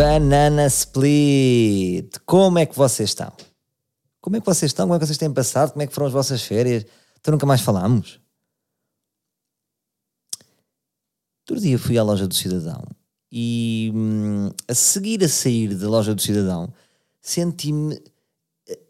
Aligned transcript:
Banana 0.00 0.66
Split. 0.66 2.20
Como 2.24 2.58
é 2.58 2.64
que 2.64 2.74
vocês 2.74 3.10
estão? 3.10 3.30
Como 4.18 4.34
é 4.34 4.40
que 4.40 4.46
vocês 4.46 4.70
estão? 4.70 4.86
Como 4.86 4.94
é 4.94 4.98
que 4.98 5.04
vocês 5.04 5.18
têm 5.18 5.30
passado? 5.30 5.72
Como 5.72 5.82
é 5.82 5.86
que 5.86 5.92
foram 5.92 6.06
as 6.06 6.12
vossas 6.14 6.42
férias? 6.42 6.86
Então 7.20 7.32
nunca 7.32 7.44
mais 7.44 7.60
falámos. 7.60 8.18
Outro 11.40 11.62
dia 11.62 11.78
fui 11.78 11.98
à 11.98 12.02
loja 12.02 12.26
do 12.26 12.34
cidadão 12.34 12.82
e 13.30 13.92
hum, 13.94 14.50
a 14.66 14.74
seguir 14.74 15.22
a 15.22 15.28
sair 15.28 15.74
da 15.74 15.86
loja 15.86 16.14
do 16.14 16.22
cidadão 16.22 16.72
senti-me 17.20 18.02
eh, 18.70 18.80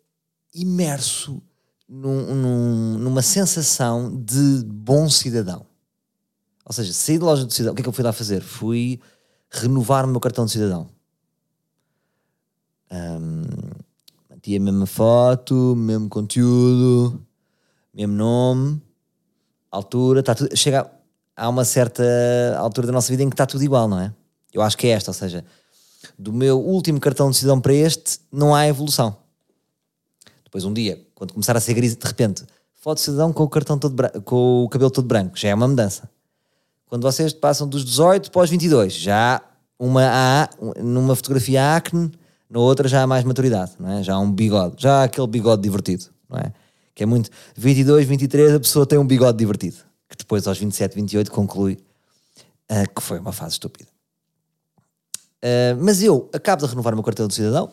imerso 0.55 1.43
num, 1.89 2.37
num, 2.37 2.99
numa 2.99 3.23
sensação 3.23 4.15
de 4.15 4.65
bom 4.65 5.11
cidadão. 5.11 5.67
Ou 6.65 6.73
seja, 6.73 6.93
saí 6.93 7.19
da 7.19 7.25
loja 7.25 7.45
do 7.45 7.53
cidadão, 7.53 7.73
o 7.73 7.75
que 7.75 7.81
é 7.81 7.83
que 7.83 7.89
eu 7.89 7.93
fui 7.93 8.05
lá 8.05 8.13
fazer? 8.13 8.43
Fui 8.43 9.01
renovar 9.51 10.05
o 10.05 10.09
meu 10.09 10.21
cartão 10.21 10.45
de 10.45 10.53
cidadão. 10.53 11.00
Um, 12.93 13.45
a 14.33 14.61
mesma 14.61 14.87
foto, 14.87 15.75
mesmo 15.77 16.09
conteúdo, 16.09 17.21
mesmo 17.95 18.15
nome, 18.15 18.83
altura, 19.71 20.21
está 20.21 20.35
tudo. 20.35 20.57
Chega 20.57 20.91
a 21.37 21.49
uma 21.49 21.65
certa 21.65 22.03
altura 22.59 22.87
da 22.89 22.93
nossa 22.93 23.11
vida 23.11 23.23
em 23.23 23.29
que 23.29 23.35
está 23.35 23.47
tudo 23.47 23.63
igual, 23.63 23.89
não 23.89 24.01
é? 24.01 24.13
Eu 24.53 24.63
acho 24.63 24.77
que 24.77 24.87
é 24.87 24.91
esta, 24.91 25.11
ou 25.11 25.15
seja, 25.15 25.45
do 26.19 26.33
meu 26.33 26.59
último 26.59 26.99
cartão 26.99 27.31
de 27.31 27.37
cidadão 27.37 27.61
para 27.61 27.73
este, 27.73 28.21
não 28.33 28.55
há 28.55 28.67
evolução. 28.67 29.17
Depois, 30.45 30.65
um 30.65 30.73
dia, 30.73 31.01
quando 31.15 31.33
começar 31.33 31.57
a 31.57 31.61
ser 31.61 31.75
gris, 31.75 31.95
de 31.95 32.07
repente, 32.07 32.45
foto 32.75 32.97
de 32.99 33.05
cidadão 33.05 33.33
com 33.33 33.45
o, 33.45 33.49
cartão 33.49 33.79
todo 33.79 33.95
com 34.23 34.65
o 34.65 34.69
cabelo 34.69 34.91
todo 34.91 35.07
branco, 35.07 35.39
já 35.39 35.49
é 35.49 35.55
uma 35.55 35.69
mudança. 35.69 36.11
Quando 36.87 37.03
vocês 37.03 37.33
passam 37.33 37.69
dos 37.69 37.85
18 37.85 38.33
para 38.33 38.43
os 38.43 38.51
22, 38.51 38.93
já 38.95 39.41
uma 39.79 40.03
há, 40.05 40.49
numa 40.83 41.15
fotografia 41.15 41.63
há 41.63 41.77
acne, 41.77 42.11
na 42.51 42.59
outra 42.59 42.89
já 42.89 43.03
há 43.03 43.07
mais 43.07 43.25
maturidade, 43.25 43.73
não 43.79 43.89
é? 43.89 44.03
Já 44.03 44.15
há 44.15 44.19
um 44.19 44.31
bigode, 44.31 44.75
já 44.83 45.01
há 45.01 45.05
aquele 45.05 45.29
bigode 45.29 45.63
divertido, 45.63 46.07
não 46.29 46.37
é? 46.39 46.53
Que 46.95 47.05
é 47.05 47.07
muito. 47.07 47.31
22, 47.57 48.07
23, 48.07 48.55
a 48.55 48.61
pessoa 48.61 48.85
tem 48.85 48.99
um 48.99 49.07
bigode 49.07 49.39
divertido, 49.39 49.77
que 50.09 50.17
depois 50.17 50.49
aos 50.49 50.59
27, 50.59 50.97
28 50.97 51.31
conclui 51.31 51.79
uh, 52.71 52.95
que 52.95 53.01
foi 53.01 53.21
uma 53.21 53.33
fase 53.33 53.53
estúpida. 53.53 53.89
Uh, 55.43 55.79
mas 55.81 56.03
eu 56.03 56.29
acabo 56.35 56.63
de 56.63 56.69
renovar 56.69 56.93
o 56.93 56.97
meu 56.97 57.05
cartão 57.05 57.29
de 57.29 57.35
cidadão, 57.35 57.73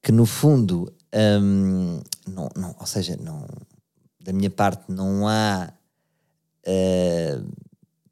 que 0.00 0.12
no 0.12 0.24
fundo, 0.24 0.92
um, 1.42 2.00
não, 2.26 2.48
não, 2.54 2.76
ou 2.78 2.86
seja, 2.86 3.18
não, 3.20 3.44
da 4.20 4.32
minha 4.32 4.50
parte 4.50 4.84
não 4.88 5.26
há. 5.26 5.72
Uh, 6.66 7.44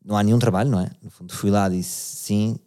não 0.04 0.16
há 0.16 0.22
nenhum 0.22 0.38
trabalho, 0.38 0.70
não 0.70 0.80
é? 0.80 0.90
No 1.02 1.10
fundo, 1.10 1.32
fui 1.32 1.50
lá 1.50 1.68
disse 1.68 2.16
sim, 2.16 2.58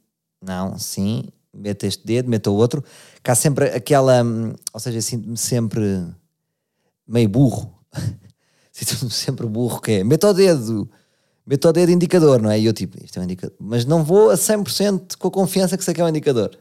não, 0.42 0.78
sim, 0.78 1.24
meta 1.54 1.88
este 1.88 2.06
dedo, 2.06 2.30
meta 2.30 2.50
o 2.50 2.56
outro. 2.56 2.84
Cá 3.24 3.36
sempre 3.36 3.66
aquela, 3.70 4.24
hum, 4.24 4.54
ou 4.74 4.80
seja, 4.80 5.02
sinto-me 5.02 5.38
sempre 5.38 6.06
meio 7.08 7.30
burro. 7.30 7.74
sinto-me 8.72 9.12
sempre 9.12 9.48
burro, 9.48 9.82
que 9.82 9.92
é, 9.92 10.04
o 10.04 10.34
dedo, 10.34 10.90
meta 11.46 11.70
o 11.70 11.74
dedo 11.74 11.92
indicador, 11.92 12.42
não 12.42 12.52
é? 12.52 12.60
E 12.60 12.66
eu 12.66 12.74
tipo, 12.74 13.04
isto 13.04 13.18
é 13.18 13.22
um 13.22 13.26
indicador. 13.26 13.56
Mas 13.60 13.86
não 13.86 14.04
vou 14.04 14.30
a 14.30 14.36
100% 14.36 15.18
com 15.18 15.28
a 15.28 15.32
confiança 15.32 15.78
que 15.78 15.84
sei 15.84 15.94
que 15.94 16.02
é 16.02 16.06
um 16.06 16.10
indicador. 16.10 16.58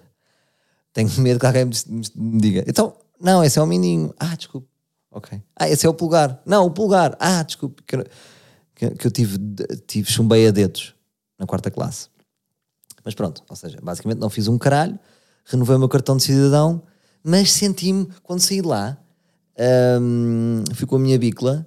Tenho 0.92 1.10
medo 1.20 1.38
que 1.38 1.46
alguém 1.46 1.64
me, 1.64 1.74
me 2.16 2.40
diga, 2.40 2.64
então, 2.66 2.96
não, 3.20 3.42
esse 3.42 3.58
é 3.58 3.62
o 3.62 3.66
mindinho. 3.66 4.14
Ah, 4.18 4.34
desculpe. 4.36 4.68
Ok. 5.10 5.40
Ah, 5.56 5.68
esse 5.68 5.86
é 5.86 5.88
o 5.88 5.94
pulgar. 5.94 6.40
Não, 6.46 6.66
o 6.66 6.70
pulgar. 6.70 7.16
Ah, 7.18 7.42
desculpe. 7.42 7.82
Que, 7.82 7.96
que, 8.74 8.90
que 8.90 9.06
eu 9.06 9.10
tive, 9.10 9.38
tive 9.86 10.10
chumbei 10.10 10.46
a 10.46 10.50
dedos 10.50 10.94
na 11.38 11.46
quarta 11.46 11.70
classe. 11.70 12.08
Mas 13.08 13.14
pronto, 13.14 13.42
ou 13.48 13.56
seja, 13.56 13.78
basicamente 13.82 14.18
não 14.18 14.28
fiz 14.28 14.48
um 14.48 14.58
caralho, 14.58 14.98
renovei 15.46 15.76
o 15.76 15.78
meu 15.78 15.88
cartão 15.88 16.18
de 16.18 16.24
cidadão, 16.24 16.82
mas 17.24 17.50
senti-me, 17.52 18.06
quando 18.22 18.40
saí 18.40 18.60
de 18.60 18.68
lá, 18.68 18.98
um, 19.98 20.62
fui 20.74 20.86
com 20.86 20.96
a 20.96 20.98
minha 20.98 21.18
bicla 21.18 21.66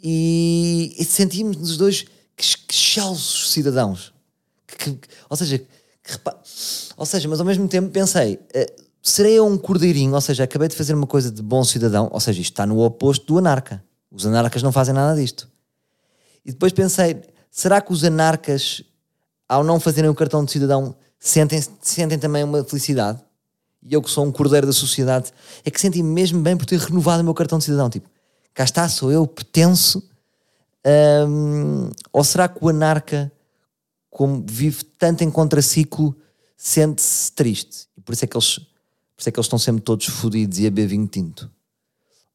e, 0.00 0.94
e 0.96 1.04
senti-me 1.04 1.56
nos 1.56 1.76
dois 1.76 2.04
que, 2.36 2.56
que 2.68 2.76
cidadãos. 2.76 4.14
Que, 4.64 4.92
que, 4.92 5.08
ou 5.28 5.36
seja, 5.36 5.60
ou 6.96 7.04
seja, 7.04 7.28
mas 7.28 7.40
ao 7.40 7.46
mesmo 7.46 7.66
tempo 7.66 7.90
pensei, 7.90 8.34
uh, 8.34 8.82
serei 9.02 9.40
eu 9.40 9.44
um 9.44 9.58
cordeirinho, 9.58 10.14
ou 10.14 10.20
seja, 10.20 10.44
acabei 10.44 10.68
de 10.68 10.76
fazer 10.76 10.94
uma 10.94 11.08
coisa 11.08 11.32
de 11.32 11.42
bom 11.42 11.64
cidadão, 11.64 12.08
ou 12.12 12.20
seja, 12.20 12.40
isto 12.40 12.52
está 12.52 12.64
no 12.64 12.78
oposto 12.78 13.26
do 13.26 13.38
anarca. 13.38 13.82
Os 14.08 14.24
anarcas 14.24 14.62
não 14.62 14.70
fazem 14.70 14.94
nada 14.94 15.20
disto. 15.20 15.50
E 16.44 16.52
depois 16.52 16.72
pensei, 16.72 17.20
será 17.50 17.80
que 17.80 17.92
os 17.92 18.04
anarcas 18.04 18.84
ao 19.48 19.62
não 19.62 19.78
fazerem 19.78 20.10
o 20.10 20.14
cartão 20.14 20.44
de 20.44 20.52
cidadão, 20.52 20.94
sentem, 21.18 21.62
sentem 21.80 22.18
também 22.18 22.44
uma 22.44 22.62
felicidade. 22.64 23.20
E 23.82 23.94
eu 23.94 24.02
que 24.02 24.10
sou 24.10 24.24
um 24.24 24.32
cordeiro 24.32 24.66
da 24.66 24.72
sociedade, 24.72 25.32
é 25.64 25.70
que 25.70 25.80
senti-me 25.80 26.08
mesmo 26.08 26.40
bem 26.40 26.56
por 26.56 26.66
ter 26.66 26.78
renovado 26.78 27.22
o 27.22 27.24
meu 27.24 27.34
cartão 27.34 27.58
de 27.58 27.64
cidadão. 27.64 27.88
Tipo, 27.88 28.10
cá 28.52 28.64
está, 28.64 28.88
sou 28.88 29.12
eu, 29.12 29.26
pertenço. 29.26 30.02
Um, 31.28 31.90
ou 32.12 32.24
será 32.24 32.48
que 32.48 32.58
o 32.64 32.68
anarca, 32.68 33.30
como 34.10 34.44
vive 34.46 34.84
tanto 34.98 35.22
em 35.22 35.30
contraciclo, 35.30 36.16
sente-se 36.56 37.30
triste? 37.32 37.86
E 37.96 38.00
por 38.00 38.12
isso 38.12 38.24
é 38.24 38.28
que 38.28 38.36
eles, 38.36 38.58
por 38.58 39.20
isso 39.20 39.28
é 39.28 39.32
que 39.32 39.38
eles 39.38 39.46
estão 39.46 39.58
sempre 39.58 39.82
todos 39.82 40.06
fodidos 40.06 40.58
e 40.58 40.66
a 40.66 40.70
beber 40.70 40.88
vinho 40.88 41.06
tinto. 41.06 41.48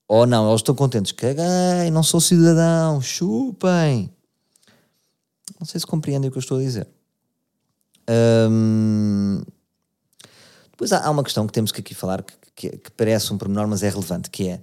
Ou 0.08 0.26
não, 0.26 0.50
eles 0.50 0.60
estão 0.60 0.76
contentes. 0.76 1.12
Caguei, 1.12 1.90
não 1.92 2.04
sou 2.04 2.22
cidadão, 2.22 3.02
chupem. 3.02 4.14
Não 5.60 5.66
sei 5.66 5.80
se 5.80 5.88
compreendem 5.88 6.30
o 6.30 6.32
que 6.32 6.38
eu 6.38 6.42
estou 6.42 6.58
a 6.58 6.62
dizer. 6.62 6.88
Um, 8.10 9.42
depois 10.72 10.92
há, 10.92 11.06
há, 11.06 11.10
uma 11.10 11.24
questão 11.24 11.46
que 11.46 11.54
temos 11.54 11.72
que 11.72 11.82
aqui 11.82 11.94
falar 11.94 12.24
que, 12.24 12.34
que, 12.56 12.70
que, 12.78 12.92
parece 12.92 13.32
um 13.34 13.38
pormenor, 13.38 13.68
mas 13.68 13.84
é 13.84 13.90
relevante, 13.90 14.30
que 14.30 14.50
é 14.50 14.62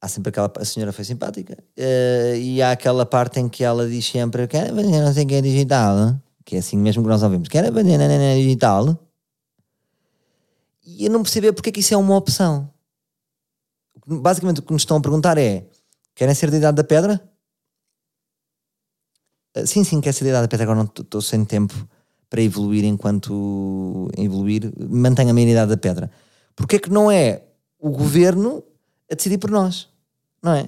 há 0.00 0.08
sempre 0.08 0.30
aquela 0.30 0.52
a 0.56 0.64
senhora 0.64 0.92
foi 0.92 1.04
simpática 1.04 1.54
uh, 1.54 2.36
e 2.36 2.62
há 2.62 2.72
aquela 2.72 3.04
parte 3.04 3.40
em 3.40 3.48
que 3.48 3.64
ela 3.64 3.88
diz 3.88 4.06
sempre 4.06 4.46
que 4.46 4.56
não 4.70 5.12
sei 5.12 5.24
que 5.24 5.34
é 5.34 5.40
digital 5.40 6.20
que 6.44 6.56
é 6.56 6.58
assim 6.58 6.76
mesmo 6.76 7.02
que 7.02 7.08
nós 7.08 7.22
ouvimos 7.22 7.48
que 7.48 7.58
era 7.58 7.70
digital 7.72 8.96
e 10.86 11.04
eu 11.04 11.10
não 11.10 11.22
percebo 11.22 11.52
porque 11.52 11.70
é 11.70 11.72
que 11.72 11.80
isso 11.80 11.92
é 11.92 11.96
uma 11.96 12.16
opção. 12.16 12.72
Basicamente 14.06 14.60
o 14.60 14.62
que 14.62 14.72
nos 14.72 14.82
estão 14.82 14.96
a 14.96 15.00
perguntar 15.00 15.36
é 15.36 15.66
querem 16.14 16.34
ser 16.34 16.48
de 16.48 16.58
idade 16.58 16.76
da 16.76 16.84
pedra? 16.84 17.20
Uh, 19.56 19.66
sim, 19.66 19.82
sim, 19.82 20.00
quer 20.00 20.12
ser 20.12 20.24
de 20.24 20.30
idade 20.30 20.44
da 20.44 20.48
pedra 20.48 20.62
agora 20.62 20.78
não 20.78 20.84
estou 20.84 21.20
sem 21.20 21.44
tempo 21.44 21.74
para 22.28 22.42
evoluir 22.42 22.84
enquanto 22.84 24.10
evoluir, 24.16 24.72
mantenha 24.88 25.30
a 25.30 25.34
minha 25.34 25.66
da 25.66 25.76
pedra. 25.76 26.10
Porque 26.54 26.76
é 26.76 26.78
que 26.78 26.90
não 26.90 27.10
é 27.10 27.42
o 27.78 27.90
governo 27.90 28.62
a 29.10 29.14
decidir 29.14 29.38
por 29.38 29.50
nós? 29.50 29.88
Não 30.42 30.52
é? 30.52 30.66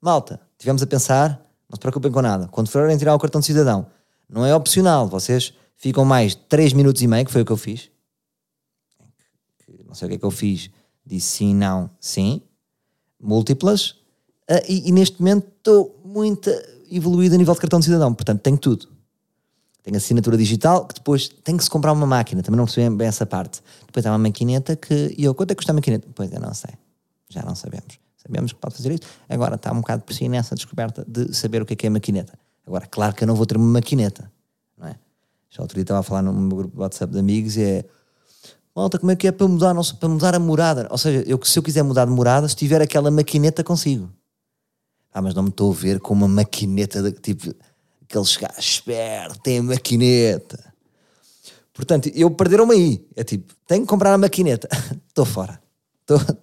Malta, 0.00 0.40
tivemos 0.58 0.82
a 0.82 0.86
pensar, 0.86 1.30
não 1.68 1.76
se 1.76 1.80
preocupem 1.80 2.10
com 2.10 2.22
nada. 2.22 2.48
Quando 2.48 2.68
forem 2.68 2.96
tirar 2.96 3.14
o 3.14 3.18
cartão 3.18 3.40
de 3.40 3.46
cidadão, 3.46 3.86
não 4.28 4.44
é 4.44 4.54
opcional, 4.54 5.08
vocês 5.08 5.54
ficam 5.76 6.04
mais 6.04 6.34
3 6.34 6.72
minutos 6.72 7.02
e 7.02 7.06
meio, 7.06 7.24
que 7.24 7.32
foi 7.32 7.42
o 7.42 7.44
que 7.44 7.52
eu 7.52 7.56
fiz. 7.56 7.90
Não 9.86 9.94
sei 9.94 10.06
o 10.06 10.08
que 10.10 10.16
é 10.16 10.18
que 10.18 10.24
eu 10.24 10.30
fiz. 10.30 10.70
Disse 11.04 11.38
sim, 11.38 11.54
não, 11.54 11.88
sim. 12.00 12.42
Múltiplas. 13.20 13.90
Uh, 14.50 14.62
e, 14.68 14.88
e, 14.88 14.92
neste 14.92 15.20
momento 15.20 15.46
estou 15.56 16.00
muito 16.04 16.50
evoluído 16.90 17.34
a 17.34 17.38
nível 17.38 17.54
de 17.54 17.60
cartão 17.60 17.78
de 17.78 17.86
cidadão. 17.86 18.12
Portanto, 18.12 18.40
tenho 18.42 18.58
tudo 18.58 18.95
tem 19.86 19.94
assinatura 19.94 20.36
digital, 20.36 20.84
que 20.84 20.94
depois 20.94 21.28
tem 21.28 21.56
que 21.56 21.62
se 21.62 21.70
comprar 21.70 21.92
uma 21.92 22.06
máquina, 22.06 22.42
também 22.42 22.56
não 22.56 22.64
percebi 22.64 22.92
bem 22.96 23.06
essa 23.06 23.24
parte. 23.24 23.62
Depois 23.86 24.04
há 24.04 24.10
uma 24.10 24.18
maquineta 24.18 24.74
que, 24.74 25.14
e 25.16 25.22
eu, 25.22 25.32
quanto 25.32 25.52
é 25.52 25.54
que 25.54 25.58
custa 25.58 25.70
a 25.70 25.74
maquineta? 25.76 26.08
Pois 26.12 26.32
eu 26.32 26.40
não 26.40 26.52
sei, 26.52 26.74
já 27.28 27.40
não 27.44 27.54
sabemos. 27.54 28.00
Sabemos 28.16 28.52
que 28.52 28.58
pode 28.58 28.74
fazer 28.74 28.90
isso, 28.90 29.02
agora 29.28 29.54
está 29.54 29.70
um 29.70 29.76
bocado 29.76 30.02
por 30.02 30.12
si 30.12 30.28
nessa 30.28 30.56
descoberta 30.56 31.04
de 31.06 31.32
saber 31.32 31.62
o 31.62 31.64
que 31.64 31.74
é 31.74 31.76
que 31.76 31.86
é 31.86 31.90
maquineta. 31.90 32.36
Agora, 32.66 32.84
claro 32.84 33.14
que 33.14 33.22
eu 33.22 33.28
não 33.28 33.36
vou 33.36 33.46
ter 33.46 33.56
uma 33.56 33.74
maquineta, 33.74 34.28
não 34.76 34.88
é? 34.88 34.96
Já 35.50 35.62
outro 35.62 35.76
dia 35.76 35.82
estava 35.82 36.00
a 36.00 36.02
falar 36.02 36.22
meu 36.22 36.48
grupo 36.48 36.74
de 36.74 36.80
WhatsApp 36.80 37.12
de 37.12 37.20
amigos 37.20 37.56
e 37.56 37.62
é 37.62 37.84
malta, 38.74 38.98
como 38.98 39.12
é 39.12 39.14
que 39.14 39.28
é 39.28 39.30
para 39.30 39.46
mudar, 39.46 39.72
não, 39.72 39.84
para 39.84 40.08
mudar 40.08 40.34
a 40.34 40.40
morada? 40.40 40.88
Ou 40.90 40.98
seja, 40.98 41.22
eu, 41.28 41.38
se 41.44 41.56
eu 41.56 41.62
quiser 41.62 41.84
mudar 41.84 42.06
de 42.06 42.10
morada, 42.10 42.48
se 42.48 42.56
tiver 42.56 42.82
aquela 42.82 43.08
maquineta 43.08 43.62
consigo. 43.62 44.10
Ah, 45.14 45.22
mas 45.22 45.32
não 45.32 45.44
me 45.44 45.50
estou 45.50 45.70
a 45.70 45.74
ver 45.76 46.00
com 46.00 46.12
uma 46.12 46.26
maquineta 46.26 47.00
de, 47.00 47.12
tipo 47.12 47.54
aqueles 48.08 48.36
gajos 48.36 48.64
espertos, 48.64 49.38
têm 49.42 49.60
maquineta. 49.60 50.72
Portanto, 51.74 52.10
eu 52.14 52.30
perderam-me 52.30 52.74
aí. 52.74 53.06
É 53.14 53.22
tipo, 53.22 53.54
tenho 53.66 53.82
que 53.82 53.88
comprar 53.88 54.14
a 54.14 54.18
maquineta. 54.18 54.68
Estou 55.08 55.26
fora. 55.26 55.60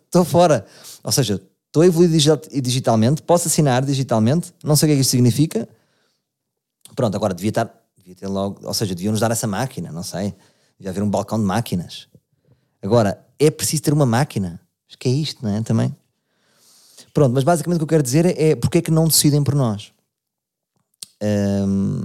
Estou 0.05 0.25
fora. 0.25 0.65
Ou 1.03 1.11
seja, 1.11 1.41
estou 1.67 1.81
a 1.81 1.87
evoluir 1.87 2.09
digitalmente, 2.61 3.21
posso 3.21 3.47
assinar 3.47 3.83
digitalmente, 3.83 4.53
não 4.63 4.75
sei 4.75 4.85
o 4.85 4.89
que 4.89 4.91
é 4.91 4.95
que 4.97 5.01
isso 5.01 5.11
significa. 5.11 5.67
Pronto, 6.95 7.15
agora 7.15 7.33
devia 7.33 7.49
estar, 7.49 7.73
devia 7.97 8.13
ter 8.13 8.27
logo, 8.27 8.59
ou 8.61 8.73
seja, 8.73 8.93
deviam 8.93 9.11
nos 9.11 9.21
dar 9.21 9.31
essa 9.31 9.47
máquina, 9.47 9.91
não 9.91 10.03
sei. 10.03 10.35
Devia 10.77 10.91
haver 10.91 11.01
um 11.01 11.09
balcão 11.09 11.39
de 11.39 11.45
máquinas. 11.45 12.07
Agora, 12.81 13.25
é 13.39 13.49
preciso 13.49 13.83
ter 13.83 13.93
uma 13.93 14.05
máquina. 14.05 14.59
Acho 14.87 14.97
que 14.99 15.07
é 15.07 15.11
isto, 15.11 15.43
não 15.43 15.55
é? 15.55 15.61
Também. 15.61 15.95
Pronto, 17.13 17.33
mas 17.33 17.43
basicamente 17.43 17.77
o 17.77 17.79
que 17.79 17.83
eu 17.83 17.87
quero 17.87 18.03
dizer 18.03 18.25
é, 18.25 18.49
é 18.49 18.55
porque 18.55 18.79
é 18.79 18.81
que 18.81 18.91
não 18.91 19.07
decidem 19.07 19.43
por 19.43 19.55
nós. 19.55 19.92
Um, 21.23 22.01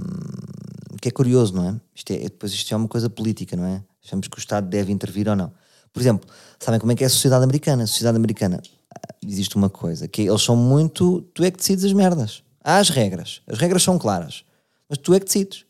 que 1.01 1.09
é 1.09 1.11
curioso, 1.11 1.53
não 1.53 1.67
é? 1.67 1.75
Isto 1.95 2.11
é? 2.11 2.19
Depois 2.19 2.53
isto 2.53 2.73
é 2.73 2.77
uma 2.77 2.87
coisa 2.87 3.09
política, 3.09 3.55
não 3.55 3.65
é? 3.65 3.83
Achamos 4.03 4.27
que 4.27 4.37
o 4.37 4.39
Estado 4.39 4.67
deve 4.67 4.91
intervir 4.91 5.27
ou 5.27 5.35
não. 5.35 5.51
Por 5.91 5.99
exemplo, 5.99 6.29
sabem 6.59 6.79
como 6.79 6.91
é 6.91 6.95
que 6.95 7.03
é 7.03 7.07
a 7.07 7.09
sociedade 7.09 7.43
americana? 7.43 7.83
A 7.83 7.87
sociedade 7.87 8.17
americana, 8.17 8.61
ah, 8.93 9.15
existe 9.25 9.55
uma 9.55 9.69
coisa, 9.69 10.07
que 10.07 10.21
eles 10.21 10.41
são 10.41 10.55
muito. 10.55 11.21
Tu 11.33 11.43
é 11.43 11.51
que 11.51 11.57
decides 11.57 11.85
as 11.85 11.93
merdas. 11.93 12.43
Há 12.63 12.77
as 12.77 12.89
regras. 12.89 13.41
As 13.47 13.57
regras 13.57 13.83
são 13.83 13.97
claras. 13.97 14.43
Mas 14.87 14.97
tu 14.97 15.13
é 15.13 15.19
que 15.19 15.25
decides. 15.25 15.65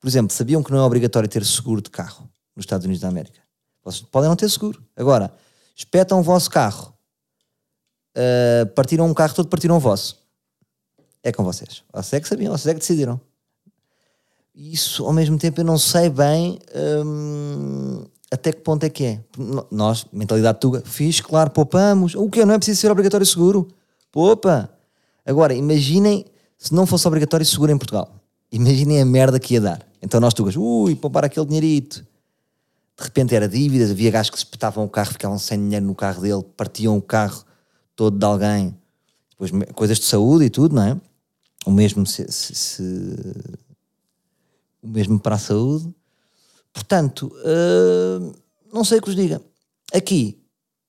Por 0.00 0.08
exemplo, 0.08 0.34
sabiam 0.34 0.62
que 0.62 0.70
não 0.70 0.78
é 0.78 0.82
obrigatório 0.82 1.28
ter 1.28 1.44
seguro 1.44 1.80
de 1.80 1.90
carro 1.90 2.28
nos 2.56 2.64
Estados 2.64 2.84
Unidos 2.84 3.00
da 3.00 3.08
América? 3.08 3.40
Vocês 3.84 4.02
podem 4.02 4.28
não 4.28 4.36
ter 4.36 4.48
seguro. 4.48 4.82
Agora, 4.96 5.32
espetam 5.76 6.20
o 6.20 6.22
vosso 6.22 6.50
carro, 6.50 6.94
uh, 8.16 8.66
partiram 8.74 9.06
um 9.06 9.14
carro 9.14 9.34
todo, 9.34 9.48
partiram 9.48 9.76
o 9.76 9.80
vosso. 9.80 10.21
É 11.22 11.30
com 11.32 11.44
vocês. 11.44 11.82
Vocês 11.92 12.14
é 12.14 12.20
que 12.20 12.28
sabiam, 12.28 12.56
vocês 12.56 12.66
é 12.66 12.74
que 12.74 12.80
decidiram. 12.80 13.20
Isso, 14.54 15.04
ao 15.06 15.12
mesmo 15.12 15.38
tempo, 15.38 15.60
eu 15.60 15.64
não 15.64 15.78
sei 15.78 16.10
bem 16.10 16.58
hum, 17.04 18.04
até 18.30 18.50
que 18.50 18.60
ponto 18.60 18.84
é 18.84 18.88
que 18.88 19.04
é. 19.04 19.20
Nós, 19.70 20.06
mentalidade 20.12 20.58
tuga, 20.58 20.82
fiz, 20.84 21.20
claro, 21.20 21.50
poupamos. 21.50 22.14
O 22.14 22.30
que 22.30 22.44
Não 22.44 22.54
é 22.54 22.58
preciso 22.58 22.80
ser 22.80 22.90
obrigatório 22.90 23.26
seguro. 23.26 23.68
Poupa. 24.10 24.70
Agora, 25.24 25.54
imaginem 25.54 26.24
se 26.58 26.74
não 26.74 26.86
fosse 26.86 27.06
obrigatório 27.06 27.44
seguro 27.44 27.72
em 27.72 27.76
Portugal. 27.76 28.10
Imaginem 28.50 29.00
a 29.00 29.04
merda 29.04 29.38
que 29.38 29.54
ia 29.54 29.60
dar. 29.60 29.86
Então 30.00 30.18
nós 30.18 30.32
tugas, 30.32 30.56
ui, 30.56 30.96
poupar 30.96 31.24
aquele 31.24 31.46
dinheirito. 31.46 32.06
De 32.96 33.04
repente 33.04 33.34
era 33.34 33.48
dívidas, 33.48 33.90
havia 33.90 34.10
gajos 34.10 34.30
que 34.30 34.38
se 34.38 34.44
espetavam 34.44 34.84
o 34.84 34.88
carro, 34.88 35.12
ficavam 35.12 35.38
sem 35.38 35.58
dinheiro 35.58 35.84
no 35.84 35.94
carro 35.94 36.22
dele, 36.22 36.42
partiam 36.56 36.96
o 36.96 37.02
carro 37.02 37.44
todo 37.94 38.18
de 38.18 38.24
alguém. 38.24 38.76
Depois 39.30 39.50
coisas 39.74 39.98
de 39.98 40.04
saúde 40.04 40.46
e 40.46 40.50
tudo, 40.50 40.74
não 40.74 40.82
é? 40.82 41.00
O 41.64 41.70
mesmo 41.70 42.06
se, 42.06 42.30
se, 42.30 42.54
se 42.54 42.82
o 44.82 44.88
mesmo 44.88 45.18
para 45.18 45.36
a 45.36 45.38
saúde. 45.38 45.94
Portanto, 46.72 47.32
uh, 47.36 48.34
não 48.72 48.84
sei 48.84 48.98
o 48.98 49.02
que 49.02 49.08
vos 49.08 49.16
diga. 49.16 49.40
Aqui, 49.94 50.42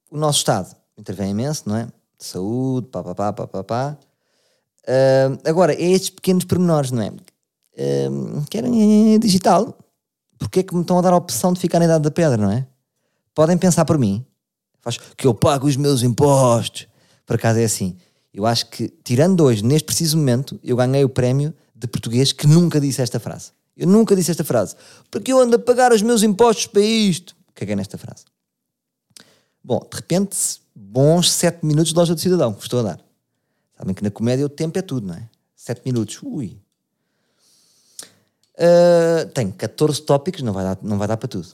o 0.09 0.17
nosso 0.17 0.39
Estado 0.39 0.75
intervém 0.97 1.31
imenso, 1.31 1.63
não 1.67 1.75
é? 1.75 1.85
De 1.85 2.25
saúde, 2.25 2.87
pá, 2.87 3.03
pá, 3.03 3.13
pá, 3.13 3.33
pá, 3.33 3.47
pá, 3.47 3.63
pá. 3.63 3.97
Uh, 4.83 5.39
agora, 5.45 5.73
é 5.73 5.91
estes 5.91 6.09
pequenos 6.09 6.45
pormenores, 6.45 6.91
não 6.91 7.01
é? 7.01 7.09
Uh, 7.09 8.43
querem 8.49 9.19
digital. 9.19 9.77
Porque 10.37 10.59
é 10.59 10.63
que 10.63 10.73
me 10.75 10.81
estão 10.81 10.97
a 10.97 11.01
dar 11.01 11.13
a 11.13 11.17
opção 11.17 11.53
de 11.53 11.59
ficar 11.59 11.79
na 11.79 11.85
idade 11.85 12.03
da 12.03 12.11
pedra, 12.11 12.37
não 12.37 12.51
é? 12.51 12.67
Podem 13.33 13.57
pensar 13.57 13.85
por 13.85 13.97
mim. 13.97 14.25
Faz 14.81 14.97
que 14.97 15.25
eu 15.25 15.33
pago 15.33 15.67
os 15.67 15.77
meus 15.77 16.03
impostos. 16.03 16.87
Por 17.25 17.35
acaso 17.35 17.59
é 17.59 17.63
assim. 17.63 17.95
Eu 18.33 18.45
acho 18.45 18.65
que, 18.69 18.89
tirando 19.03 19.43
hoje, 19.43 19.63
neste 19.63 19.85
preciso 19.85 20.17
momento, 20.17 20.59
eu 20.63 20.75
ganhei 20.75 21.03
o 21.03 21.09
prémio 21.09 21.53
de 21.75 21.87
português 21.87 22.31
que 22.31 22.47
nunca 22.47 22.81
disse 22.81 23.01
esta 23.01 23.19
frase. 23.19 23.51
Eu 23.77 23.87
nunca 23.87 24.15
disse 24.15 24.31
esta 24.31 24.43
frase. 24.43 24.75
Porque 25.11 25.31
eu 25.31 25.39
ando 25.39 25.55
a 25.55 25.59
pagar 25.59 25.91
os 25.91 26.01
meus 26.01 26.23
impostos 26.23 26.67
para 26.67 26.81
isto. 26.81 27.35
É 27.55 27.75
nesta 27.75 27.97
frase? 27.97 28.25
Bom, 29.63 29.79
de 29.89 29.95
repente, 29.95 30.35
bons 30.75 31.31
7 31.31 31.65
minutos 31.65 31.93
de 31.93 31.97
loja 31.97 32.13
do 32.13 32.19
cidadão, 32.19 32.53
que 32.53 32.61
estou 32.61 32.81
a 32.81 32.83
dar. 32.83 32.99
Sabem 33.77 33.93
que 33.95 34.03
na 34.03 34.11
comédia 34.11 34.45
o 34.45 34.49
tempo 34.49 34.77
é 34.77 34.81
tudo, 34.81 35.07
não 35.07 35.15
é? 35.15 35.29
7 35.55 35.81
minutos, 35.85 36.19
ui. 36.21 36.59
Uh, 38.55 39.25
tem 39.33 39.49
14 39.49 40.01
tópicos, 40.01 40.41
não 40.41 40.51
vai 40.51 40.65
dar, 40.65 40.77
não 40.81 40.97
vai 40.97 41.07
dar 41.07 41.15
para 41.15 41.29
tudo. 41.29 41.47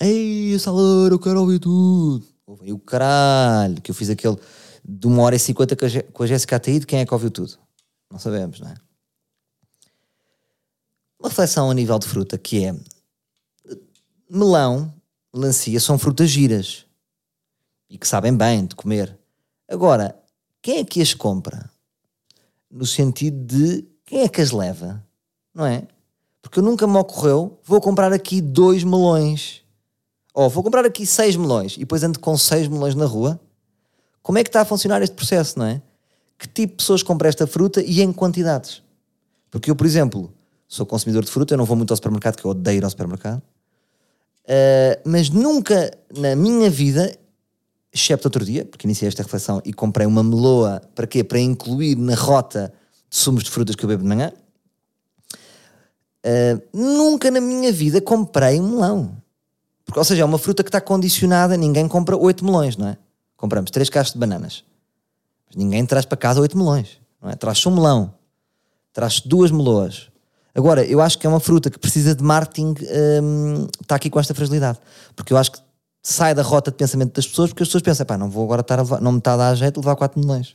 Ei, 0.00 0.58
Salor, 0.58 1.12
eu 1.12 1.18
quero 1.18 1.40
ouvir 1.40 1.58
tudo. 1.58 2.22
Ouvi 2.46 2.72
o 2.72 2.78
caralho, 2.78 3.80
que 3.80 3.90
eu 3.90 3.94
fiz 3.94 4.10
aquele 4.10 4.36
de 4.84 5.06
1 5.06 5.18
hora 5.18 5.36
e 5.36 5.38
50 5.38 5.76
com 6.12 6.22
a 6.22 6.26
Jéssica 6.26 6.56
Ataíde, 6.56 6.86
quem 6.86 7.00
é 7.00 7.06
que 7.06 7.14
ouviu 7.14 7.30
tudo? 7.30 7.58
Não 8.10 8.18
sabemos, 8.18 8.60
não 8.60 8.68
é? 8.68 8.74
Uma 11.18 11.28
reflexão 11.28 11.70
a 11.70 11.74
nível 11.74 11.98
de 11.98 12.08
fruta 12.08 12.36
que 12.36 12.64
é 12.64 12.74
melão, 14.28 14.92
melancia 15.32 15.78
são 15.78 15.98
frutas 15.98 16.28
giras 16.30 16.84
e 17.88 17.96
que 17.96 18.08
sabem 18.08 18.36
bem 18.36 18.66
de 18.66 18.74
comer. 18.74 19.16
Agora, 19.68 20.18
quem 20.60 20.78
é 20.78 20.84
que 20.84 21.00
as 21.00 21.14
compra? 21.14 21.70
No 22.70 22.86
sentido 22.86 23.44
de 23.44 23.86
quem 24.04 24.22
é 24.22 24.28
que 24.28 24.40
as 24.40 24.50
leva? 24.50 25.06
Não 25.54 25.64
é? 25.64 25.86
Porque 26.40 26.60
nunca 26.60 26.86
me 26.86 26.96
ocorreu, 26.96 27.60
vou 27.62 27.80
comprar 27.80 28.12
aqui 28.12 28.40
dois 28.40 28.82
melões. 28.82 29.62
Ou 30.34 30.50
vou 30.50 30.62
comprar 30.62 30.84
aqui 30.84 31.06
seis 31.06 31.36
melões 31.36 31.76
e 31.76 31.80
depois 31.80 32.02
ando 32.02 32.18
com 32.18 32.36
seis 32.36 32.66
melões 32.66 32.94
na 32.94 33.04
rua. 33.04 33.40
Como 34.22 34.38
é 34.38 34.44
que 34.44 34.48
está 34.48 34.60
a 34.60 34.64
funcionar 34.64 35.02
este 35.02 35.14
processo, 35.14 35.58
não 35.58 35.66
é? 35.66 35.82
Que 36.38 36.46
tipo 36.48 36.72
de 36.72 36.76
pessoas 36.78 37.02
compram 37.02 37.28
esta 37.28 37.46
fruta 37.46 37.82
e 37.82 38.00
em 38.00 38.12
quantidades? 38.12 38.82
Porque 39.50 39.70
eu, 39.70 39.76
por 39.76 39.86
exemplo, 39.86 40.32
sou 40.68 40.86
consumidor 40.86 41.24
de 41.24 41.30
fruta, 41.30 41.54
eu 41.54 41.58
não 41.58 41.64
vou 41.64 41.76
muito 41.76 41.90
ao 41.90 41.96
supermercado, 41.96 42.36
que 42.36 42.44
eu 42.44 42.52
odeio 42.52 42.78
ir 42.78 42.84
ao 42.84 42.90
supermercado. 42.90 43.42
Uh, 44.44 44.98
mas 45.04 45.28
nunca 45.28 45.90
na 46.16 46.34
minha 46.34 46.70
vida, 46.70 47.16
excepto 47.92 48.28
outro 48.28 48.44
dia, 48.44 48.64
porque 48.64 48.86
iniciei 48.86 49.08
esta 49.08 49.22
reflexão 49.22 49.60
e 49.64 49.72
comprei 49.72 50.06
uma 50.06 50.22
meloa, 50.22 50.80
para 50.94 51.06
quê? 51.06 51.22
Para 51.22 51.38
incluir 51.38 51.96
na 51.96 52.14
rota 52.14 52.72
de 53.10 53.16
sumos 53.16 53.44
de 53.44 53.50
frutas 53.50 53.76
que 53.76 53.84
eu 53.84 53.88
bebo 53.88 54.02
de 54.02 54.08
manhã. 54.08 54.32
Uh, 56.24 56.62
nunca 56.72 57.30
na 57.30 57.40
minha 57.40 57.72
vida 57.72 58.00
comprei 58.00 58.60
um 58.60 58.70
melão. 58.70 59.16
Porque, 59.84 59.98
ou 59.98 60.04
seja, 60.04 60.22
é 60.22 60.24
uma 60.24 60.38
fruta 60.38 60.62
que 60.62 60.68
está 60.68 60.80
condicionada, 60.80 61.56
ninguém 61.56 61.86
compra 61.86 62.16
oito 62.16 62.44
melões, 62.44 62.76
não 62.76 62.88
é? 62.88 62.96
Compramos 63.42 63.72
três 63.72 63.90
caixas 63.90 64.12
de 64.12 64.20
bananas. 64.20 64.62
Mas 65.48 65.56
ninguém 65.56 65.84
traz 65.84 66.04
para 66.04 66.16
casa 66.16 66.40
oito 66.40 66.56
melões, 66.56 67.00
não 67.20 67.28
é? 67.28 67.34
Traz-se 67.34 67.66
um 67.66 67.72
melão, 67.72 68.14
traz 68.92 69.20
duas 69.20 69.50
meloas, 69.50 70.12
Agora, 70.54 70.84
eu 70.84 71.00
acho 71.00 71.18
que 71.18 71.26
é 71.26 71.30
uma 71.30 71.40
fruta 71.40 71.70
que 71.70 71.78
precisa 71.78 72.14
de 72.14 72.22
marketing, 72.22 72.74
hum, 73.22 73.66
está 73.80 73.94
aqui 73.94 74.10
com 74.10 74.20
esta 74.20 74.34
fragilidade. 74.34 74.78
Porque 75.16 75.32
eu 75.32 75.38
acho 75.38 75.52
que 75.52 75.58
sai 76.02 76.34
da 76.34 76.42
rota 76.42 76.70
de 76.70 76.76
pensamento 76.76 77.14
das 77.14 77.26
pessoas, 77.26 77.48
porque 77.48 77.62
as 77.62 77.70
pessoas 77.70 77.82
pensam, 77.82 78.04
pá, 78.04 78.18
não 78.18 78.28
vou 78.28 78.44
agora 78.44 78.60
estar 78.60 78.76
levar, 78.76 79.00
não 79.00 79.12
me 79.12 79.18
está 79.18 79.32
a 79.32 79.36
dar 79.38 79.54
jeito 79.54 79.80
levar 79.80 79.96
4 79.96 80.20
milhões. 80.20 80.54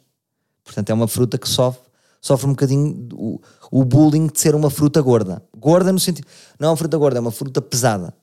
Portanto, 0.63 0.91
é 0.91 0.93
uma 0.93 1.07
fruta 1.07 1.39
que 1.39 1.49
sofre, 1.49 1.81
sofre 2.21 2.45
um 2.45 2.51
bocadinho 2.51 3.09
o, 3.13 3.41
o 3.71 3.83
bullying 3.83 4.27
de 4.27 4.39
ser 4.39 4.53
uma 4.53 4.69
fruta 4.69 5.01
gorda. 5.01 5.41
Gorda 5.57 5.91
no 5.91 5.99
sentido. 5.99 6.27
Não 6.59 6.67
é 6.67 6.71
uma 6.71 6.77
fruta 6.77 6.95
gorda, 6.95 7.17
é 7.17 7.21
uma 7.21 7.31
fruta 7.31 7.59
pesada. 7.59 8.13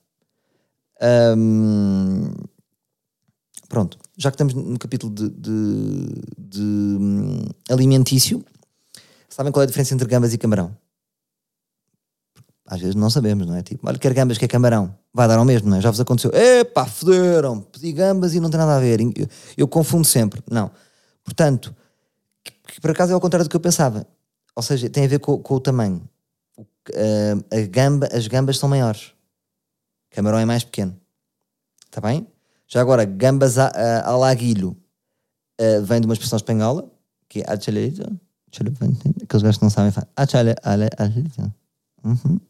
Hum, 1.36 2.30
pronto, 3.68 3.98
já 4.16 4.30
que 4.30 4.34
estamos 4.34 4.54
no 4.54 4.78
capítulo 4.78 5.12
de, 5.14 5.28
de, 5.28 6.06
de 6.38 6.62
hum, 6.62 7.44
alimentício, 7.70 8.44
sabem 9.28 9.52
qual 9.52 9.62
é 9.62 9.64
a 9.64 9.66
diferença 9.66 9.94
entre 9.94 10.08
gambas 10.08 10.32
e 10.32 10.38
camarão? 10.38 10.76
às 12.66 12.80
vezes 12.80 12.94
não 12.94 13.10
sabemos, 13.10 13.46
não 13.46 13.54
é? 13.54 13.62
Tipo, 13.62 13.86
olha, 13.86 13.98
quer 13.98 14.12
gambas, 14.14 14.38
quer 14.38 14.48
camarão, 14.48 14.96
vai 15.12 15.28
dar 15.28 15.38
ao 15.38 15.44
mesmo, 15.44 15.68
não 15.68 15.76
é? 15.76 15.80
Já 15.80 15.90
vos 15.90 16.00
aconteceu, 16.00 16.30
epá, 16.32 16.86
foderam, 16.86 17.60
pedi 17.60 17.92
gambas 17.92 18.34
e 18.34 18.40
não 18.40 18.50
tem 18.50 18.58
nada 18.58 18.76
a 18.76 18.80
ver, 18.80 19.00
eu, 19.00 19.28
eu 19.56 19.68
confundo 19.68 20.06
sempre, 20.06 20.42
não. 20.50 20.70
Portanto, 21.22 21.74
que, 22.42 22.52
que 22.74 22.80
por 22.80 22.90
acaso 22.90 23.12
é 23.12 23.14
ao 23.14 23.20
contrário 23.20 23.46
do 23.46 23.50
que 23.50 23.56
eu 23.56 23.60
pensava, 23.60 24.06
ou 24.56 24.62
seja, 24.62 24.88
tem 24.88 25.04
a 25.04 25.08
ver 25.08 25.18
com, 25.18 25.38
com 25.38 25.54
o 25.54 25.60
tamanho. 25.60 26.08
O, 26.56 26.62
uh, 26.62 27.44
a 27.50 27.66
gamba, 27.66 28.08
as 28.12 28.26
gambas 28.26 28.58
são 28.58 28.68
maiores, 28.68 29.12
camarão 30.10 30.38
é 30.38 30.44
mais 30.44 30.64
pequeno, 30.64 30.96
está 31.86 32.00
bem? 32.00 32.26
Já 32.66 32.80
agora, 32.80 33.04
gambas 33.04 33.58
a, 33.58 33.68
uh, 35.60 35.84
vem 35.84 36.00
de 36.00 36.06
uma 36.06 36.14
expressão 36.14 36.36
espanhola, 36.36 36.90
que 37.28 37.40
é 37.40 37.52
achalito, 37.52 38.02
aqueles 39.22 39.42
gajos 39.42 39.58
que 39.58 39.62
não 39.62 39.70
sabem 39.70 39.90
falar, 39.90 40.08
achalito, 40.16 40.60
uhum. 42.04 42.40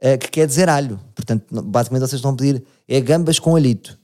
Eh, 0.00 0.18
que 0.18 0.28
quer 0.28 0.46
dizer 0.46 0.68
alho. 0.68 1.00
Portanto, 1.14 1.62
basicamente 1.62 2.06
vocês 2.06 2.20
a 2.22 2.36
pedir 2.36 2.62
é 2.86 3.00
gambas 3.00 3.38
com 3.38 3.56
alhito. 3.56 3.98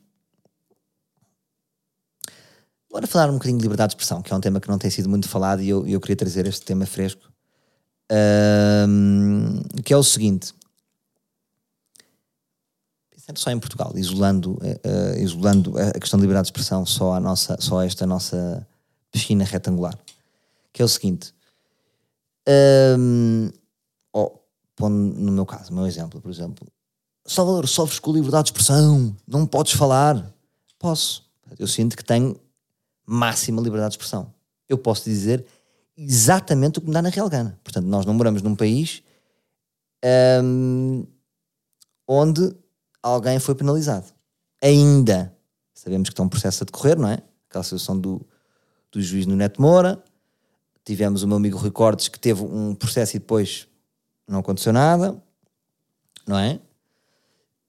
Bora 2.90 3.06
falar 3.06 3.28
um 3.28 3.34
bocadinho 3.34 3.58
de 3.58 3.62
liberdade 3.62 3.90
de 3.90 3.96
expressão, 3.96 4.22
que 4.22 4.32
é 4.32 4.36
um 4.36 4.40
tema 4.40 4.60
que 4.60 4.68
não 4.68 4.78
tem 4.78 4.90
sido 4.90 5.10
muito 5.10 5.28
falado 5.28 5.60
e 5.62 5.68
eu, 5.68 5.86
eu 5.86 6.00
queria 6.00 6.16
trazer 6.16 6.46
este 6.46 6.64
tema 6.64 6.86
fresco. 6.86 7.30
Um, 8.10 9.60
que 9.84 9.92
é 9.92 9.96
o 9.96 10.02
seguinte: 10.02 10.54
só 13.38 13.50
em 13.50 13.58
Portugal, 13.58 13.92
isolando, 13.94 14.52
uh, 14.52 15.18
isolando 15.18 15.78
a 15.78 15.98
questão 15.98 16.18
de 16.18 16.22
liberdade 16.22 16.46
de 16.46 16.48
expressão 16.48 16.84
só 16.84 17.18
nossa, 17.20 17.56
só 17.60 17.80
a 17.80 17.86
esta 17.86 18.06
nossa 18.06 18.66
piscina 19.10 19.44
retangular, 19.44 19.96
que 20.72 20.82
é 20.82 20.84
o 20.84 20.88
seguinte: 20.88 21.34
um, 22.98 23.50
oh, 24.12 24.32
pondo 24.74 24.96
no 24.96 25.32
meu 25.32 25.46
caso, 25.46 25.72
meu 25.72 25.86
exemplo, 25.86 26.20
por 26.20 26.30
exemplo, 26.30 26.66
Salvador, 27.24 27.68
sofres 27.68 28.00
com 28.00 28.12
liberdade 28.12 28.44
de 28.44 28.50
expressão, 28.50 29.14
não 29.26 29.46
podes 29.46 29.72
falar. 29.72 30.32
Posso. 30.78 31.28
Eu 31.58 31.66
sinto 31.66 31.96
que 31.96 32.04
tenho 32.04 32.36
máxima 33.06 33.60
liberdade 33.60 33.90
de 33.90 33.98
expressão. 33.98 34.32
Eu 34.68 34.78
posso 34.78 35.04
dizer 35.04 35.44
exatamente 35.96 36.78
o 36.78 36.80
que 36.80 36.88
me 36.88 36.92
dá 36.94 37.02
na 37.02 37.08
real 37.08 37.28
gana. 37.28 37.58
Portanto, 37.62 37.86
nós 37.86 38.06
não 38.06 38.14
moramos 38.14 38.42
num 38.42 38.56
país 38.56 39.02
hum, 40.42 41.04
onde 42.08 42.54
alguém 43.02 43.38
foi 43.38 43.54
penalizado. 43.54 44.06
Ainda. 44.62 45.34
Sabemos 45.74 46.08
que 46.08 46.12
está 46.12 46.22
um 46.22 46.28
processo 46.28 46.62
a 46.62 46.66
decorrer, 46.66 46.98
não 46.98 47.08
é? 47.08 47.22
Aquela 47.48 47.64
situação 47.64 47.98
do, 47.98 48.26
do 48.92 49.00
juiz 49.00 49.26
no 49.26 49.36
Neto 49.36 49.60
Moura. 49.60 50.02
Tivemos 50.84 51.22
o 51.22 51.28
meu 51.28 51.36
amigo 51.36 51.56
Rui 51.56 51.70
Cortes 51.70 52.08
que 52.08 52.18
teve 52.18 52.42
um 52.42 52.74
processo 52.74 53.16
e 53.16 53.18
depois 53.18 53.66
não 54.26 54.40
aconteceu 54.40 54.72
nada, 54.72 55.20
não 56.26 56.38
é? 56.38 56.60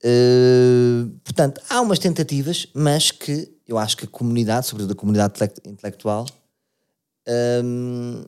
Uh, 0.03 1.09
portanto, 1.23 1.61
há 1.69 1.79
umas 1.81 1.99
tentativas, 1.99 2.67
mas 2.73 3.11
que 3.11 3.51
eu 3.67 3.77
acho 3.77 3.95
que 3.95 4.05
a 4.05 4.07
comunidade, 4.07 4.67
sobretudo 4.67 4.91
a 4.91 4.95
comunidade 4.95 5.33
intelectual, 5.65 6.25
um, 7.63 8.23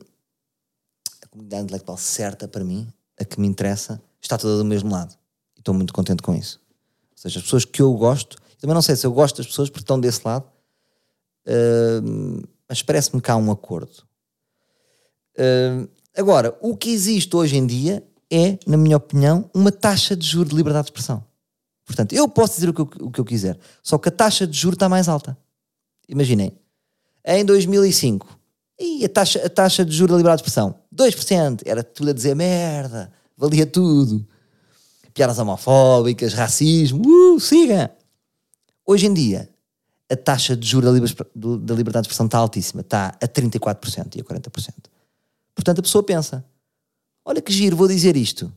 a 1.22 1.28
comunidade 1.28 1.64
intelectual 1.64 1.98
certa 1.98 2.46
para 2.46 2.64
mim, 2.64 2.88
a 3.18 3.24
que 3.24 3.40
me 3.40 3.46
interessa, 3.46 4.00
está 4.20 4.38
toda 4.38 4.58
do 4.58 4.64
mesmo 4.64 4.90
lado. 4.90 5.14
E 5.56 5.60
estou 5.60 5.74
muito 5.74 5.92
contente 5.92 6.22
com 6.22 6.34
isso. 6.34 6.63
Seja, 7.24 7.38
as 7.38 7.44
pessoas 7.44 7.64
que 7.64 7.80
eu 7.80 7.90
gosto, 7.94 8.36
também 8.60 8.74
não 8.74 8.82
sei 8.82 8.96
se 8.96 9.06
eu 9.06 9.12
gosto 9.12 9.38
das 9.38 9.46
pessoas 9.46 9.70
porque 9.70 9.82
estão 9.82 9.98
desse 9.98 10.20
lado, 10.22 10.46
uh, 11.46 12.48
mas 12.68 12.82
parece-me 12.82 13.22
que 13.22 13.30
há 13.30 13.36
um 13.36 13.50
acordo. 13.50 14.04
Uh, 15.38 15.88
agora, 16.14 16.54
o 16.60 16.76
que 16.76 16.90
existe 16.90 17.34
hoje 17.34 17.56
em 17.56 17.66
dia 17.66 18.06
é, 18.30 18.58
na 18.66 18.76
minha 18.76 18.98
opinião, 18.98 19.48
uma 19.54 19.72
taxa 19.72 20.14
de 20.14 20.26
juros 20.26 20.50
de 20.50 20.56
liberdade 20.56 20.84
de 20.84 20.90
expressão. 20.90 21.24
Portanto, 21.86 22.14
eu 22.14 22.28
posso 22.28 22.56
dizer 22.56 22.68
o 22.68 22.74
que 22.74 22.80
eu, 22.82 22.90
o 23.06 23.10
que 23.10 23.20
eu 23.20 23.24
quiser, 23.24 23.58
só 23.82 23.96
que 23.96 24.10
a 24.10 24.12
taxa 24.12 24.46
de 24.46 24.58
juros 24.58 24.76
está 24.76 24.88
mais 24.88 25.08
alta. 25.08 25.36
Imaginem, 26.06 26.52
em 27.24 27.42
2005, 27.42 28.38
e 28.78 29.02
a 29.02 29.08
taxa, 29.08 29.46
a 29.46 29.48
taxa 29.48 29.82
de 29.82 29.96
juros 29.96 30.12
da 30.12 30.18
liberdade 30.18 30.42
de 30.42 30.48
expressão, 30.48 30.74
2%, 30.94 31.62
era 31.64 31.82
tudo 31.82 32.10
a 32.10 32.12
dizer 32.12 32.36
merda, 32.36 33.10
valia 33.34 33.64
tudo. 33.64 34.26
Piadas 35.14 35.38
homofóbicas, 35.38 36.34
racismo, 36.34 37.00
uh, 37.06 37.40
siga! 37.40 37.92
Hoje 38.84 39.06
em 39.06 39.14
dia, 39.14 39.48
a 40.10 40.16
taxa 40.16 40.56
de 40.56 40.66
juros 40.66 40.90
da 40.92 41.74
liberdade 41.74 42.02
de 42.02 42.08
expressão 42.08 42.26
está 42.26 42.38
altíssima, 42.38 42.80
está 42.80 43.16
a 43.22 43.28
34% 43.28 44.16
e 44.16 44.20
a 44.20 44.24
40%. 44.24 44.74
Portanto, 45.54 45.78
a 45.78 45.82
pessoa 45.82 46.02
pensa: 46.02 46.44
olha 47.24 47.40
que 47.40 47.52
giro, 47.52 47.76
vou 47.76 47.86
dizer 47.86 48.16
isto. 48.16 48.52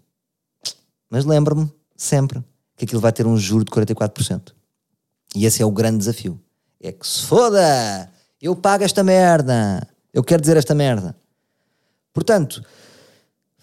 Mas 1.10 1.26
lembro-me 1.26 1.72
sempre 1.96 2.44
que 2.76 2.86
aquilo 2.86 3.00
vai 3.00 3.14
ter 3.14 3.26
um 3.26 3.38
juro 3.38 3.64
de 3.64 3.72
44%. 3.72 4.52
E 5.36 5.46
esse 5.46 5.62
é 5.62 5.66
o 5.66 5.72
grande 5.72 6.00
desafio. 6.00 6.40
É 6.82 6.92
que 6.92 7.08
se 7.08 7.24
foda! 7.24 8.12
Eu 8.42 8.56
pago 8.56 8.84
esta 8.84 9.04
merda! 9.04 9.88
Eu 10.14 10.24
quero 10.24 10.42
dizer 10.42 10.58
esta 10.58 10.74
merda. 10.74 11.16
Portanto, 12.14 12.64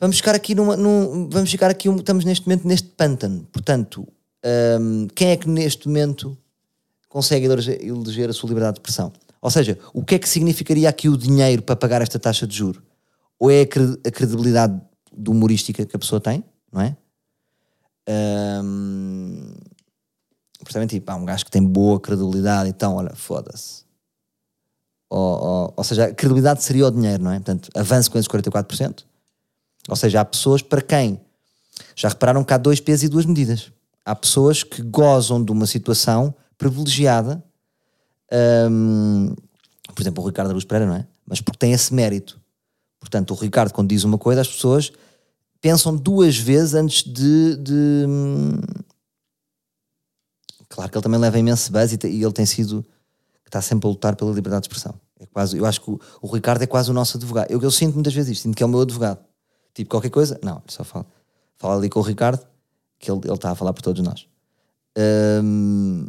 vamos 0.05 0.19
ficar 0.19 0.35
aqui 0.35 0.55
numa. 0.55 0.77
Num, 0.77 1.29
vamos 1.31 1.51
ficar 1.51 1.71
aqui. 1.71 1.89
Estamos 1.89 2.25
neste 2.25 2.47
momento 2.47 2.69
neste 2.69 2.89
pântano. 2.89 3.47
Portanto, 3.51 4.07
um, 4.81 5.09
quem 5.15 5.31
é 5.31 5.37
que 5.37 5.49
neste 5.49 5.89
momento 5.89 6.37
consegue 7.09 7.47
eleger 7.47 8.29
a 8.29 8.33
sua 8.33 8.49
liberdade 8.49 8.75
de 8.75 8.81
expressão? 8.81 9.13
Ou 9.41 9.51
seja, 9.51 9.79
o 9.93 10.05
que 10.05 10.17
é 10.17 10.19
que 10.19 10.29
significaria 10.29 10.89
aqui 10.89 11.09
o 11.09 11.17
dinheiro 11.17 11.63
para 11.63 11.77
pagar 11.77 12.03
esta 12.03 12.19
taxa 12.19 12.47
de 12.47 12.55
juro? 12.55 12.83
Ou 13.39 13.51
é 13.51 13.63
a 13.63 14.11
credibilidade 14.11 14.79
humorística 15.27 15.85
que 15.85 15.97
a 15.97 15.99
pessoa 15.99 16.21
tem, 16.21 16.45
não 16.73 16.83
é? 16.83 16.97
Um, 18.63 19.55
portanto, 20.61 20.91
tipo, 20.91 21.11
há 21.11 21.15
um 21.15 21.25
gajo 21.25 21.45
que 21.45 21.51
tem 21.51 21.63
boa 21.63 21.99
credibilidade, 21.99 22.69
então, 22.69 22.97
olha, 22.97 23.15
foda-se. 23.15 23.85
Ou, 25.11 25.45
ou, 25.45 25.75
ou, 25.77 25.85
seja, 25.85 26.07
a 26.07 26.15
credibilidade 26.15 26.63
seria 26.63 26.87
o 26.87 26.91
dinheiro, 26.91 27.23
não 27.23 27.31
é? 27.31 27.37
Portanto, 27.37 27.71
avanço 27.75 28.11
com 28.11 28.19
esses 28.19 28.29
44%. 28.29 29.05
Ou 29.89 29.97
seja, 29.97 30.21
há 30.21 30.25
pessoas 30.25 30.63
para 30.63 30.81
quem 30.81 31.21
já 31.95 32.09
repararam 32.09 32.45
que 32.45 32.53
há 32.53 32.59
dois 32.59 32.81
pesos 32.81 33.05
e 33.05 33.09
duas 33.09 33.27
medidas. 33.27 33.73
Há 34.05 34.15
pessoas 34.15 34.63
que 34.63 34.83
gozam 34.83 35.45
de 35.45 35.53
uma 35.53 35.67
situação 35.67 36.35
de. 59.75 59.83
de... 59.83 59.83
Ele 59.83 59.83
ele 59.83 59.83
de. 59.83 59.83
Tipo, 59.83 59.91
qualquer 59.91 60.11
coisa, 60.11 60.41
não, 60.43 60.63
só 60.69 60.85
fala, 60.85 61.07
fala 61.57 61.77
ali 61.77 61.89
com 61.89 62.01
o 62.01 62.03
Ricardo, 62.03 62.47
que 62.99 63.11
ele, 63.11 63.21
ele 63.25 63.35
está 63.35 63.51
a 63.51 63.55
falar 63.55 63.73
por 63.73 63.83
todos 63.83 64.03
nós. 64.03 64.29
Um, 65.43 66.07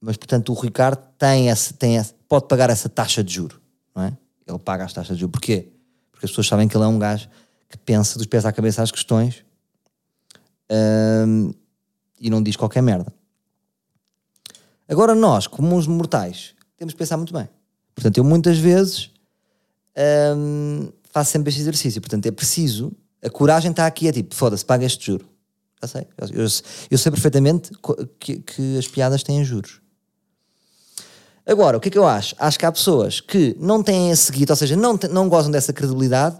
mas, 0.00 0.16
portanto, 0.16 0.52
o 0.52 0.54
Ricardo 0.54 1.02
tem 1.18 1.48
esse, 1.48 1.74
tem 1.74 1.96
esse, 1.96 2.14
pode 2.28 2.48
pagar 2.48 2.70
essa 2.70 2.88
taxa 2.88 3.22
de 3.22 3.34
juro, 3.34 3.60
não 3.94 4.04
é? 4.04 4.16
Ele 4.46 4.58
paga 4.58 4.84
as 4.84 4.92
taxas 4.92 5.16
de 5.16 5.20
juro. 5.20 5.32
Porquê? 5.32 5.68
Porque 6.10 6.26
as 6.26 6.30
pessoas 6.30 6.46
sabem 6.46 6.68
que 6.68 6.76
ele 6.76 6.84
é 6.84 6.88
um 6.88 6.98
gajo 6.98 7.28
que 7.68 7.76
pensa 7.78 8.18
dos 8.18 8.26
pés 8.26 8.44
à 8.44 8.52
cabeça 8.52 8.82
as 8.82 8.90
questões 8.90 9.44
um, 11.26 11.52
e 12.18 12.30
não 12.30 12.42
diz 12.42 12.56
qualquer 12.56 12.82
merda. 12.82 13.12
Agora, 14.88 15.14
nós, 15.14 15.46
como 15.46 15.76
uns 15.76 15.86
mortais, 15.86 16.54
temos 16.76 16.94
que 16.94 16.98
pensar 16.98 17.16
muito 17.16 17.32
bem. 17.32 17.48
Portanto, 17.94 18.18
eu 18.18 18.24
muitas 18.24 18.58
vezes 18.58 19.10
um, 20.36 20.90
faço 21.10 21.32
sempre 21.32 21.50
este 21.50 21.60
exercício. 21.60 22.00
Portanto, 22.00 22.26
é 22.26 22.30
preciso. 22.30 22.92
A 23.22 23.28
coragem 23.28 23.70
está 23.70 23.86
aqui, 23.86 24.08
é 24.08 24.12
tipo, 24.12 24.34
foda-se, 24.34 24.64
paga 24.64 24.84
este 24.84 25.06
juro. 25.06 25.28
Já 25.82 25.88
sei. 25.88 26.06
Eu, 26.32 26.46
eu 26.90 26.98
sei 26.98 27.12
perfeitamente 27.12 27.70
que, 28.18 28.38
que 28.40 28.78
as 28.78 28.86
piadas 28.86 29.22
têm 29.22 29.44
juros. 29.44 29.80
Agora, 31.46 31.76
o 31.76 31.80
que 31.80 31.88
é 31.88 31.90
que 31.90 31.98
eu 31.98 32.06
acho? 32.06 32.34
Acho 32.38 32.58
que 32.58 32.66
há 32.66 32.72
pessoas 32.72 33.20
que 33.20 33.56
não 33.58 33.82
têm 33.82 34.10
esse 34.10 34.30
guito, 34.30 34.52
ou 34.52 34.56
seja, 34.56 34.76
não, 34.76 34.98
não 35.10 35.28
gozam 35.28 35.50
dessa 35.50 35.72
credibilidade 35.72 36.38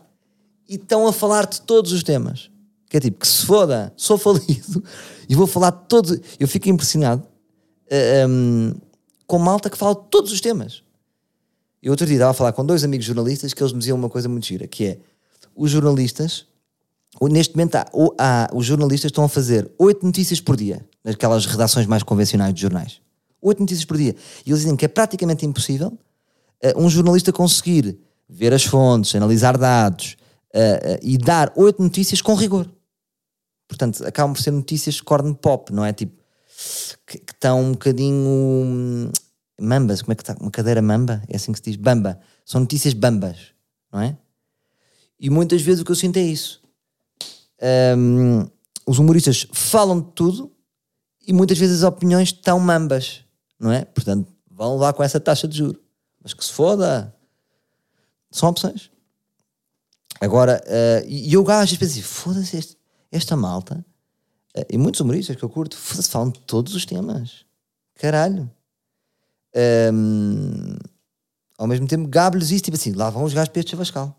e 0.68 0.76
estão 0.76 1.06
a 1.06 1.12
falar 1.12 1.46
de 1.46 1.60
todos 1.62 1.92
os 1.92 2.02
temas. 2.02 2.50
Que 2.88 2.96
é 2.96 3.00
tipo, 3.00 3.18
que 3.18 3.26
se 3.26 3.44
foda, 3.46 3.92
sou 3.96 4.18
falido 4.18 4.84
e 5.28 5.34
vou 5.34 5.46
falar 5.46 5.70
de 5.70 5.88
todos. 5.88 6.20
Eu 6.38 6.46
fico 6.46 6.68
impressionado 6.68 7.22
uh, 7.22 7.26
eh, 7.88 8.26
um, 8.26 8.68
ehm, 8.68 8.74
com 9.26 9.38
malta 9.38 9.70
que 9.70 9.78
fala 9.78 9.94
de 9.94 10.02
todos 10.10 10.32
os 10.32 10.40
temas. 10.40 10.82
Eu 11.82 11.92
outro 11.92 12.06
dia 12.06 12.16
estava 12.16 12.30
a 12.30 12.34
falar 12.34 12.52
com 12.52 12.64
dois 12.64 12.84
amigos 12.84 13.06
jornalistas 13.06 13.54
que 13.54 13.62
eles 13.62 13.72
me 13.72 13.78
diziam 13.78 13.96
uma 13.96 14.10
coisa 14.10 14.28
muito 14.28 14.46
gira, 14.46 14.66
que 14.66 14.84
é 14.84 14.98
os 15.54 15.70
jornalistas, 15.70 16.46
neste 17.22 17.54
momento 17.54 17.76
há, 17.76 17.86
há, 18.18 18.50
os 18.54 18.66
jornalistas 18.66 19.08
estão 19.10 19.24
a 19.24 19.28
fazer 19.28 19.70
oito 19.78 20.04
notícias 20.04 20.40
por 20.40 20.56
dia, 20.56 20.84
naquelas 21.02 21.46
redações 21.46 21.86
mais 21.86 22.02
convencionais 22.02 22.54
de 22.54 22.60
jornais. 22.60 23.00
Oito 23.42 23.60
notícias 23.60 23.84
por 23.84 23.96
dia. 23.96 24.14
E 24.44 24.50
eles 24.50 24.60
dizem 24.60 24.76
que 24.76 24.84
é 24.84 24.88
praticamente 24.88 25.46
impossível 25.46 25.88
uh, 26.62 26.78
um 26.78 26.88
jornalista 26.90 27.32
conseguir 27.32 27.98
ver 28.28 28.52
as 28.52 28.64
fontes, 28.64 29.14
analisar 29.14 29.56
dados, 29.56 30.16
uh, 30.54 30.98
e 31.02 31.16
dar 31.16 31.52
oito 31.56 31.82
notícias 31.82 32.20
com 32.20 32.34
rigor. 32.34 32.70
Portanto, 33.66 34.04
acabam 34.04 34.34
por 34.34 34.42
ser 34.42 34.50
notícias 34.50 35.00
corn 35.00 35.34
pop, 35.34 35.72
não 35.72 35.84
é? 35.84 35.92
Tipo, 35.92 36.20
que, 37.06 37.18
que 37.18 37.32
estão 37.32 37.60
um 37.60 37.72
bocadinho. 37.72 39.10
Mambas, 39.60 40.02
como 40.02 40.12
é 40.12 40.16
que 40.16 40.22
está? 40.22 40.34
Uma 40.40 40.50
cadeira 40.50 40.80
mamba? 40.80 41.22
É 41.28 41.36
assim 41.36 41.52
que 41.52 41.58
se 41.58 41.64
diz? 41.64 41.76
Bamba. 41.76 42.18
São 42.44 42.60
notícias 42.60 42.94
bambas, 42.94 43.52
não 43.92 44.00
é? 44.00 44.16
E 45.18 45.28
muitas 45.28 45.60
vezes 45.60 45.82
o 45.82 45.84
que 45.84 45.90
eu 45.90 45.96
sinto 45.96 46.16
é 46.16 46.22
isso. 46.22 46.62
Um, 47.96 48.48
os 48.86 48.98
humoristas 48.98 49.46
falam 49.52 50.00
de 50.00 50.10
tudo 50.12 50.50
e 51.26 51.32
muitas 51.32 51.58
vezes 51.58 51.82
as 51.82 51.88
opiniões 51.88 52.30
estão 52.30 52.58
mambas, 52.58 53.22
não 53.58 53.70
é? 53.70 53.84
Portanto, 53.84 54.32
vão 54.50 54.76
lá 54.76 54.92
com 54.92 55.02
essa 55.02 55.20
taxa 55.20 55.46
de 55.46 55.58
juro. 55.58 55.78
Mas 56.22 56.32
que 56.32 56.44
se 56.44 56.52
foda. 56.52 57.14
São 58.30 58.48
opções. 58.48 58.90
Agora, 60.20 60.62
uh, 60.66 61.06
e 61.06 61.32
eu 61.32 61.42
gajo, 61.42 61.78
penso 61.78 61.92
assim, 61.92 62.02
foda-se, 62.02 62.76
esta 63.10 63.36
malta, 63.36 63.84
uh, 64.56 64.64
e 64.70 64.78
muitos 64.78 65.00
humoristas 65.00 65.34
que 65.34 65.42
eu 65.42 65.48
curto, 65.48 65.76
foda-se, 65.76 66.08
falam 66.08 66.30
de 66.30 66.40
todos 66.40 66.74
os 66.74 66.84
temas. 66.84 67.44
Caralho. 67.94 68.50
Um, 69.54 70.76
ao 71.58 71.66
mesmo 71.66 71.86
tempo, 71.86 72.08
gabo-lhes 72.08 72.50
isso, 72.50 72.64
tipo 72.64 72.76
assim, 72.76 72.92
lá 72.92 73.10
vão 73.10 73.24
os 73.24 73.34
gajos 73.34 73.50
para 73.50 73.60
este 73.60 73.72
chavascal. 73.72 74.16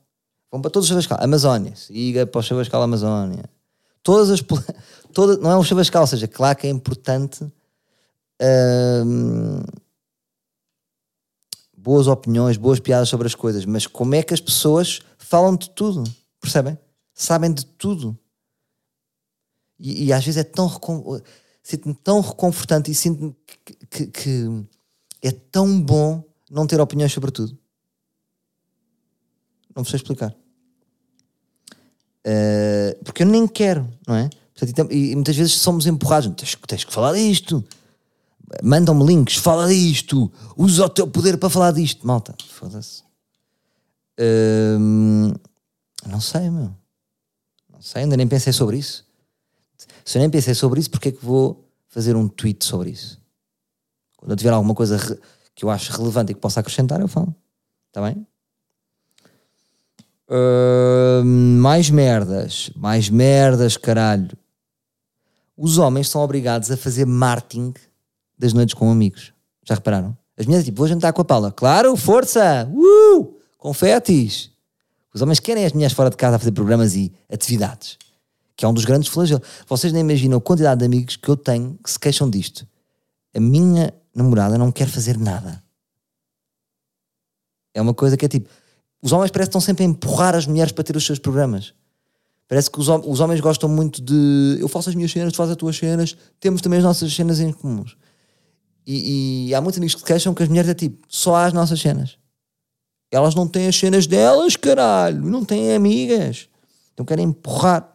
Vão 0.51 0.61
para 0.61 0.69
todos 0.69 0.85
os 0.85 0.89
chavascal. 0.89 1.17
Amazónia, 1.21 1.75
siga 1.75 2.25
para 2.27 2.39
o 2.39 2.43
chavascal 2.43 2.81
Amazónia. 2.81 3.49
Todas 4.03 4.29
as. 4.29 4.41
Toda, 5.13 5.37
não 5.37 5.51
é 5.51 5.57
um 5.57 5.63
chavascal, 5.63 6.03
ou 6.03 6.07
seja, 6.07 6.27
claro 6.27 6.57
que 6.57 6.67
é 6.67 6.69
importante. 6.69 7.43
Um, 8.41 9.61
boas 11.77 12.07
opiniões, 12.07 12.57
boas 12.57 12.79
piadas 12.79 13.09
sobre 13.09 13.27
as 13.27 13.35
coisas, 13.35 13.65
mas 13.65 13.87
como 13.87 14.15
é 14.15 14.23
que 14.23 14.33
as 14.33 14.41
pessoas 14.41 15.01
falam 15.17 15.55
de 15.55 15.69
tudo, 15.71 16.03
percebem? 16.39 16.77
Sabem 17.13 17.51
de 17.51 17.65
tudo. 17.65 18.17
E, 19.79 20.05
e 20.05 20.13
às 20.13 20.23
vezes 20.23 20.39
é 20.39 20.43
tão 20.43 20.69
sinto-me 21.63 21.93
tão 21.95 22.21
reconfortante 22.21 22.91
e 22.91 22.95
sinto-me 22.95 23.35
que, 23.65 23.73
que, 23.85 24.07
que, 24.07 24.65
é 25.21 25.31
tão 25.31 25.81
bom 25.81 26.23
não 26.49 26.67
ter 26.67 26.79
opiniões 26.81 27.11
sobre 27.13 27.31
tudo. 27.31 27.57
Não 29.75 29.85
sei 29.85 29.97
explicar. 29.97 30.35
Uh, 32.25 33.03
porque 33.03 33.23
eu 33.23 33.27
nem 33.27 33.47
quero, 33.47 33.87
não 34.07 34.15
é? 34.15 34.29
Portanto, 34.53 34.91
e, 34.91 35.11
e, 35.11 35.15
muitas 35.15 35.35
vezes 35.35 35.53
somos 35.53 35.87
empurrados. 35.87 36.33
Tens, 36.35 36.55
tens 36.67 36.83
que 36.83 36.93
falar 36.93 37.13
disto. 37.13 37.63
Mandam-me 38.61 39.05
links, 39.05 39.35
fala 39.37 39.67
disto. 39.67 40.31
Usa 40.57 40.85
o 40.85 40.89
teu 40.89 41.07
poder 41.07 41.37
para 41.37 41.49
falar 41.49 41.71
disto. 41.71 42.05
Malta, 42.05 42.35
foda-se. 42.49 43.03
Hum, 44.19 45.33
não 46.05 46.19
sei, 46.19 46.49
meu. 46.49 46.75
Não 47.71 47.81
sei, 47.81 48.03
ainda 48.03 48.17
nem 48.17 48.27
pensei 48.27 48.53
sobre 48.53 48.77
isso. 48.77 49.05
Se 50.05 50.17
eu 50.17 50.19
nem 50.19 50.29
pensei 50.29 50.53
sobre 50.53 50.79
isso, 50.79 50.89
porque 50.91 51.09
é 51.09 51.11
que 51.11 51.25
vou 51.25 51.67
fazer 51.87 52.15
um 52.15 52.27
tweet 52.27 52.63
sobre 52.65 52.91
isso. 52.91 53.20
Quando 54.21 54.31
eu 54.31 54.37
tiver 54.37 54.53
alguma 54.53 54.75
coisa 54.75 55.19
que 55.55 55.65
eu 55.65 55.69
acho 55.69 55.91
relevante 55.91 56.31
e 56.31 56.35
que 56.35 56.39
possa 56.39 56.59
acrescentar, 56.59 57.01
eu 57.01 57.07
falo. 57.07 57.35
Está 57.87 58.01
bem? 58.01 58.25
Uh, 60.29 61.25
mais 61.25 61.89
merdas. 61.89 62.69
Mais 62.75 63.09
merdas, 63.09 63.75
caralho. 63.77 64.37
Os 65.57 65.79
homens 65.79 66.07
são 66.07 66.21
obrigados 66.21 66.69
a 66.69 66.77
fazer 66.77 67.05
marketing 67.05 67.73
das 68.37 68.53
noites 68.53 68.75
com 68.75 68.91
amigos. 68.91 69.33
Já 69.65 69.73
repararam? 69.73 70.15
As 70.37 70.45
mulheres, 70.45 70.65
tipo, 70.65 70.77
vou 70.77 70.87
jantar 70.87 71.13
com 71.13 71.21
a 71.21 71.25
Paula. 71.25 71.51
Claro, 71.51 71.95
força! 71.97 72.69
Uh! 72.71 73.35
Confetes! 73.57 74.51
Os 75.13 75.21
homens 75.21 75.39
querem 75.39 75.65
as 75.65 75.73
mulheres 75.73 75.93
fora 75.93 76.11
de 76.11 76.15
casa 76.15 76.35
a 76.35 76.39
fazer 76.39 76.51
programas 76.51 76.95
e 76.95 77.11
atividades. 77.27 77.97
Que 78.55 78.65
é 78.65 78.67
um 78.67 78.73
dos 78.73 78.85
grandes 78.85 79.09
flagelos. 79.09 79.45
Vocês 79.67 79.91
nem 79.91 80.01
imaginam 80.01 80.37
a 80.37 80.41
quantidade 80.41 80.79
de 80.79 80.85
amigos 80.85 81.15
que 81.15 81.27
eu 81.27 81.35
tenho 81.35 81.77
que 81.83 81.89
se 81.89 81.99
queixam 81.99 82.29
disto. 82.29 82.67
A 83.35 83.39
minha 83.39 83.93
namorada 84.13 84.57
não 84.57 84.71
quer 84.71 84.87
fazer 84.87 85.17
nada. 85.17 85.61
É 87.73 87.81
uma 87.81 87.93
coisa 87.93 88.17
que 88.17 88.25
é 88.25 88.27
tipo. 88.27 88.49
Os 89.01 89.11
homens 89.11 89.31
parecem 89.31 89.47
que 89.47 89.57
estão 89.57 89.61
sempre 89.61 89.83
a 89.83 89.87
empurrar 89.87 90.35
as 90.35 90.45
mulheres 90.45 90.71
para 90.71 90.83
ter 90.83 90.95
os 90.95 91.05
seus 91.05 91.17
programas. 91.17 91.73
Parece 92.47 92.69
que 92.69 92.79
os, 92.79 92.87
os 92.89 93.19
homens 93.19 93.39
gostam 93.39 93.69
muito 93.69 94.01
de. 94.01 94.57
Eu 94.59 94.67
faço 94.67 94.89
as 94.89 94.95
minhas 94.95 95.11
cenas, 95.11 95.31
tu 95.31 95.37
fazes 95.37 95.51
as 95.51 95.57
tuas 95.57 95.77
cenas, 95.77 96.17
temos 96.39 96.61
também 96.61 96.79
as 96.79 96.83
nossas 96.83 97.13
cenas 97.13 97.39
em 97.39 97.51
comuns. 97.51 97.95
E, 98.85 99.47
e 99.47 99.55
há 99.55 99.61
muitos 99.61 99.77
amigos 99.77 99.95
que 99.95 100.03
queixam 100.03 100.33
que 100.33 100.43
as 100.43 100.49
mulheres 100.49 100.69
é 100.69 100.73
tipo, 100.73 101.05
só 101.07 101.35
há 101.35 101.45
as 101.45 101.53
nossas 101.53 101.79
cenas. 101.79 102.17
Elas 103.09 103.35
não 103.35 103.47
têm 103.47 103.67
as 103.67 103.75
cenas 103.75 104.07
delas, 104.07 104.55
caralho, 104.55 105.21
não 105.23 105.45
têm 105.45 105.73
amigas. 105.73 106.49
Então 106.93 107.05
querem 107.05 107.25
empurrar. 107.25 107.89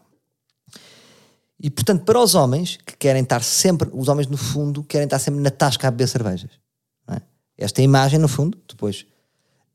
E 1.67 1.71
portanto, 1.71 2.05
para 2.05 2.21
os 2.21 2.37
homens 2.37 2.79
que 2.87 2.97
querem 2.97 3.25
estar 3.25 3.43
sempre, 3.43 3.91
os 3.93 4.07
homens 4.07 4.29
no 4.29 4.37
fundo, 4.37 4.85
querem 4.85 5.07
estar 5.07 5.19
sempre 5.19 5.41
na 5.41 5.51
tasca 5.51 5.89
a 5.89 5.91
beber 5.91 6.07
cervejas. 6.07 6.53
É? 7.11 7.21
Esta 7.59 7.83
imagem, 7.83 8.21
no 8.21 8.29
fundo, 8.29 8.57
depois 8.69 9.05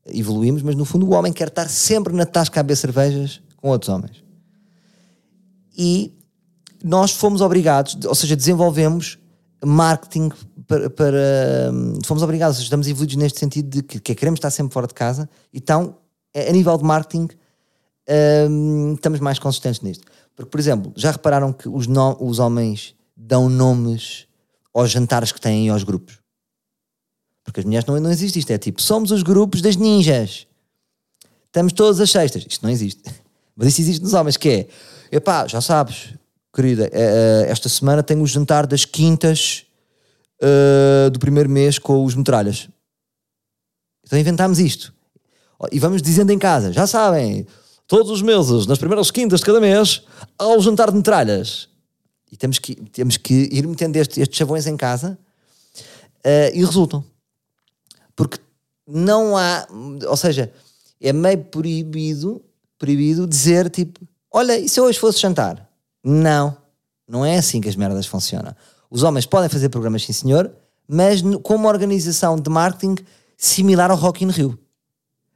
evoluímos, 0.06 0.62
mas 0.62 0.74
no 0.74 0.86
fundo 0.86 1.06
o 1.06 1.12
homem 1.12 1.34
quer 1.34 1.48
estar 1.48 1.68
sempre 1.68 2.14
na 2.14 2.24
tasca 2.24 2.60
a 2.60 2.62
beber 2.62 2.76
cervejas 2.76 3.42
com 3.58 3.68
outros 3.68 3.90
homens. 3.90 4.24
E 5.76 6.18
nós 6.82 7.10
fomos 7.10 7.42
obrigados, 7.42 7.98
ou 8.06 8.14
seja, 8.14 8.36
desenvolvemos 8.36 9.18
marketing 9.62 10.30
para, 10.66 10.88
para 10.88 11.70
fomos 12.06 12.22
obrigados, 12.22 12.58
estamos 12.58 12.88
evoluídos 12.88 13.16
neste 13.16 13.38
sentido 13.38 13.68
de 13.68 13.82
que, 13.82 14.00
que, 14.00 14.14
queremos 14.14 14.38
estar 14.38 14.50
sempre 14.50 14.72
fora 14.72 14.86
de 14.86 14.94
casa, 14.94 15.28
então 15.52 15.98
a 16.34 16.52
nível 16.52 16.78
de 16.78 16.84
marketing 16.84 17.28
um, 18.48 18.94
estamos 18.94 19.20
mais 19.20 19.38
consistentes 19.38 19.82
nisto. 19.82 20.10
Porque, 20.34 20.50
por 20.50 20.60
exemplo, 20.60 20.92
já 20.96 21.10
repararam 21.10 21.52
que 21.52 21.68
os, 21.68 21.86
no, 21.86 22.16
os 22.20 22.38
homens 22.38 22.94
dão 23.16 23.48
nomes 23.48 24.26
aos 24.72 24.90
jantares 24.90 25.32
que 25.32 25.40
têm 25.40 25.68
aos 25.68 25.84
grupos? 25.84 26.18
Porque 27.44 27.60
as 27.60 27.66
mulheres 27.66 27.86
não, 27.86 27.98
não 28.00 28.10
existe 28.10 28.38
isto. 28.38 28.50
É 28.50 28.58
tipo, 28.58 28.80
somos 28.80 29.10
os 29.10 29.22
grupos 29.22 29.60
das 29.60 29.76
ninjas. 29.76 30.46
Estamos 31.46 31.72
todas 31.72 32.00
as 32.00 32.10
sextas. 32.10 32.46
Isto 32.48 32.62
não 32.62 32.70
existe. 32.70 33.02
Mas 33.54 33.68
isso 33.68 33.82
existe 33.82 34.02
nos 34.02 34.14
homens, 34.14 34.36
que 34.36 34.48
é, 34.48 34.68
epá, 35.14 35.46
já 35.46 35.60
sabes, 35.60 36.14
querida, 36.54 36.88
eh, 36.92 37.44
eh, 37.44 37.50
esta 37.50 37.68
semana 37.68 38.02
tenho 38.02 38.22
o 38.22 38.26
jantar 38.26 38.66
das 38.66 38.86
quintas 38.86 39.66
uh, 40.42 41.10
do 41.10 41.18
primeiro 41.18 41.48
mês 41.50 41.78
com 41.78 42.04
os 42.04 42.14
metralhas. 42.14 42.68
Então 44.04 44.18
inventámos 44.18 44.58
isto. 44.58 44.92
E 45.70 45.78
vamos 45.78 46.02
dizendo 46.02 46.32
em 46.32 46.38
casa, 46.38 46.72
já 46.72 46.86
sabem, 46.86 47.46
todos 47.92 48.10
os 48.10 48.22
meses, 48.22 48.66
nas 48.66 48.78
primeiras 48.78 49.10
quintas 49.10 49.40
de 49.40 49.44
cada 49.44 49.60
mês, 49.60 50.02
há 50.38 50.48
o 50.48 50.60
jantar 50.62 50.90
de 50.90 50.96
metralhas. 50.96 51.68
E 52.30 52.38
temos 52.38 52.58
que, 52.58 52.74
temos 52.74 53.18
que 53.18 53.50
ir 53.52 53.66
metendo 53.66 53.98
estes, 53.98 54.16
estes 54.16 54.38
chavões 54.38 54.66
em 54.66 54.78
casa 54.78 55.18
uh, 56.24 56.56
e 56.56 56.64
resultam 56.64 57.04
porque 58.16 58.38
não 58.86 59.36
há, 59.36 59.66
ou 60.08 60.16
seja, 60.16 60.50
é 61.00 61.12
meio 61.12 61.44
proibido, 61.44 62.42
proibido 62.78 63.26
dizer 63.26 63.68
tipo, 63.68 64.00
olha, 64.30 64.58
e 64.58 64.70
se 64.70 64.80
hoje 64.80 64.98
fosse 64.98 65.20
jantar? 65.20 65.68
Não, 66.02 66.56
não 67.06 67.26
é 67.26 67.36
assim 67.36 67.60
que 67.60 67.68
as 67.68 67.76
merdas 67.76 68.06
funcionam. 68.06 68.56
Os 68.90 69.02
homens 69.02 69.26
podem 69.26 69.50
fazer 69.50 69.68
programas, 69.68 70.04
sim 70.04 70.14
senhor, 70.14 70.50
mas 70.88 71.20
com 71.42 71.56
uma 71.56 71.68
organização 71.68 72.36
de 72.36 72.48
marketing 72.48 72.96
similar 73.36 73.90
ao 73.90 73.98
Rock 73.98 74.24
in 74.24 74.30
Rio. 74.30 74.58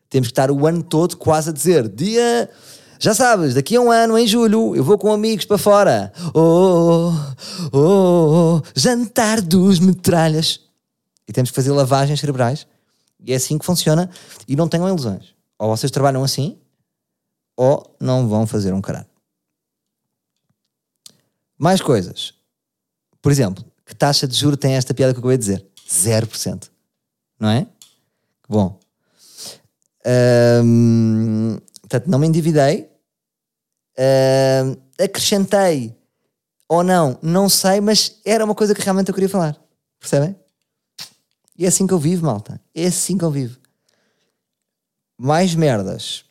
Temos 0.08 0.28
que 0.28 0.32
estar 0.32 0.50
o 0.50 0.66
ano 0.66 0.82
todo 0.82 1.16
quase 1.16 1.50
a 1.50 1.52
dizer, 1.52 1.88
dia... 1.88 2.50
Já 2.98 3.14
sabes, 3.14 3.52
daqui 3.52 3.76
a 3.76 3.80
um 3.80 3.90
ano, 3.90 4.16
em 4.16 4.26
julho, 4.26 4.74
eu 4.74 4.82
vou 4.82 4.96
com 4.96 5.12
amigos 5.12 5.44
para 5.44 5.58
fora. 5.58 6.10
Oh, 6.32 6.40
oh, 6.40 7.12
oh, 7.72 8.58
oh 8.58 8.62
jantar 8.74 9.42
dos 9.42 9.78
metralhas 9.78 10.60
e 11.28 11.32
temos 11.32 11.50
que 11.50 11.56
fazer 11.56 11.72
lavagens 11.72 12.20
cerebrais. 12.20 12.66
E 13.20 13.32
é 13.32 13.36
assim 13.36 13.58
que 13.58 13.66
funciona. 13.66 14.08
E 14.46 14.54
não 14.54 14.68
tenham 14.68 14.88
ilusões. 14.88 15.34
Ou 15.58 15.76
vocês 15.76 15.90
trabalham 15.90 16.22
assim, 16.22 16.58
ou 17.56 17.96
não 18.00 18.28
vão 18.28 18.46
fazer 18.46 18.72
um 18.72 18.80
caralho. 18.80 19.06
Mais 21.58 21.80
coisas. 21.80 22.34
Por 23.20 23.32
exemplo, 23.32 23.64
que 23.84 23.94
taxa 23.94 24.28
de 24.28 24.36
juro 24.36 24.56
tem 24.56 24.74
esta 24.74 24.94
piada 24.94 25.12
que 25.12 25.18
eu 25.18 25.20
acabei 25.20 25.38
de 25.38 25.44
dizer? 25.44 25.66
0%. 25.88 26.70
Não 27.40 27.48
é? 27.48 27.66
Bom. 28.48 28.78
Um, 30.06 31.58
portanto, 31.80 32.06
não 32.06 32.18
me 32.18 32.26
endividei. 32.26 32.88
Um, 33.98 34.76
acrescentei 35.02 35.96
ou 36.68 36.82
não, 36.82 37.18
não 37.22 37.48
sei, 37.48 37.80
mas 37.80 38.20
era 38.24 38.44
uma 38.44 38.54
coisa 38.54 38.74
que 38.74 38.82
realmente 38.82 39.08
eu 39.08 39.14
queria 39.14 39.28
falar. 39.28 39.56
Percebem? 39.98 40.36
E 41.58 41.64
é 41.64 41.68
assim 41.68 41.86
que 41.86 41.94
eu 41.94 41.98
vivo, 41.98 42.26
malta. 42.26 42.60
É 42.74 42.86
assim 42.86 43.16
que 43.16 43.24
eu 43.24 43.30
vivo. 43.30 43.58
Mais 45.18 45.54
merdas. 45.54 46.24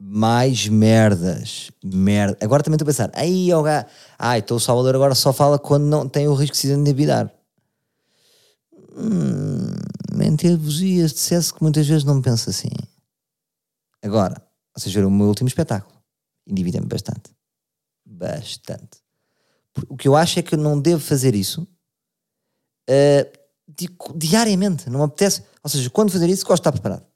Mais 0.00 0.66
merdas. 0.66 1.70
Merda. 1.84 2.36
Agora 2.40 2.62
também 2.62 2.74
estou 2.74 2.86
a 2.86 2.90
pensar. 2.90 3.10
Aí, 3.14 3.52
oh, 3.54 3.62
ai, 4.18 4.38
então 4.38 4.56
o 4.56 4.60
Salvador 4.60 4.94
agora 4.96 5.14
só 5.14 5.32
fala 5.32 5.58
quando 5.58 5.84
não 5.84 6.08
tem 6.08 6.26
o 6.26 6.34
risco 6.34 6.54
de 6.54 6.60
se 6.60 6.72
endividar. 6.72 7.32
Hum, 8.94 9.72
mentir-vos 10.14 10.80
ia 10.80 11.06
dissesse 11.06 11.52
que 11.52 11.62
muitas 11.62 11.86
vezes 11.86 12.04
não 12.04 12.20
penso 12.20 12.50
assim. 12.50 12.68
Agora, 14.02 14.42
vocês 14.76 14.94
viram 14.94 15.08
o 15.08 15.10
meu 15.10 15.28
último 15.28 15.48
espetáculo. 15.48 15.94
Endividei-me 16.46 16.86
bastante. 16.86 17.30
Bastante. 18.04 19.00
O 19.88 19.96
que 19.96 20.08
eu 20.08 20.16
acho 20.16 20.38
é 20.38 20.42
que 20.42 20.54
eu 20.54 20.58
não 20.58 20.80
devo 20.80 21.00
fazer 21.00 21.34
isso. 21.34 21.66
Uh, 22.90 24.16
diariamente, 24.16 24.90
não 24.90 25.00
me 25.00 25.06
apetece. 25.06 25.44
Ou 25.62 25.70
seja, 25.70 25.88
quando 25.88 26.10
fazer 26.10 26.28
isso, 26.28 26.44
gosto 26.44 26.62
de 26.62 26.68
estar 26.68 26.72
preparado. 26.72 27.06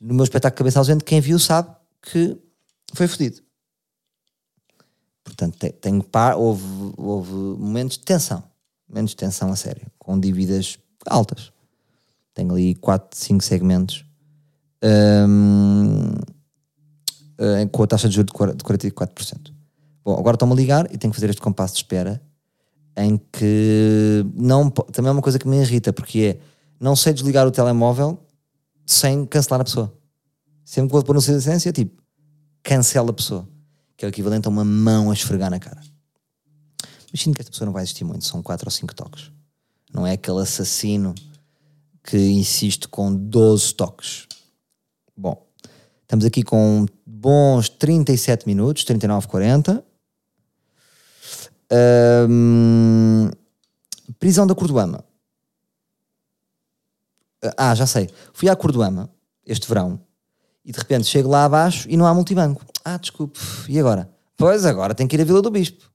No 0.00 0.14
meu 0.14 0.24
espetáculo 0.24 0.58
Cabeça 0.58 0.78
Ausente, 0.78 1.04
quem 1.04 1.20
viu 1.20 1.38
sabe 1.38 1.74
que 2.02 2.36
foi 2.94 3.08
fodido. 3.08 3.42
Portanto, 5.24 5.56
tenho 5.80 6.02
par, 6.02 6.36
houve, 6.36 6.92
houve 6.96 7.32
momentos 7.32 7.96
de 7.96 8.04
tensão, 8.04 8.42
momentos 8.88 9.10
de 9.10 9.16
tensão 9.16 9.50
a 9.52 9.56
sério, 9.56 9.86
com 9.98 10.18
dívidas 10.18 10.78
altas. 11.06 11.52
Tenho 12.34 12.52
ali 12.52 12.74
4, 12.74 13.18
5 13.18 13.44
segmentos 13.44 14.04
um, 14.82 16.12
eh, 17.38 17.66
com 17.66 17.82
a 17.82 17.86
taxa 17.86 18.08
de 18.08 18.14
juros 18.14 18.32
de 18.56 18.64
44%. 18.64 19.52
Bom, 20.04 20.18
agora 20.18 20.34
estão-me 20.34 20.54
a 20.54 20.56
ligar 20.56 20.86
e 20.92 20.98
tenho 20.98 21.12
que 21.12 21.16
fazer 21.16 21.30
este 21.30 21.40
compasso 21.42 21.74
de 21.74 21.80
espera 21.80 22.20
em 22.96 23.18
que 23.32 24.24
não, 24.34 24.70
também 24.70 25.08
é 25.08 25.12
uma 25.12 25.22
coisa 25.22 25.38
que 25.38 25.48
me 25.48 25.56
irrita, 25.60 25.92
porque 25.92 26.38
é 26.38 26.40
não 26.80 26.96
sei 26.96 27.12
desligar 27.12 27.46
o 27.46 27.50
telemóvel 27.50 28.18
sem 28.84 29.24
cancelar 29.24 29.60
a 29.60 29.64
pessoa. 29.64 29.92
Sempre 30.64 30.88
que 30.88 30.92
vou 30.92 31.02
pôr 31.02 31.14
no 31.14 31.20
silêncio, 31.20 31.72
tipo, 31.72 32.02
cancela 32.62 33.10
a 33.10 33.12
pessoa, 33.12 33.48
que 33.96 34.04
é 34.04 34.08
o 34.08 34.10
equivalente 34.10 34.46
a 34.46 34.50
uma 34.50 34.64
mão 34.64 35.10
a 35.10 35.14
esfregar 35.14 35.50
na 35.50 35.58
cara. 35.58 35.80
Imagino 37.12 37.34
que 37.34 37.40
esta 37.40 37.50
pessoa 37.50 37.66
não 37.66 37.72
vai 37.72 37.82
existir 37.82 38.04
muito, 38.04 38.24
são 38.24 38.42
4 38.42 38.66
ou 38.66 38.70
5 38.70 38.94
toques. 38.94 39.30
Não 39.92 40.06
é 40.06 40.12
aquele 40.12 40.40
assassino 40.40 41.14
que 42.02 42.16
insiste 42.16 42.88
com 42.88 43.14
12 43.14 43.74
toques. 43.74 44.26
Bom, 45.16 45.46
estamos 46.02 46.24
aqui 46.24 46.42
com 46.42 46.86
bons 47.06 47.68
37 47.68 48.46
minutos, 48.46 48.84
39, 48.84 49.28
40. 49.28 49.84
Um, 52.28 53.30
prisão 54.18 54.46
da 54.46 54.54
Cordoama. 54.54 55.04
Ah, 57.56 57.74
já 57.74 57.86
sei. 57.86 58.08
Fui 58.32 58.48
à 58.48 58.56
Cordoama 58.56 59.10
este 59.44 59.66
verão 59.66 60.00
e 60.64 60.72
de 60.72 60.78
repente 60.78 61.06
chego 61.06 61.28
lá 61.28 61.44
abaixo 61.44 61.88
e 61.88 61.96
não 61.96 62.06
há 62.06 62.14
multibanco. 62.14 62.64
Ah, 62.84 62.96
desculpe. 62.96 63.38
E 63.68 63.78
agora? 63.78 64.10
Pois 64.36 64.64
agora 64.64 64.94
tem 64.94 65.06
que 65.06 65.16
ir 65.16 65.20
à 65.20 65.24
Vila 65.24 65.42
do 65.42 65.50
Bispo. 65.50 65.90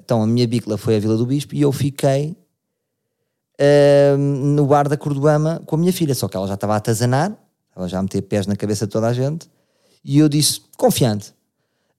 Então 0.00 0.22
a 0.22 0.26
minha 0.26 0.46
bicla 0.46 0.76
foi 0.76 0.96
à 0.96 0.98
Vila 0.98 1.16
do 1.16 1.26
Bispo 1.26 1.54
e 1.54 1.60
eu 1.60 1.72
fiquei 1.72 2.36
um, 3.60 4.54
no 4.54 4.66
bar 4.66 4.88
da 4.88 4.96
Cordoama 4.96 5.62
com 5.66 5.76
a 5.76 5.78
minha 5.78 5.92
filha. 5.92 6.14
Só 6.14 6.28
que 6.28 6.36
ela 6.36 6.46
já 6.46 6.54
estava 6.54 6.74
a 6.74 6.76
atazanar, 6.76 7.36
ela 7.76 7.88
já 7.88 7.98
a 7.98 8.02
meter 8.02 8.22
pés 8.22 8.46
na 8.46 8.56
cabeça 8.56 8.86
de 8.86 8.92
toda 8.92 9.08
a 9.08 9.12
gente. 9.12 9.48
E 10.02 10.18
eu 10.18 10.28
disse, 10.28 10.62
confiante, 10.76 11.34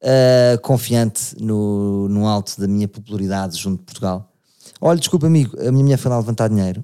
uh, 0.02 0.60
confiante 0.62 1.36
no, 1.40 2.10
no 2.10 2.28
alto 2.28 2.60
da 2.60 2.68
minha 2.68 2.88
popularidade 2.88 3.58
junto 3.58 3.80
de 3.80 3.86
Portugal. 3.86 4.32
Olha, 4.80 5.00
desculpa, 5.00 5.28
amigo, 5.28 5.56
a 5.60 5.72
minha 5.72 5.84
mulher 5.84 5.98
foi 5.98 6.10
lá 6.10 6.18
levantar 6.18 6.48
dinheiro. 6.48 6.84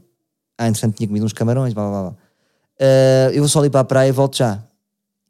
Ah, 0.57 0.67
entretanto 0.67 0.95
tinha 0.97 1.07
comido 1.07 1.25
uns 1.25 1.33
camarões, 1.33 1.73
blá 1.73 1.89
blá 1.89 2.01
blá. 2.01 2.11
Uh, 2.11 3.31
eu 3.33 3.39
vou 3.39 3.49
só 3.49 3.59
ali 3.59 3.69
para 3.69 3.79
a 3.79 3.83
praia 3.83 4.09
e 4.09 4.11
volto 4.11 4.37
já. 4.37 4.63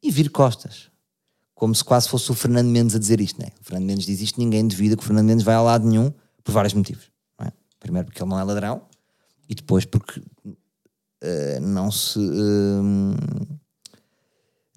E 0.04 0.12
vir 0.12 0.30
costas. 0.30 0.90
Como 1.56 1.74
se 1.74 1.84
quase 1.84 2.08
fosse 2.08 2.30
o 2.30 2.36
Fernando 2.36 2.68
Mendes 2.68 2.96
a 2.96 3.00
dizer 3.00 3.20
isto, 3.20 3.42
né? 3.42 3.48
O 3.62 3.64
Fernando 3.64 3.86
Mendes 3.88 4.06
diz 4.06 4.22
isto, 4.22 4.40
ninguém 4.40 4.68
duvida 4.68 4.96
que 4.96 5.04
o 5.04 5.06
Fernando 5.06 5.26
Mendes 5.26 5.44
vai 5.44 5.56
ao 5.56 5.66
lado 5.66 5.88
nenhum 5.88 6.12
por 6.44 6.52
vários 6.52 6.74
motivos. 6.74 7.06
É? 7.42 7.52
Primeiro 7.80 8.06
porque 8.06 8.22
ele 8.22 8.30
não 8.30 8.40
é 8.40 8.44
ladrão 8.44 8.82
e 9.50 9.56
depois 9.56 9.86
porque 9.86 10.20
uh, 10.20 11.62
não 11.62 11.92
se. 11.92 12.20
Uh, 12.20 13.58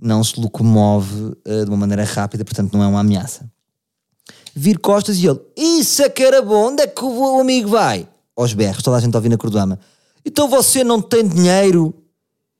não 0.00 0.24
se 0.24 0.40
locomove 0.40 1.36
uh, 1.46 1.64
de 1.64 1.68
uma 1.68 1.76
maneira 1.76 2.04
rápida, 2.04 2.42
portanto 2.44 2.72
não 2.72 2.82
é 2.82 2.86
uma 2.86 3.00
ameaça. 3.00 3.50
Vir 4.54 4.78
costas 4.78 5.18
e 5.18 5.26
ele, 5.26 5.40
isso 5.56 6.02
é 6.02 6.08
que 6.08 6.22
era 6.22 6.40
bom, 6.40 6.68
onde 6.68 6.82
é 6.82 6.86
que 6.86 7.04
o 7.04 7.40
amigo 7.40 7.68
vai? 7.68 8.08
Aos 8.34 8.54
berros, 8.54 8.82
toda 8.82 8.96
a 8.96 9.00
gente 9.00 9.14
a 9.14 9.18
ouvir 9.18 9.28
na 9.28 9.36
Cordama. 9.36 9.78
Então 10.24 10.48
você 10.48 10.82
não 10.82 11.02
tem 11.02 11.28
dinheiro 11.28 11.94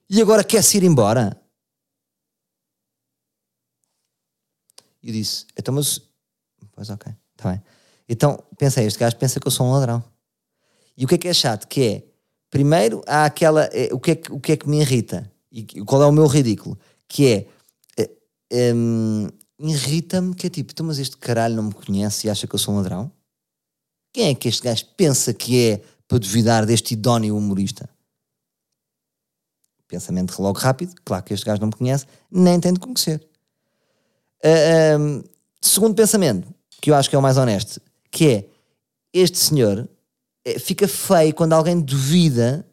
e 0.09 0.21
agora 0.21 0.45
quer-se 0.45 0.77
ir 0.77 0.85
embora? 0.85 1.41
E 5.03 5.09
eu 5.09 5.15
disse, 5.15 5.47
então 5.57 5.75
mas... 5.75 6.01
Pois 6.73 6.91
ok, 6.91 7.13
está 7.37 7.51
bem. 7.51 7.63
Então, 8.09 8.43
pensei, 8.59 8.87
este 8.87 8.99
gajo 8.99 9.17
pensa 9.17 9.39
que 9.39 9.47
eu 9.47 9.53
sou 9.53 9.67
um 9.67 9.73
ladrão. 9.73 10.03
E 10.97 11.05
o 11.05 11.09
que 11.09 11.15
é 11.15 11.19
que 11.19 11.29
é 11.29 11.35
chato? 11.35 11.67
Que 11.67 11.83
é, 11.83 12.03
primeiro 12.51 13.03
há 13.07 13.25
aquela, 13.25 13.65
é, 13.73 13.89
o, 13.93 13.99
que 13.99 14.11
é 14.13 14.15
que, 14.17 14.33
o 14.33 14.41
que 14.41 14.53
é 14.53 14.57
que 14.57 14.69
me 14.69 14.81
irrita? 14.81 15.31
E 15.51 15.65
qual 15.85 16.03
é 16.03 16.07
o 16.07 16.13
meu 16.13 16.27
ridículo? 16.27 16.79
que 17.11 17.27
é, 17.27 17.47
é, 17.99 18.11
é 18.53 18.73
irrita-me 19.59 20.35
que 20.35 20.47
é 20.47 20.51
tipo, 20.51 20.73
então, 20.73 20.87
mas 20.87 20.99
este 20.99 21.17
caralho 21.19 21.57
não 21.57 21.65
me 21.65 21.75
conhece 21.75 22.27
e 22.27 22.31
acha 22.31 22.47
que 22.47 22.55
eu 22.55 22.59
sou 22.59 22.73
um 22.73 22.77
ladrão? 22.79 23.13
Quem 24.13 24.29
é 24.29 24.35
que 24.35 24.49
este 24.49 24.63
gajo 24.63 24.87
pensa 24.97 25.35
que 25.35 25.69
é 25.69 25.83
para 26.09 26.19
duvidar 26.19 26.65
deste 26.65 26.95
idóneo 26.95 27.37
humorista? 27.37 27.91
Pensamento 29.87 30.41
logo 30.41 30.59
rápido, 30.59 30.95
claro 31.05 31.25
que 31.25 31.35
este 31.35 31.45
gajo 31.45 31.61
não 31.61 31.67
me 31.69 31.75
conhece, 31.75 32.07
nem 32.31 32.61
tem 32.61 32.73
de 32.73 32.79
conhecer. 32.79 33.27
Uh, 34.43 34.99
um, 34.99 35.25
segundo 35.61 35.95
pensamento, 35.95 36.49
que 36.81 36.91
eu 36.91 36.95
acho 36.95 37.11
que 37.11 37.17
é 37.17 37.19
o 37.19 37.23
mais 37.23 37.37
honesto, 37.37 37.83
que 38.11 38.29
é 38.29 38.49
este 39.13 39.37
senhor 39.37 39.89
fica 40.59 40.89
feio 40.89 41.35
quando 41.35 41.53
alguém 41.53 41.81
duvida 41.81 42.67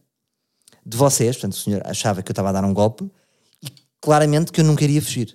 de 0.85 0.95
vocês, 0.95 1.35
portanto 1.35 1.53
o 1.53 1.57
senhor 1.57 1.81
achava 1.85 2.23
que 2.23 2.29
eu 2.29 2.33
estava 2.33 2.49
a 2.49 2.51
dar 2.53 2.63
um 2.63 2.73
golpe 2.73 3.09
claramente 4.01 4.51
que 4.51 4.61
eu 4.61 4.65
não 4.65 4.75
queria 4.75 5.01
fugir. 5.01 5.33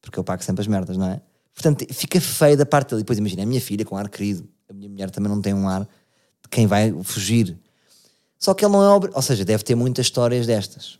Porque 0.00 0.18
eu 0.18 0.24
pago 0.24 0.42
sempre 0.42 0.62
as 0.62 0.68
merdas, 0.68 0.96
não 0.96 1.06
é? 1.06 1.20
Portanto, 1.54 1.84
fica 1.92 2.20
feio 2.20 2.56
da 2.56 2.66
parte 2.66 2.90
dele. 2.90 3.02
Depois 3.02 3.18
imagina, 3.18 3.42
a 3.42 3.46
minha 3.46 3.60
filha 3.60 3.84
com 3.84 3.96
ar 3.96 4.08
querido, 4.08 4.48
a 4.68 4.72
minha 4.72 4.88
mulher 4.88 5.10
também 5.10 5.30
não 5.30 5.40
tem 5.40 5.54
um 5.54 5.68
ar 5.68 5.82
de 5.82 6.48
quem 6.50 6.66
vai 6.66 6.92
fugir. 7.02 7.58
Só 8.38 8.54
que 8.54 8.64
ele 8.64 8.72
não 8.72 8.82
é 8.82 8.88
obra. 8.88 9.10
Ou 9.14 9.22
seja, 9.22 9.44
deve 9.44 9.62
ter 9.62 9.74
muitas 9.74 10.06
histórias 10.06 10.46
destas. 10.46 10.98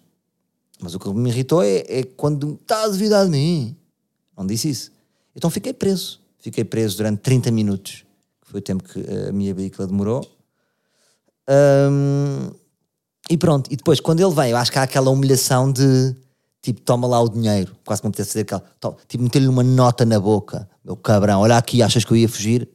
Mas 0.80 0.94
o 0.94 0.98
que 0.98 1.08
me 1.10 1.30
irritou 1.30 1.62
é, 1.62 1.84
é 1.88 2.02
quando 2.02 2.58
está 2.60 2.84
a 2.84 2.88
duvidar 2.88 3.24
de 3.24 3.30
mim. 3.30 3.76
Não 4.36 4.46
disse 4.46 4.68
isso. 4.68 4.92
Então 5.34 5.50
fiquei 5.50 5.72
preso. 5.72 6.20
Fiquei 6.38 6.64
preso 6.64 6.96
durante 6.96 7.20
30 7.20 7.52
minutos, 7.52 8.04
que 8.40 8.50
foi 8.50 8.58
o 8.58 8.62
tempo 8.62 8.82
que 8.82 9.00
a 9.28 9.32
minha 9.32 9.54
veícula 9.54 9.86
demorou. 9.86 10.28
Um, 11.48 12.50
e 13.30 13.36
pronto. 13.36 13.72
E 13.72 13.76
depois, 13.76 14.00
quando 14.00 14.20
ele 14.20 14.34
vem, 14.34 14.50
eu 14.50 14.56
acho 14.56 14.70
que 14.70 14.78
há 14.78 14.82
aquela 14.82 15.10
humilhação 15.10 15.70
de 15.72 16.14
tipo, 16.62 16.80
toma 16.80 17.08
lá 17.08 17.20
o 17.20 17.28
dinheiro, 17.28 17.76
quase 17.84 18.00
como 18.00 18.14
me 18.16 18.24
fazer 18.24 18.42
aquela, 18.42 18.64
tipo, 19.08 19.24
meter-lhe 19.24 19.48
uma 19.48 19.64
nota 19.64 20.06
na 20.06 20.20
boca, 20.20 20.68
meu 20.84 20.96
cabrão, 20.96 21.40
olha 21.40 21.58
aqui, 21.58 21.82
achas 21.82 22.04
que 22.04 22.12
eu 22.12 22.16
ia 22.16 22.28
fugir? 22.28 22.68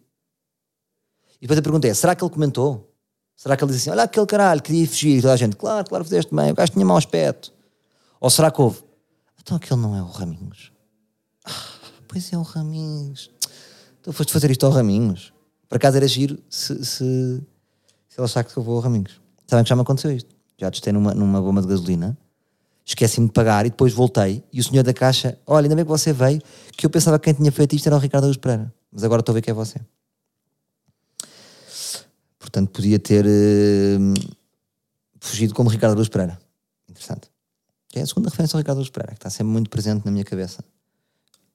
E 1.38 1.42
depois 1.42 1.58
a 1.58 1.62
pergunta 1.62 1.88
é, 1.88 1.94
será 1.94 2.14
que 2.14 2.24
ele 2.24 2.32
comentou? 2.32 2.94
Será 3.34 3.56
que 3.56 3.64
ele 3.64 3.72
disse 3.72 3.84
assim, 3.84 3.92
olha 3.92 4.04
aquele 4.04 4.26
caralho, 4.26 4.62
queria 4.62 4.86
fugir, 4.86 5.18
e 5.18 5.22
toda 5.22 5.34
a 5.34 5.38
gente, 5.38 5.56
claro, 5.56 5.88
claro, 5.88 6.04
fizeste 6.04 6.36
bem, 6.36 6.52
o 6.52 6.56
gajo 6.56 6.74
tinha 6.74 6.86
mau 6.86 6.98
aspecto. 6.98 7.54
Ou 8.20 8.30
será 8.30 8.52
que 8.52 8.62
houve? 8.62 8.84
Então 9.40 9.56
aquele 9.56 9.80
não 9.80 9.96
é 9.96 10.02
o 10.02 10.08
Raminhos. 10.08 10.72
Ah, 11.46 11.52
pois 12.08 12.34
é 12.34 12.38
o 12.38 12.42
Raminhos. 12.42 13.32
Então 14.02 14.12
foste 14.12 14.34
fazer 14.34 14.52
isto 14.52 14.66
ao 14.66 14.72
Raminhos. 14.72 15.32
Por 15.70 15.76
acaso 15.76 15.98
era 15.98 16.08
giro 16.08 16.40
se, 16.50 16.84
se, 16.84 17.42
se 18.18 18.22
ele 18.22 18.26
achar 18.26 18.44
que 18.44 18.58
eu 18.58 18.64
vou 18.64 18.78
ao 18.78 18.82
Raminhos. 18.82 19.22
Sabem 19.46 19.64
que 19.64 19.70
já 19.70 19.76
me 19.76 19.84
aconteceu 19.84 20.12
isto. 20.12 20.36
Já 20.58 20.72
testei 20.72 20.92
numa, 20.92 21.14
numa 21.14 21.40
bomba 21.40 21.62
de 21.62 21.68
gasolina 21.68 22.18
esqueci-me 22.88 23.28
de 23.28 23.34
pagar 23.34 23.66
e 23.66 23.70
depois 23.70 23.92
voltei. 23.92 24.42
E 24.52 24.62
o 24.62 24.64
senhor 24.64 24.82
da 24.82 24.94
caixa, 24.94 25.38
olha, 25.46 25.66
ainda 25.66 25.76
bem 25.76 25.84
que 25.84 25.90
você 25.90 26.14
veio, 26.14 26.42
que 26.72 26.86
eu 26.86 26.90
pensava 26.90 27.20
que 27.20 27.26
quem 27.26 27.34
tinha 27.34 27.52
feito 27.52 27.76
isto 27.76 27.86
era 27.86 27.96
o 27.98 28.00
Ricardo 28.00 28.24
Augusto 28.24 28.40
Pereira. 28.40 28.74
Mas 28.90 29.04
agora 29.04 29.20
estou 29.20 29.34
a 29.34 29.36
ver 29.36 29.42
que 29.42 29.52
é 29.52 29.54
você. 29.54 29.82
Portanto, 32.40 32.70
podia 32.70 32.98
ter 32.98 33.26
uh, 33.26 34.14
fugido 35.20 35.54
como 35.54 35.70
Ricardo 35.70 35.92
Augusto 35.92 36.12
Pereira. 36.12 36.40
Interessante. 36.90 37.30
É 37.94 38.02
a 38.02 38.08
segunda 38.08 38.30
referência 38.30 38.56
ao 38.56 38.60
Ricardo 38.60 38.78
Augusto 38.78 38.94
Pereira, 38.94 39.14
que 39.14 39.20
está 39.20 39.30
sempre 39.30 39.52
muito 39.52 39.70
presente 39.70 40.06
na 40.06 40.12
minha 40.12 40.24
cabeça. 40.24 40.64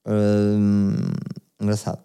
Uh, 0.07 1.11
engraçado. 1.59 2.03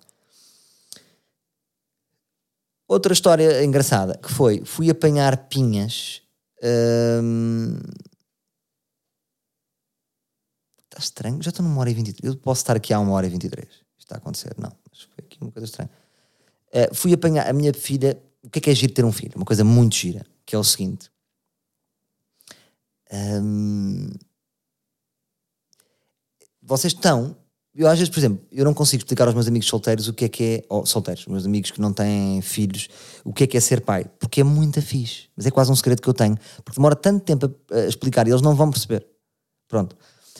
Outra 2.87 3.11
história 3.11 3.63
engraçada 3.63 4.17
que 4.17 4.31
foi: 4.31 4.63
fui 4.63 4.89
apanhar 4.89 5.49
pinhas. 5.49 6.21
Uh, 6.59 7.77
está 10.83 10.99
estranho, 10.99 11.41
já 11.43 11.49
estou 11.49 11.65
numa 11.65 11.79
hora 11.79 11.89
e 11.89 11.93
23. 11.93 12.33
Eu 12.33 12.39
posso 12.39 12.61
estar 12.61 12.75
aqui 12.75 12.93
há 12.93 12.99
uma 12.99 13.11
hora 13.11 13.27
e 13.27 13.29
23. 13.29 13.67
Isto 13.67 13.83
está 13.99 14.15
a 14.15 14.17
acontecer. 14.17 14.55
Não, 14.57 14.71
mas 14.89 15.01
foi 15.01 15.25
aqui 15.25 15.37
uma 15.41 15.51
coisa 15.51 15.65
estranha. 15.65 15.89
Uh, 16.69 16.95
fui 16.95 17.13
apanhar 17.13 17.47
a 17.47 17.53
minha 17.53 17.73
filha. 17.73 18.21
O 18.41 18.49
que 18.49 18.59
é 18.59 18.61
que 18.61 18.69
é 18.69 18.75
giro 18.75 18.93
ter 18.93 19.03
um 19.03 19.11
filho? 19.11 19.33
Uma 19.35 19.45
coisa 19.45 19.63
muito 19.63 19.95
gira, 19.95 20.25
que 20.45 20.55
é 20.55 20.57
o 20.57 20.63
seguinte. 20.63 21.11
Um, 23.11 24.09
vocês 26.61 26.93
estão. 26.93 27.35
Eu 27.77 27.87
às 27.87 27.99
vezes, 27.99 28.11
por 28.11 28.19
exemplo, 28.19 28.43
eu 28.51 28.65
não 28.65 28.73
consigo 28.73 29.01
explicar 29.01 29.27
aos 29.27 29.35
meus 29.35 29.47
amigos 29.47 29.67
solteiros 29.67 30.07
o 30.07 30.13
que 30.13 30.25
é 30.25 30.29
que 30.29 30.43
é. 30.43 30.63
Oh, 30.67 30.83
solteiros, 30.83 31.27
meus 31.27 31.45
amigos 31.45 31.69
que 31.69 31.79
não 31.79 31.93
têm 31.93 32.41
filhos, 32.41 32.89
o 33.23 33.31
que 33.31 33.43
é 33.43 33.47
que 33.47 33.55
é 33.55 33.59
ser 33.59 33.81
pai. 33.81 34.05
Porque 34.19 34.41
é 34.41 34.43
muito 34.43 34.81
fixe. 34.81 35.25
Mas 35.37 35.45
é 35.45 35.51
quase 35.51 35.71
um 35.71 35.75
segredo 35.75 36.01
que 36.01 36.09
eu 36.09 36.13
tenho. 36.13 36.35
Porque 36.65 36.79
demora 36.79 36.95
tanto 36.95 37.23
tempo 37.23 37.53
a, 37.71 37.81
explicar 37.81 38.27
e 38.27 38.31
eles 38.31 38.41
não 38.41 38.55
vão 38.55 38.71
perceber. 38.71 39.05
Pronto. 39.67 39.95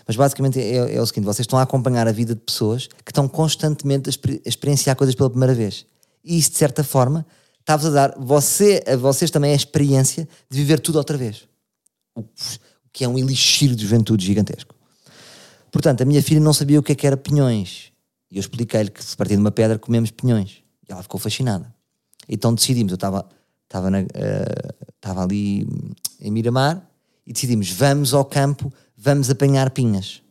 Mas 0.08 0.16
basicamente 0.16 0.60
é, 0.60 0.96
é, 0.96 1.00
o 1.00 1.06
seguinte: 1.06 1.26
vocês 1.26 1.44
estão 1.44 1.60
a 1.60 1.62
acompanhar 1.62 2.08
a 2.08 2.12
vida 2.12 2.34
de 2.34 2.42
pessoas 2.42 2.88
que 2.88 3.12
estão 3.12 3.28
constantemente 3.28 4.10
a, 4.10 4.12
exper 4.12 4.42
a 4.44 4.50
experienciar 4.50 4.96
coisas 4.96 5.14
pela 5.14 5.30
primeira 5.30 5.54
vez. 5.54 5.86
E 6.24 6.40
isso, 6.40 6.50
de 6.50 6.58
certa 6.58 6.84
forma, 6.84 7.24
está-vos 7.60 7.86
a 7.86 7.90
dar 7.92 8.16
você, 8.18 8.84
a 8.88 8.96
vocês 8.96 9.30
também 9.30 9.52
a 9.52 9.56
experiência 9.56 10.28
de 10.50 10.58
viver 10.58 10.80
tudo 10.80 10.96
outra 10.96 11.16
vez. 11.16 11.48
O, 12.16 12.24
que 12.92 13.04
é 13.04 13.08
um 13.08 13.16
elixir 13.16 13.76
de 13.76 13.84
juventude 13.84 14.26
gigantesco. 14.26 14.74
Portanto, 15.72 16.02
a 16.02 16.06
minha 16.06 16.22
filha 16.22 16.40
não 16.40 16.54
sabia 16.54 16.80
o 16.80 16.84
que, 16.84 16.92
é 16.92 16.96
que 16.96 17.06
era 17.06 17.18
pinhões. 17.18 17.92
E 18.32 18.38
eu 18.38 18.40
expliquei-lhe 18.40 18.90
que 18.90 19.04
se 19.04 19.16
partir 19.16 19.36
de 19.36 19.42
uma 19.42 19.52
pedra 19.52 19.78
comemos 19.78 20.12
pinhões. 20.12 20.64
E 20.88 20.92
ela 20.92 21.04
ficou 21.04 21.20
fascinada. 21.20 21.74
Então 22.28 22.54
decidimos, 22.54 22.92
eu 22.92 22.96
estava 22.96 23.26
uh, 23.26 25.20
ali 25.20 25.68
em 26.20 26.32
Miramar 26.32 26.86
e 27.26 27.32
decidimos, 27.32 27.70
vamos 27.72 28.14
ao 28.14 28.26
campo 28.26 28.72
vamos 28.98 29.30
apanhar 29.30 29.70
pinhas. 29.70 30.24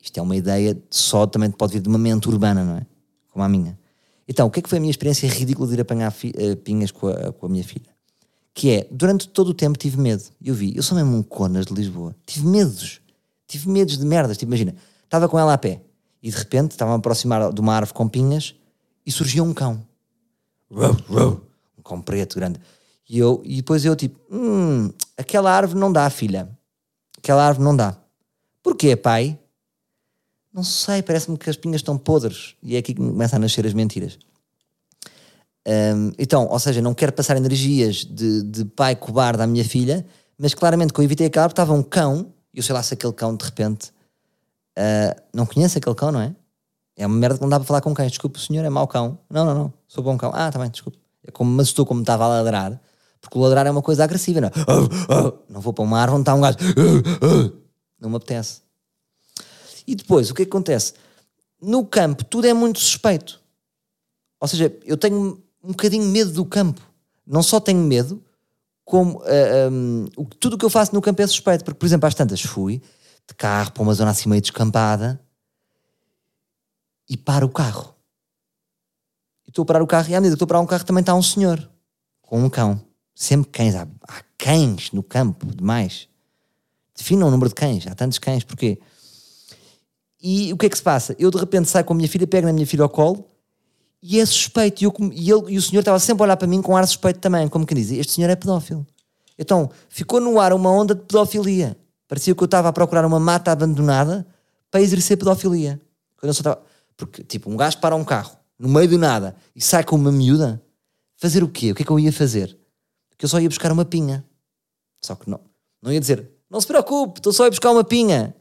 Isto 0.00 0.18
é 0.18 0.22
uma 0.22 0.36
ideia 0.36 0.80
só, 0.90 1.26
também 1.26 1.50
pode 1.50 1.72
vir 1.72 1.80
de 1.80 1.88
uma 1.88 1.98
mente 1.98 2.28
urbana, 2.28 2.62
não 2.62 2.76
é? 2.76 2.86
Como 3.32 3.44
a 3.44 3.48
minha. 3.48 3.78
Então, 4.28 4.46
o 4.46 4.50
que 4.50 4.60
é 4.60 4.62
que 4.62 4.68
foi 4.68 4.78
a 4.78 4.80
minha 4.80 4.90
experiência 4.90 5.28
ridícula 5.28 5.66
de 5.68 5.74
ir 5.74 5.80
apanhar 5.80 6.12
uh, 6.12 6.56
pinhas 6.58 6.90
com 6.90 7.08
a, 7.08 7.32
com 7.32 7.46
a 7.46 7.48
minha 7.48 7.64
filha? 7.64 7.96
Que 8.52 8.70
é, 8.70 8.88
durante 8.90 9.28
todo 9.28 9.48
o 9.48 9.54
tempo 9.54 9.78
tive 9.78 9.98
medo. 9.98 10.24
Eu 10.42 10.54
vi, 10.54 10.76
eu 10.76 10.82
sou 10.82 10.96
mesmo 10.96 11.16
um 11.16 11.22
conas 11.22 11.66
de 11.66 11.74
Lisboa. 11.74 12.14
Tive 12.26 12.46
medos. 12.46 13.00
Tive 13.46 13.68
medos 13.68 13.98
de 13.98 14.04
merdas. 14.04 14.36
Tipo, 14.36 14.50
imagina, 14.50 14.74
estava 15.04 15.28
com 15.28 15.38
ela 15.38 15.52
a 15.52 15.58
pé 15.58 15.82
e 16.22 16.30
de 16.30 16.36
repente 16.36 16.72
estava 16.72 16.92
a 16.92 16.96
aproximar 16.96 17.52
de 17.52 17.60
uma 17.60 17.74
árvore 17.74 17.94
com 17.94 18.08
pinhas 18.08 18.54
e 19.04 19.12
surgia 19.12 19.42
um 19.42 19.54
cão. 19.54 19.86
Um 21.78 21.82
cão 21.82 22.00
preto 22.00 22.36
grande. 22.36 22.60
E, 23.08 23.18
eu, 23.18 23.40
e 23.44 23.56
depois 23.56 23.84
eu 23.84 23.94
tipo, 23.94 24.18
hum, 24.30 24.90
aquela 25.16 25.52
árvore 25.52 25.78
não 25.78 25.92
dá, 25.92 26.10
filha 26.10 26.56
aquela 27.26 27.44
árvore 27.44 27.64
não 27.64 27.76
dá. 27.76 27.96
Porquê, 28.62 28.94
pai? 28.94 29.38
Não 30.52 30.62
sei, 30.62 31.02
parece-me 31.02 31.36
que 31.36 31.50
as 31.50 31.56
pinhas 31.56 31.80
estão 31.80 31.98
podres. 31.98 32.54
E 32.62 32.76
é 32.76 32.78
aqui 32.78 32.94
que 32.94 33.00
começam 33.00 33.36
a 33.36 33.40
nascer 33.40 33.66
as 33.66 33.74
mentiras. 33.74 34.18
Um, 35.66 36.12
então, 36.16 36.46
ou 36.48 36.58
seja, 36.60 36.80
não 36.80 36.94
quero 36.94 37.12
passar 37.12 37.36
energias 37.36 38.04
de, 38.04 38.42
de 38.44 38.64
pai 38.64 38.94
cobarde 38.94 39.42
à 39.42 39.46
minha 39.46 39.64
filha, 39.64 40.06
mas 40.38 40.54
claramente 40.54 40.92
que 40.92 41.00
eu 41.00 41.04
evitei 41.04 41.26
aquela 41.26 41.44
árvore 41.44 41.54
estava 41.54 41.72
um 41.72 41.82
cão, 41.82 42.32
e 42.56 42.62
sei 42.62 42.74
lá 42.74 42.82
se 42.82 42.94
aquele 42.94 43.12
cão 43.12 43.36
de 43.36 43.44
repente 43.44 43.92
uh, 44.78 45.22
não 45.32 45.46
conhece 45.46 45.78
aquele 45.78 45.94
cão, 45.94 46.10
não 46.10 46.20
é? 46.20 46.34
É 46.96 47.06
uma 47.06 47.16
merda 47.16 47.36
que 47.36 47.42
não 47.42 47.50
dá 47.50 47.58
para 47.58 47.66
falar 47.66 47.82
com 47.82 47.92
cães. 47.92 48.10
Desculpe, 48.10 48.38
o 48.38 48.42
senhor 48.42 48.64
é 48.64 48.70
mau 48.70 48.88
cão. 48.88 49.18
Não, 49.28 49.44
não, 49.44 49.54
não, 49.54 49.72
sou 49.86 50.02
bom 50.02 50.16
cão. 50.16 50.32
Ah, 50.34 50.50
tá 50.50 50.58
bem, 50.58 50.70
desculpe. 50.70 50.98
É 51.22 51.30
como 51.30 51.50
me 51.50 51.60
assustou 51.60 51.84
como 51.84 52.00
estava 52.00 52.24
a 52.24 52.28
ladrar. 52.28 52.80
Porque 53.20 53.36
o 53.36 53.42
ladrar 53.42 53.66
é 53.66 53.70
uma 53.70 53.82
coisa 53.82 54.02
agressiva, 54.02 54.40
não 54.40 54.48
é? 54.48 54.52
Não 55.48 55.60
vou 55.60 55.74
para 55.74 55.84
uma 55.84 56.00
árvore 56.00 56.20
onde 56.20 56.22
está 56.22 56.34
um 56.34 56.40
gajo. 56.40 56.56
Não 58.00 58.08
me 58.08 58.16
apetece. 58.16 58.62
E 59.86 59.94
depois, 59.94 60.30
o 60.30 60.34
que, 60.34 60.42
é 60.42 60.44
que 60.44 60.50
acontece? 60.50 60.94
no 61.60 61.84
campo 61.84 62.24
tudo 62.24 62.46
é 62.46 62.54
muito 62.54 62.78
suspeito. 62.78 63.40
Ou 64.40 64.48
seja, 64.48 64.74
eu 64.84 64.96
tenho 64.96 65.42
um 65.62 65.68
bocadinho 65.68 66.04
medo 66.04 66.30
do 66.30 66.44
campo. 66.44 66.80
Não 67.26 67.42
só 67.42 67.58
tenho 67.58 67.80
medo, 67.80 68.22
como 68.86 69.18
uh, 69.18 69.24
ah, 69.24 69.68
um, 69.68 70.06
tudo 70.38 70.54
o 70.54 70.58
que 70.58 70.64
eu 70.64 70.70
faço 70.70 70.94
no 70.94 71.02
campo 71.02 71.20
é 71.20 71.26
suspeito. 71.26 71.64
Porque, 71.64 71.78
por 71.78 71.84
exemplo, 71.84 72.06
às 72.06 72.14
tantas 72.14 72.40
fui 72.40 72.80
de 73.28 73.34
carro 73.34 73.72
para 73.72 73.82
uma 73.82 73.92
zona 73.92 74.12
assim 74.12 74.28
meio 74.28 74.40
descampada 74.40 75.20
e 77.10 77.16
paro 77.16 77.48
o 77.48 77.50
carro. 77.50 77.96
E 79.44 79.50
estou 79.50 79.64
a 79.64 79.66
parar 79.66 79.82
o 79.82 79.86
carro 79.88 80.08
e 80.08 80.14
à 80.14 80.20
medida 80.20 80.36
que 80.36 80.36
estou 80.36 80.46
a 80.46 80.48
parar 80.48 80.60
um 80.60 80.66
carro 80.66 80.84
também 80.84 81.00
está 81.00 81.12
um 81.14 81.22
senhor 81.22 81.68
com 82.22 82.44
um 82.44 82.48
cão. 82.48 82.80
Sempre 83.12 83.50
cães. 83.50 83.74
Há, 83.74 83.88
há 84.06 84.22
cães 84.38 84.92
no 84.92 85.02
campo 85.02 85.46
demais. 85.46 86.08
Defina 86.96 87.26
o 87.26 87.30
número 87.30 87.48
de 87.48 87.56
cães. 87.56 87.88
Há 87.88 87.94
tantos 87.94 88.20
cães. 88.20 88.44
Porquê? 88.44 88.78
E 90.22 90.52
o 90.52 90.56
que 90.56 90.66
é 90.66 90.68
que 90.68 90.76
se 90.76 90.82
passa? 90.82 91.16
Eu 91.18 91.32
de 91.32 91.38
repente 91.38 91.68
saio 91.68 91.84
com 91.84 91.92
a 91.92 91.96
minha 91.96 92.08
filha, 92.08 92.26
pego 92.26 92.46
na 92.46 92.52
minha 92.52 92.66
filha 92.66 92.84
ao 92.84 92.88
colo 92.88 93.28
e 94.02 94.20
é 94.20 94.26
suspeito. 94.26 94.82
E, 94.82 94.84
eu, 94.84 94.94
e, 95.12 95.30
ele, 95.30 95.54
e 95.54 95.58
o 95.58 95.62
senhor 95.62 95.80
estava 95.80 95.98
sempre 95.98 96.22
a 96.22 96.24
olhar 96.24 96.36
para 96.36 96.46
mim 96.46 96.62
com 96.62 96.76
ar 96.76 96.86
suspeito 96.86 97.20
também, 97.20 97.48
como 97.48 97.66
quem 97.66 97.76
diz: 97.76 97.90
Este 97.90 98.12
senhor 98.14 98.30
é 98.30 98.36
pedófilo. 98.36 98.86
Então 99.38 99.70
ficou 99.88 100.20
no 100.20 100.40
ar 100.40 100.52
uma 100.52 100.70
onda 100.70 100.94
de 100.94 101.02
pedofilia. 101.02 101.76
Parecia 102.08 102.34
que 102.34 102.42
eu 102.42 102.46
estava 102.46 102.68
a 102.68 102.72
procurar 102.72 103.04
uma 103.04 103.18
mata 103.18 103.50
abandonada 103.50 104.26
para 104.70 104.80
exercer 104.80 105.16
pedofilia. 105.16 105.80
Quando 106.16 106.28
eu 106.28 106.34
só 106.34 106.40
estava... 106.40 106.62
Porque, 106.96 107.22
tipo, 107.22 107.50
um 107.50 107.56
gajo 107.56 107.78
para 107.78 107.94
um 107.94 108.04
carro 108.04 108.36
no 108.58 108.68
meio 108.68 108.88
do 108.88 108.96
nada 108.96 109.36
e 109.54 109.60
sai 109.60 109.84
com 109.84 109.96
uma 109.96 110.10
miúda, 110.10 110.62
fazer 111.16 111.42
o 111.42 111.48
quê? 111.48 111.72
O 111.72 111.74
que 111.74 111.82
é 111.82 111.84
que 111.84 111.92
eu 111.92 111.98
ia 111.98 112.12
fazer? 112.12 112.56
Que 113.18 113.24
eu 113.24 113.28
só 113.28 113.38
ia 113.40 113.48
buscar 113.48 113.70
uma 113.72 113.84
pinha. 113.84 114.24
Só 115.02 115.14
que 115.14 115.28
não, 115.28 115.40
não 115.82 115.92
ia 115.92 116.00
dizer: 116.00 116.30
Não 116.50 116.60
se 116.60 116.66
preocupe, 116.66 117.18
estou 117.18 117.32
só 117.32 117.46
a 117.46 117.50
buscar 117.50 117.70
uma 117.70 117.84
pinha. 117.84 118.34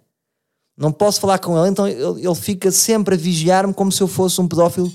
Não 0.78 0.92
posso 0.92 1.22
falar 1.22 1.40
com 1.40 1.58
ele, 1.58 1.70
então 1.70 1.88
ele, 1.88 2.26
ele 2.26 2.36
fica 2.36 2.70
sempre 2.70 3.16
a 3.16 3.18
vigiar-me 3.18 3.74
como 3.74 3.92
se 3.92 4.04
eu 4.04 4.08
fosse 4.08 4.40
um 4.42 4.48
pedófilo 4.48 4.92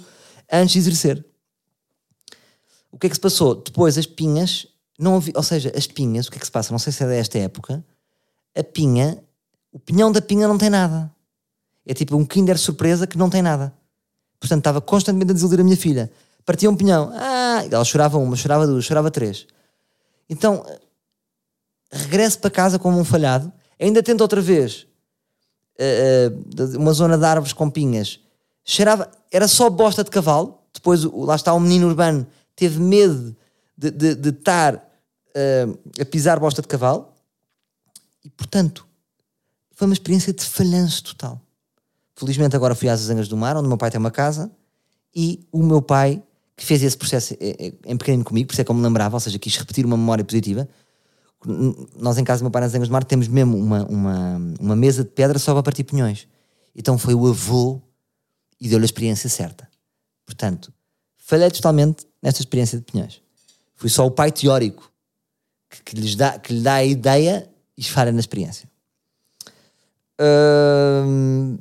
antes 0.53 0.73
de 0.73 0.79
exercer. 0.79 1.25
O 2.91 2.99
que 2.99 3.07
é 3.07 3.11
que 3.11 3.17
se 3.17 3.21
passou? 3.21 3.55
Depois 3.55 3.97
as 3.97 4.07
pinhas, 4.07 4.67
não 4.99 5.17
havia, 5.17 5.33
ou 5.37 5.43
seja, 5.43 5.73
as 5.77 5.87
pinhas, 5.87 6.27
o 6.27 6.31
que 6.31 6.39
é 6.39 6.41
que 6.41 6.47
se 6.47 6.53
passa? 6.53 6.73
Não 6.73 6.79
sei 6.79 6.93
se 6.93 7.05
é 7.05 7.07
desta 7.07 7.39
época, 7.39 7.85
a 8.57 8.65
pinha, 8.65 9.23
o 9.73 9.79
pinhão 9.79 10.11
da 10.11 10.21
pinha 10.21 10.49
não 10.49 10.59
tem 10.59 10.71
nada. 10.71 11.11
É 11.87 11.95
tipo 11.95 12.17
um 12.17 12.25
Kinder 12.25 12.59
surpresa 12.59 13.07
que 13.07 13.17
não 13.17 13.31
tem 13.31 13.43
nada. 13.43 13.73
Portanto, 14.39 14.59
estava 14.59 14.81
constantemente 14.81 15.31
a 15.31 15.35
desiludir 15.35 15.61
a 15.61 15.65
minha 15.65 15.77
filha. 15.77 16.11
Partia 16.45 16.71
um 16.71 16.77
pinhão, 16.77 17.13
ah, 17.15 17.65
ela 17.71 17.85
chorava 17.85 18.19
uma, 18.19 18.35
chorava 18.35 18.67
duas, 18.67 18.85
chorava 18.85 19.11
três. 19.11 19.47
Então, 20.29 20.65
regresso 21.93 22.39
para 22.39 22.51
casa 22.51 22.79
como 22.79 22.99
um 22.99 23.05
falhado, 23.05 23.53
ainda 23.79 24.03
tento 24.03 24.21
outra 24.21 24.41
vez 24.41 24.87
uh, 25.79 26.79
uma 26.79 26.93
zona 26.93 27.19
de 27.19 27.25
árvores 27.25 27.53
com 27.53 27.69
pinhas, 27.71 28.21
cheirava, 28.71 29.11
era 29.31 29.49
só 29.49 29.69
bosta 29.69 30.05
de 30.05 30.11
cavalo. 30.11 30.59
Depois, 30.73 31.03
lá 31.05 31.35
está, 31.35 31.53
um 31.53 31.61
menino 31.61 31.89
urbano 31.89 32.27
teve 32.55 32.79
medo 32.79 33.35
de, 33.77 33.91
de, 33.91 34.15
de 34.15 34.29
estar 34.29 34.77
uh, 34.77 35.79
a 36.01 36.05
pisar 36.05 36.39
bosta 36.39 36.63
de 36.63 36.69
cavalo 36.69 37.09
e, 38.25 38.31
portanto, 38.31 38.87
foi 39.75 39.87
uma 39.87 39.95
experiência 39.95 40.33
de 40.33 40.45
falhanço 40.45 41.03
total. 41.03 41.41
Felizmente, 42.15 42.55
agora 42.55 42.75
fui 42.75 42.89
às 42.89 43.01
Azangas 43.01 43.29
do 43.29 43.37
Mar, 43.37 43.57
onde 43.57 43.67
o 43.67 43.69
meu 43.69 43.79
pai 43.79 43.91
tem 43.91 43.99
uma 43.99 44.11
casa, 44.11 44.51
e 45.15 45.41
o 45.51 45.63
meu 45.63 45.81
pai, 45.81 46.23
que 46.55 46.65
fez 46.65 46.83
esse 46.83 46.97
processo 46.97 47.35
em 47.41 47.97
pequenino 47.97 48.23
comigo, 48.23 48.47
por 48.47 48.53
isso 48.53 48.61
é 48.61 48.65
que 48.65 48.71
eu 48.71 48.75
me 48.75 48.83
lembrava, 48.83 49.17
ou 49.17 49.21
seja, 49.21 49.39
quis 49.39 49.57
repetir 49.57 49.87
uma 49.87 49.97
memória 49.97 50.23
positiva, 50.23 50.69
nós 51.97 52.19
em 52.19 52.25
casa 52.25 52.41
do 52.41 52.45
meu 52.45 52.51
pai 52.51 52.61
nas 52.61 52.75
Angas 52.75 52.89
do 52.89 52.93
Mar 52.93 53.03
temos 53.03 53.27
mesmo 53.27 53.57
uma, 53.57 53.87
uma, 53.87 54.41
uma 54.61 54.77
mesa 54.77 55.03
de 55.03 55.11
pedra 55.11 55.39
só 55.39 55.55
para 55.55 55.63
partir 55.63 55.85
pinhões. 55.85 56.29
Então 56.77 56.99
foi 56.99 57.15
o 57.15 57.27
avô 57.27 57.81
e 58.61 58.69
deu-lhe 58.69 58.85
a 58.85 58.87
experiência 58.87 59.29
certa. 59.29 59.69
Portanto, 60.27 60.73
falhei 61.17 61.51
totalmente 61.51 62.07
nesta 62.23 62.41
experiência 62.41 62.79
de 62.79 62.85
pinhões. 62.85 63.23
Fui 63.75 63.89
só 63.89 64.07
o 64.07 64.11
pai 64.11 64.31
teórico 64.31 64.93
que, 65.71 65.83
que, 65.83 65.97
lhes 65.97 66.15
dá, 66.15 66.39
que 66.39 66.53
lhe 66.53 66.61
dá 66.61 66.75
a 66.75 66.85
ideia 66.85 67.49
e 67.77 67.83
falha 67.83 68.13
na 68.13 68.21
experiência. 68.21 68.69
Hum, 70.21 71.59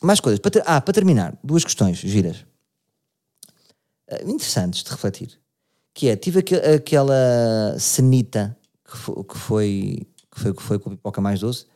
mais 0.00 0.20
coisas. 0.20 0.40
Para 0.40 0.50
ter, 0.50 0.62
ah, 0.66 0.80
para 0.80 0.94
terminar, 0.94 1.36
duas 1.44 1.64
questões 1.64 1.98
giras. 1.98 2.38
Uh, 4.10 4.30
interessantes 4.30 4.82
de 4.82 4.90
refletir. 4.90 5.38
Que 5.94 6.08
é, 6.08 6.16
tive 6.16 6.40
aqu 6.40 6.54
aquela 6.54 7.76
cenita 7.78 8.56
que 8.84 8.96
foi, 8.96 9.24
que 9.24 9.38
foi, 9.38 10.06
que 10.30 10.40
foi, 10.40 10.54
que 10.54 10.62
foi 10.62 10.78
com 10.78 10.88
a 10.88 10.92
pipoca 10.92 11.20
mais 11.20 11.40
doce, 11.40 11.66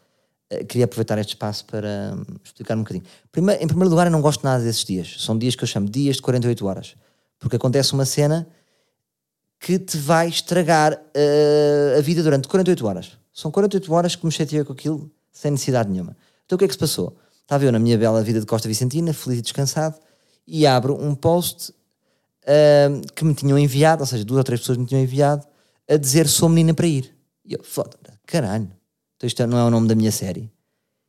queria 0.69 0.85
aproveitar 0.85 1.19
este 1.19 1.31
espaço 1.31 1.65
para 1.65 2.15
um, 2.15 2.37
explicar 2.45 2.77
um 2.77 2.81
bocadinho. 2.81 3.05
Primeiro, 3.33 3.63
em 3.63 3.67
primeiro 3.67 3.91
lugar, 3.91 4.07
eu 4.07 4.11
não 4.11 4.21
gosto 4.21 4.45
nada 4.45 4.63
desses 4.63 4.85
dias. 4.85 5.17
São 5.19 5.37
dias 5.37 5.57
que 5.57 5.65
eu 5.65 5.69
chamo 5.69 5.89
dias 5.89 6.17
de 6.17 6.23
48 6.23 6.67
horas. 6.67 6.95
Porque 7.39 7.57
acontece 7.57 7.93
uma 7.93 8.05
cena 8.05 8.47
que 9.59 9.79
te 9.79 9.97
vai 9.97 10.29
estragar 10.29 10.93
uh, 10.93 11.99
a 11.99 12.01
vida 12.01 12.23
durante 12.23 12.47
48 12.47 12.87
horas. 12.87 13.19
São 13.33 13.51
48 13.51 13.93
horas 13.93 14.17
que 14.17 14.25
me 14.25 14.33
chateei 14.33 14.65
com 14.65 14.73
aquilo 14.73 15.11
sem 15.33 15.51
necessidade 15.51 15.91
nenhuma. 15.91 16.17
Então 16.45 16.57
o 16.57 16.59
que 16.59 16.65
é 16.65 16.69
que 16.69 16.75
se 16.75 16.79
passou? 16.79 17.17
Estava 17.43 17.65
eu 17.65 17.73
na 17.73 17.79
minha 17.79 17.99
bela 17.99 18.23
vida 18.23 18.41
de 18.41 18.47
Costa 18.47 18.69
Vicentina, 18.69 19.13
feliz 19.13 19.41
e 19.41 19.43
descansado, 19.43 19.97
e 20.47 20.67
abro 20.67 21.01
um 21.01 21.15
post 21.15 21.71
uh, 21.71 23.13
que 23.15 23.25
me 23.25 23.35
tinham 23.35 23.59
enviado, 23.59 24.03
ou 24.03 24.07
seja, 24.07 24.25
duas 24.25 24.39
ou 24.39 24.45
três 24.45 24.61
pessoas 24.61 24.79
me 24.79 24.87
tinham 24.87 25.03
enviado, 25.03 25.47
a 25.89 25.97
dizer 25.97 26.29
sou 26.29 26.49
menina 26.49 26.73
para 26.73 26.87
ir. 26.87 27.15
E 27.45 27.55
eu, 27.55 27.63
foda 27.63 27.97
caralho, 28.27 28.69
isto 29.25 29.47
não 29.47 29.59
é 29.59 29.65
o 29.65 29.71
nome 29.71 29.89
da 29.89 29.95
minha 29.95 30.13
série. 30.13 30.51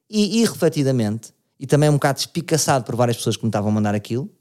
E, 0.09 0.39
irrefletidamente, 0.39 1.33
e 1.59 1.67
também 1.67 1.89
um 1.89 1.93
bocado 1.93 2.19
espicaçado 2.19 2.85
por 2.85 2.95
várias 2.95 3.17
pessoas 3.17 3.35
que 3.35 3.43
me 3.43 3.49
estavam 3.49 3.69
a 3.69 3.73
mandar 3.73 3.95
aquilo, 3.95 4.31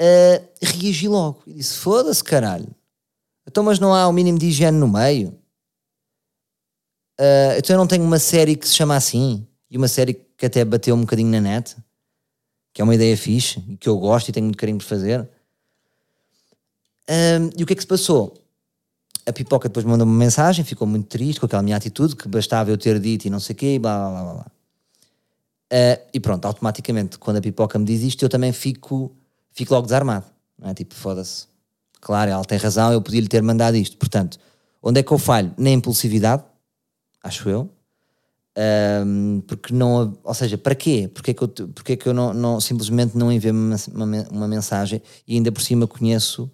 uh, 0.00 0.48
reagi 0.60 1.08
logo 1.08 1.42
e 1.46 1.54
disse: 1.54 1.76
Foda-se, 1.76 2.24
caralho. 2.24 2.74
Então, 3.46 3.62
mas 3.62 3.78
não 3.78 3.94
há 3.94 4.08
o 4.08 4.12
mínimo 4.12 4.38
de 4.38 4.46
higiene 4.46 4.78
no 4.78 4.88
meio? 4.88 5.28
Uh, 7.20 7.54
então 7.58 7.74
eu 7.74 7.78
não 7.78 7.86
tenho 7.86 8.02
uma 8.04 8.18
série 8.18 8.56
que 8.56 8.66
se 8.66 8.74
chama 8.74 8.96
assim 8.96 9.46
e 9.70 9.76
uma 9.76 9.88
série 9.88 10.14
que 10.14 10.46
até 10.46 10.64
bateu 10.64 10.94
um 10.94 11.02
bocadinho 11.02 11.30
na 11.30 11.40
net, 11.40 11.76
que 12.72 12.80
é 12.80 12.84
uma 12.84 12.94
ideia 12.94 13.16
fixe 13.16 13.62
e 13.68 13.76
que 13.76 13.88
eu 13.88 13.98
gosto 13.98 14.28
e 14.28 14.32
tenho 14.32 14.46
muito 14.46 14.58
carinho 14.58 14.78
por 14.78 14.84
fazer. 14.84 15.20
Uh, 17.08 17.50
e 17.56 17.62
o 17.62 17.66
que 17.66 17.72
é 17.72 17.76
que 17.76 17.82
se 17.82 17.86
passou? 17.86 18.41
A 19.26 19.32
pipoca 19.32 19.68
depois 19.68 19.84
me 19.84 19.90
mandou 19.90 20.06
uma 20.06 20.16
mensagem, 20.16 20.64
ficou 20.64 20.86
muito 20.86 21.06
triste 21.06 21.40
com 21.40 21.46
aquela 21.46 21.62
minha 21.62 21.76
atitude, 21.76 22.16
que 22.16 22.28
bastava 22.28 22.70
eu 22.70 22.78
ter 22.78 22.98
dito 22.98 23.26
e 23.26 23.30
não 23.30 23.40
sei 23.40 23.54
o 23.54 23.56
quê, 23.56 23.78
blá 23.78 24.10
blá 24.10 24.22
blá 24.22 24.32
blá. 24.34 24.46
Uh, 25.72 26.02
e 26.12 26.20
pronto, 26.20 26.44
automaticamente, 26.44 27.18
quando 27.18 27.38
a 27.38 27.40
pipoca 27.40 27.78
me 27.78 27.84
diz 27.84 28.02
isto, 28.02 28.22
eu 28.22 28.28
também 28.28 28.52
fico, 28.52 29.16
fico 29.52 29.72
logo 29.72 29.86
desarmado. 29.86 30.26
Não 30.58 30.68
é? 30.70 30.74
Tipo, 30.74 30.94
foda-se. 30.94 31.46
Claro, 32.00 32.30
ela 32.30 32.44
tem 32.44 32.58
razão, 32.58 32.92
eu 32.92 33.00
podia 33.00 33.20
lhe 33.20 33.28
ter 33.28 33.42
mandado 33.42 33.76
isto. 33.76 33.96
Portanto, 33.96 34.38
onde 34.82 35.00
é 35.00 35.02
que 35.02 35.12
eu 35.12 35.18
falho? 35.18 35.54
Na 35.56 35.70
impulsividade, 35.70 36.42
acho 37.22 37.48
eu. 37.48 37.70
Porque 39.46 39.72
não, 39.72 40.18
ou 40.22 40.34
seja, 40.34 40.58
para 40.58 40.74
quê? 40.74 41.10
Porque 41.12 41.30
é 41.30 41.34
que 41.34 41.42
eu, 41.42 41.48
porque 41.48 41.92
é 41.92 41.96
que 41.96 42.06
eu 42.06 42.12
não, 42.12 42.34
não 42.34 42.60
simplesmente 42.60 43.16
não 43.16 43.32
enviei 43.32 43.52
uma, 43.52 43.76
uma, 43.94 44.28
uma 44.30 44.48
mensagem 44.48 45.00
e 45.26 45.36
ainda 45.36 45.50
por 45.50 45.62
cima 45.62 45.86
conheço 45.86 46.50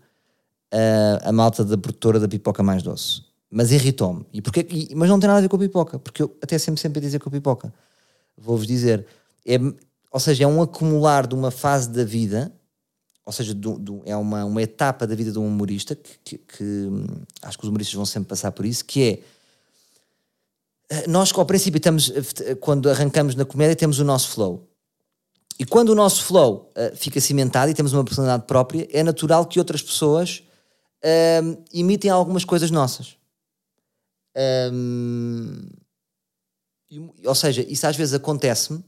a, 0.72 1.28
a 1.28 1.32
malta 1.32 1.64
da 1.64 1.76
produtora 1.76 2.20
da 2.20 2.28
pipoca 2.28 2.62
mais 2.62 2.82
doce. 2.82 3.22
Mas 3.50 3.72
irritou-me. 3.72 4.26
E 4.32 4.42
porque, 4.42 4.66
e, 4.70 4.94
mas 4.94 5.08
não 5.08 5.18
tem 5.18 5.26
nada 5.26 5.38
a 5.38 5.42
ver 5.42 5.48
com 5.48 5.56
a 5.56 5.60
pipoca, 5.60 5.98
porque 5.98 6.22
eu 6.22 6.36
até 6.42 6.58
sempre, 6.58 6.80
sempre 6.80 6.98
a 6.98 7.02
dizer 7.02 7.18
com 7.18 7.28
a 7.28 7.32
pipoca. 7.32 7.72
Vou-vos 8.36 8.66
dizer, 8.66 9.06
é, 9.46 9.58
ou 10.10 10.20
seja, 10.20 10.44
é 10.44 10.46
um 10.46 10.60
acumular 10.60 11.26
de 11.26 11.34
uma 11.34 11.50
fase 11.50 11.88
da 11.90 12.04
vida, 12.04 12.52
ou 13.24 13.32
seja, 13.32 13.54
do, 13.54 13.78
do, 13.78 14.02
é 14.04 14.16
uma, 14.16 14.44
uma 14.44 14.62
etapa 14.62 15.06
da 15.06 15.14
vida 15.14 15.32
de 15.32 15.38
um 15.38 15.46
humorista, 15.46 15.94
que, 15.94 16.18
que, 16.24 16.38
que, 16.38 16.88
acho 17.42 17.58
que 17.58 17.64
os 17.64 17.68
humoristas 17.68 17.94
vão 17.94 18.06
sempre 18.06 18.28
passar 18.28 18.52
por 18.52 18.64
isso, 18.64 18.84
que 18.84 19.02
é 19.02 19.20
eh, 20.90 21.06
nós 21.06 21.32
ao 21.34 21.44
princípio 21.44 21.78
estamos, 21.78 22.10
eh, 22.10 22.54
quando 22.54 22.88
arrancamos 22.88 23.34
na 23.34 23.44
comédia, 23.44 23.76
temos 23.76 23.98
o 23.98 24.04
nosso 24.04 24.30
flow. 24.30 24.66
E 25.58 25.64
quando 25.64 25.88
o 25.90 25.94
nosso 25.94 26.22
flow 26.22 26.70
uh, 26.76 26.96
fica 26.96 27.20
cimentado 27.20 27.70
e 27.70 27.74
temos 27.74 27.92
uma 27.92 28.04
personalidade 28.04 28.44
própria, 28.46 28.88
é 28.92 29.02
natural 29.02 29.44
que 29.44 29.58
outras 29.58 29.82
pessoas 29.82 30.44
um, 31.04 32.10
algumas 32.10 32.44
coisas 32.44 32.70
nossas. 32.70 33.16
Um, 34.62 35.68
ou 37.24 37.34
seja, 37.34 37.62
isso 37.68 37.86
às 37.86 37.96
vezes 37.96 38.14
acontece-me, 38.14 38.82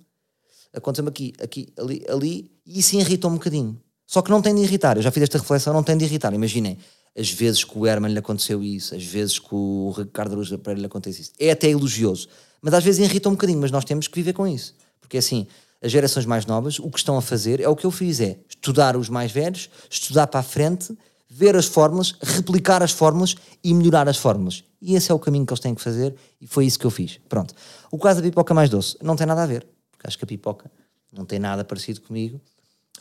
acontece-me 0.73 1.09
aqui, 1.09 1.33
aqui, 1.41 1.73
ali, 1.79 2.05
ali, 2.09 2.51
e 2.65 2.79
isso 2.79 2.97
irrita 2.97 3.29
um 3.29 3.35
bocadinho. 3.35 3.81
Só 4.07 4.23
que 4.23 4.31
não 4.31 4.43
tem 4.43 4.55
de 4.55 4.63
irritar, 4.63 4.97
eu 4.97 5.03
já 5.03 5.11
fiz 5.11 5.23
esta 5.23 5.39
reflexão, 5.39 5.73
não 5.73 5.83
tem 5.83 5.97
de 5.97 6.05
irritar. 6.05 6.33
Imaginem, 6.35 6.79
as 7.17 7.31
vezes 7.31 7.65
que 7.65 7.79
o 7.79 7.87
Herman 7.87 8.13
lhe 8.13 8.19
aconteceu 8.19 8.63
isso, 8.63 8.95
as 8.95 9.05
vezes 9.05 9.39
que 9.39 9.55
o 9.55 9.93
Ricardo 9.97 10.33
Aruz 10.33 10.49
Pereira 10.51 10.81
lhe 10.81 10.87
acontece 10.87 11.23
isso. 11.23 11.33
É 11.39 11.51
até 11.51 11.69
elogioso, 11.69 12.29
mas 12.61 12.75
às 12.75 12.85
vezes 12.85 13.05
irrita 13.05 13.29
um 13.29 13.33
bocadinho, 13.33 13.61
mas 13.61 13.71
nós 13.71 13.85
temos 13.85 14.09
que 14.09 14.17
viver 14.17 14.33
com 14.33 14.47
isso. 14.47 14.75
Porque 15.01 15.19
assim, 15.19 15.47
as 15.83 15.91
gerações 15.91 16.27
mais 16.27 16.47
novas, 16.47 16.79
o 16.79 16.91
que 16.91 16.99
estão 16.99 17.17
a 17.17 17.23
fazer 17.23 17.61
é 17.61 17.69
o 17.69 17.77
que 17.77 17.87
eu 17.87 17.91
fiz, 17.91 18.21
é 18.21 18.39
estudar 18.49 18.97
os 18.97 19.09
mais 19.09 19.33
velhos, 19.33 19.71
estudar 19.89 20.27
para 20.27 20.41
a 20.41 20.43
frente 20.43 20.97
ver 21.31 21.55
as 21.55 21.67
fórmulas, 21.67 22.17
replicar 22.21 22.83
as 22.83 22.91
fórmulas 22.91 23.37
e 23.63 23.73
melhorar 23.73 24.09
as 24.09 24.17
fórmulas. 24.17 24.65
E 24.83 24.97
esse 24.97 25.13
é 25.13 25.15
o 25.15 25.19
caminho 25.19 25.47
que 25.47 25.53
eles 25.53 25.61
têm 25.61 25.75
que 25.75 25.81
fazer 25.81 26.17
e 26.41 26.47
foi 26.47 26.67
isso 26.67 26.79
que 26.79 26.85
eu 26.85 26.91
fiz. 26.91 27.21
Pronto. 27.29 27.55
O 27.91 27.99
caso 27.99 28.21
da 28.21 28.27
pipoca 28.27 28.53
mais 28.53 28.69
doce 28.69 28.97
não 29.01 29.15
tem 29.15 29.27
nada 29.27 29.45
a 29.45 29.47
ver, 29.47 29.67
porque 29.93 30.09
acho 30.09 30.19
que 30.19 30.25
a 30.25 30.27
pipoca 30.27 30.71
não 31.13 31.25
tem 31.25 31.39
nada 31.39 31.65
parecido 31.65 32.01
comigo. 32.01 32.41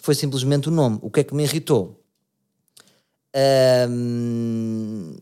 Foi 0.02 0.13
simplesmente 0.13 0.70
o 0.70 0.72
nome. 0.72 1.00
O 1.02 1.10
que 1.10 1.22
é 1.22 1.24
que 1.24 1.34
me 1.34 1.44
irritou? 1.44 2.00
Hum, 3.89 5.15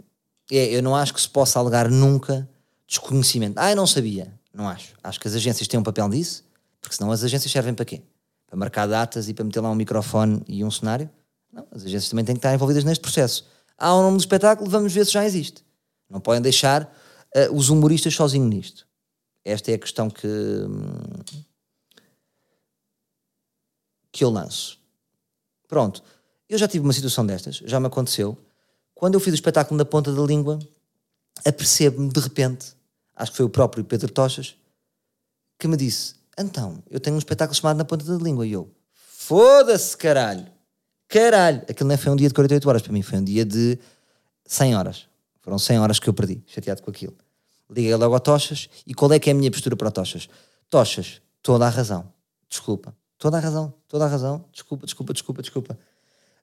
é, 0.52 0.76
eu 0.76 0.84
não 0.84 0.96
acho 0.96 1.14
que 1.14 1.22
se 1.22 1.30
possa 1.30 1.60
alegar 1.60 1.90
nunca 1.90 2.48
desconhecimento. 2.88 3.58
Ah, 3.58 3.72
eu 3.72 3.76
não 3.76 3.88
sabia. 3.88 4.34
Não 4.54 4.68
acho. 4.68 4.94
Acho 5.04 5.20
que 5.20 5.28
as 5.28 5.34
agências 5.34 5.68
têm 5.68 5.80
um 5.80 5.84
papel 5.84 6.08
nisso, 6.10 6.44
porque 6.82 6.96
senão 6.96 7.12
as 7.12 7.24
agências 7.24 7.52
servem 7.52 7.74
para 7.74 7.86
quê? 7.86 8.02
Para 8.48 8.58
marcar 8.58 8.88
datas 8.88 9.30
e 9.30 9.34
para 9.34 9.46
meter 9.46 9.60
lá 9.62 9.70
um 9.70 9.76
microfone 9.76 10.42
e 10.48 10.64
um 10.64 10.72
cenário? 10.72 11.10
Não, 11.58 11.68
as 11.72 11.84
agências 11.84 12.10
também 12.10 12.24
têm 12.24 12.36
que 12.36 12.40
estar 12.40 12.54
envolvidas 12.54 12.84
neste 12.84 13.02
processo. 13.02 13.44
Há 13.76 13.96
um 13.96 14.04
nome 14.04 14.18
do 14.18 14.20
espetáculo, 14.20 14.70
vamos 14.70 14.94
ver 14.94 15.04
se 15.08 15.12
já 15.12 15.26
existe. 15.26 15.66
Não 16.08 16.20
podem 16.20 16.40
deixar 16.40 16.84
uh, 16.84 17.52
os 17.52 17.70
humoristas 17.70 18.14
sozinhos 18.14 18.48
nisto. 18.48 18.88
Esta 19.44 19.72
é 19.72 19.74
a 19.74 19.80
questão 19.80 20.08
que, 20.08 20.22
que 24.12 24.24
eu 24.24 24.30
lanço. 24.30 24.80
Pronto. 25.68 26.04
Eu 26.48 26.60
já 26.60 26.68
tive 26.68 26.84
uma 26.86 26.94
situação 26.94 27.26
destas, 27.26 27.56
já 27.66 27.80
me 27.80 27.88
aconteceu. 27.88 28.38
Quando 28.94 29.16
eu 29.16 29.20
fiz 29.20 29.32
o 29.32 29.36
espetáculo 29.36 29.78
na 29.80 29.86
ponta 29.86 30.14
da 30.14 30.22
língua, 30.22 30.60
apercebo-me 31.44 32.10
de 32.10 32.20
repente, 32.20 32.76
acho 33.16 33.32
que 33.32 33.38
foi 33.38 33.46
o 33.48 33.50
próprio 33.50 33.84
Pedro 33.84 34.12
Tochas, 34.12 34.56
que 35.58 35.68
me 35.68 35.76
disse: 35.76 36.16
Então, 36.38 36.84
eu 36.90 37.00
tenho 37.00 37.16
um 37.16 37.20
espetáculo 37.20 37.56
chamado 37.56 37.78
Na 37.78 37.86
Ponta 37.86 38.06
da 38.06 38.24
Língua. 38.24 38.46
E 38.46 38.52
eu: 38.52 38.70
Foda-se, 38.94 39.98
caralho! 39.98 40.57
Caralho! 41.08 41.62
Aquilo 41.70 41.90
não 41.90 41.98
foi 41.98 42.12
um 42.12 42.16
dia 42.16 42.28
de 42.28 42.34
48 42.34 42.68
horas 42.68 42.82
para 42.82 42.92
mim, 42.92 43.02
foi 43.02 43.20
um 43.20 43.24
dia 43.24 43.46
de 43.46 43.80
100 44.46 44.76
horas. 44.76 45.08
Foram 45.42 45.58
100 45.58 45.80
horas 45.80 46.00
que 46.00 46.10
eu 46.10 46.14
perdi, 46.14 46.44
chateado 46.46 46.82
com 46.82 46.90
aquilo. 46.90 47.16
Liguei 47.70 47.96
logo 47.96 48.14
ao 48.14 48.20
Tochas 48.20 48.70
e 48.86 48.94
qual 48.94 49.12
é 49.14 49.20
que 49.20 49.30
é 49.30 49.34
a 49.34 49.36
minha 49.36 49.52
postura 49.52 49.76
para 49.76 49.92
Tochas? 49.92 50.28
Tochas, 50.70 51.22
toda 51.42 51.66
a 51.66 51.70
razão. 51.70 52.12
Desculpa. 52.50 52.96
Toda 53.18 53.38
a 53.38 53.40
razão, 53.40 53.74
toda 53.88 54.06
a 54.06 54.08
razão. 54.08 54.46
Desculpa, 54.52 54.86
desculpa, 54.86 55.14
desculpa, 55.14 55.42
desculpa. 55.42 55.80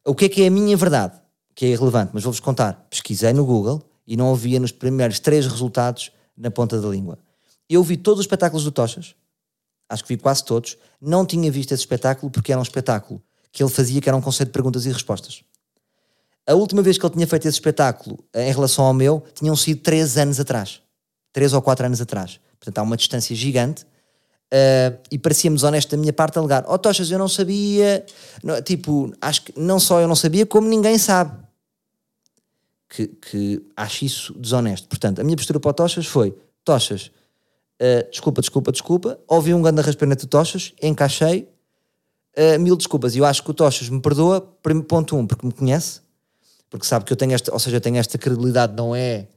O 0.05 0.15
que 0.15 0.25
é 0.25 0.29
que 0.29 0.43
é 0.43 0.49
a 0.49 0.51
minha 0.51 0.77
verdade? 0.77 1.21
Que 1.55 1.67
é 1.67 1.69
irrelevante, 1.69 2.11
mas 2.13 2.25
vou-vos 2.25 2.41
contar. 2.41 2.87
Pesquisei 2.91 3.33
no 3.33 3.45
Google 3.45 3.83
e 4.07 4.17
não 4.17 4.33
havia 4.33 4.59
nos 4.59 4.73
primeiros 4.73 5.21
três 5.21 5.47
resultados 5.47 6.11
na 6.37 6.51
ponta 6.51 6.81
da 6.81 6.89
língua. 6.89 7.19
Eu 7.69 7.83
vi 7.83 7.97
todos 7.97 8.21
os 8.21 8.25
espetáculos 8.25 8.65
do 8.65 8.73
Tochas, 8.73 9.15
acho 9.89 10.03
que 10.03 10.15
vi 10.15 10.21
quase 10.21 10.45
todos. 10.45 10.77
Não 11.01 11.25
tinha 11.25 11.51
visto 11.51 11.73
esse 11.73 11.83
espetáculo 11.83 12.31
porque 12.31 12.51
era 12.51 12.59
um 12.59 12.63
espetáculo 12.63 13.23
que 13.55 13.63
ele 13.63 13.71
fazia 13.71 14.01
que 14.01 14.09
era 14.09 14.17
um 14.17 14.21
conceito 14.21 14.49
de 14.49 14.53
perguntas 14.53 14.85
e 14.85 14.91
respostas. 14.91 15.45
A 16.45 16.55
última 16.55 16.83
vez 16.83 16.99
que 16.99 17.07
ele 17.07 17.15
tinha 17.15 17.27
feito 17.27 17.47
esse 17.47 17.57
espetáculo 17.57 18.19
em 18.35 18.53
relação 18.53 18.85
ao 18.85 18.93
meu 18.93 19.23
tinham 19.33 19.55
sido 19.55 19.81
três 19.81 20.19
anos 20.19 20.41
atrás. 20.41 20.83
Três 21.33 21.53
ou 21.53 21.63
quatro 21.63 21.87
anos 21.87 22.01
atrás. 22.01 22.41
Portanto, 22.59 22.79
há 22.79 22.83
uma 22.83 22.97
distância 22.97 23.35
gigante. 23.35 23.85
Uh, 24.53 24.99
e 25.11 25.19
parecia-me 25.19 25.63
honesto 25.65 25.91
da 25.91 25.97
minha 25.97 26.13
parte 26.13 26.37
alegar: 26.37 26.65
Oh, 26.69 26.77
Tochas, 26.77 27.11
eu 27.11 27.19
não 27.19 27.29
sabia. 27.29 28.05
Não, 28.43 28.61
tipo, 28.61 29.13
acho 29.21 29.43
que 29.43 29.59
não 29.59 29.79
só 29.79 30.01
eu 30.01 30.09
não 30.09 30.17
sabia, 30.17 30.45
como 30.45 30.69
ninguém 30.69 30.99
sabe. 30.99 31.33
Que, 32.89 33.07
que 33.07 33.63
acho 33.77 34.05
isso 34.05 34.35
desonesto. 34.35 34.89
Portanto, 34.89 35.21
a 35.21 35.25
minha 35.25 35.37
postura 35.37 35.61
para 35.61 35.71
o 35.71 35.75
Tochas 35.75 36.07
foi: 36.07 36.37
Tochas, 36.65 37.13
uh, 37.81 38.11
desculpa, 38.11 38.41
desculpa, 38.41 38.73
desculpa. 38.73 39.19
Ouvi 39.29 39.55
um 39.55 39.63
grande 39.63 39.81
raspanete 39.81 40.23
de 40.23 40.29
Tochas, 40.29 40.73
encaixei, 40.83 41.49
uh, 42.37 42.61
mil 42.61 42.77
desculpas. 42.77 43.15
E 43.15 43.19
eu 43.19 43.25
acho 43.25 43.43
que 43.43 43.51
o 43.51 43.55
Tochas 43.55 43.89
me 43.89 44.01
perdoa, 44.01 44.41
ponto 44.89 45.17
um, 45.17 45.27
porque 45.27 45.47
me 45.47 45.53
conhece, 45.53 46.01
porque 46.71 46.87
sabe 46.87 47.05
que 47.05 47.13
eu 47.13 47.17
tenho 47.17 47.33
esta, 47.33 47.53
ou 47.53 47.59
seja, 47.59 47.77
eu 47.77 47.81
tenho 47.81 47.97
esta 47.97 48.19
credibilidade, 48.19 48.75
não 48.75 48.95
é. 48.95 49.29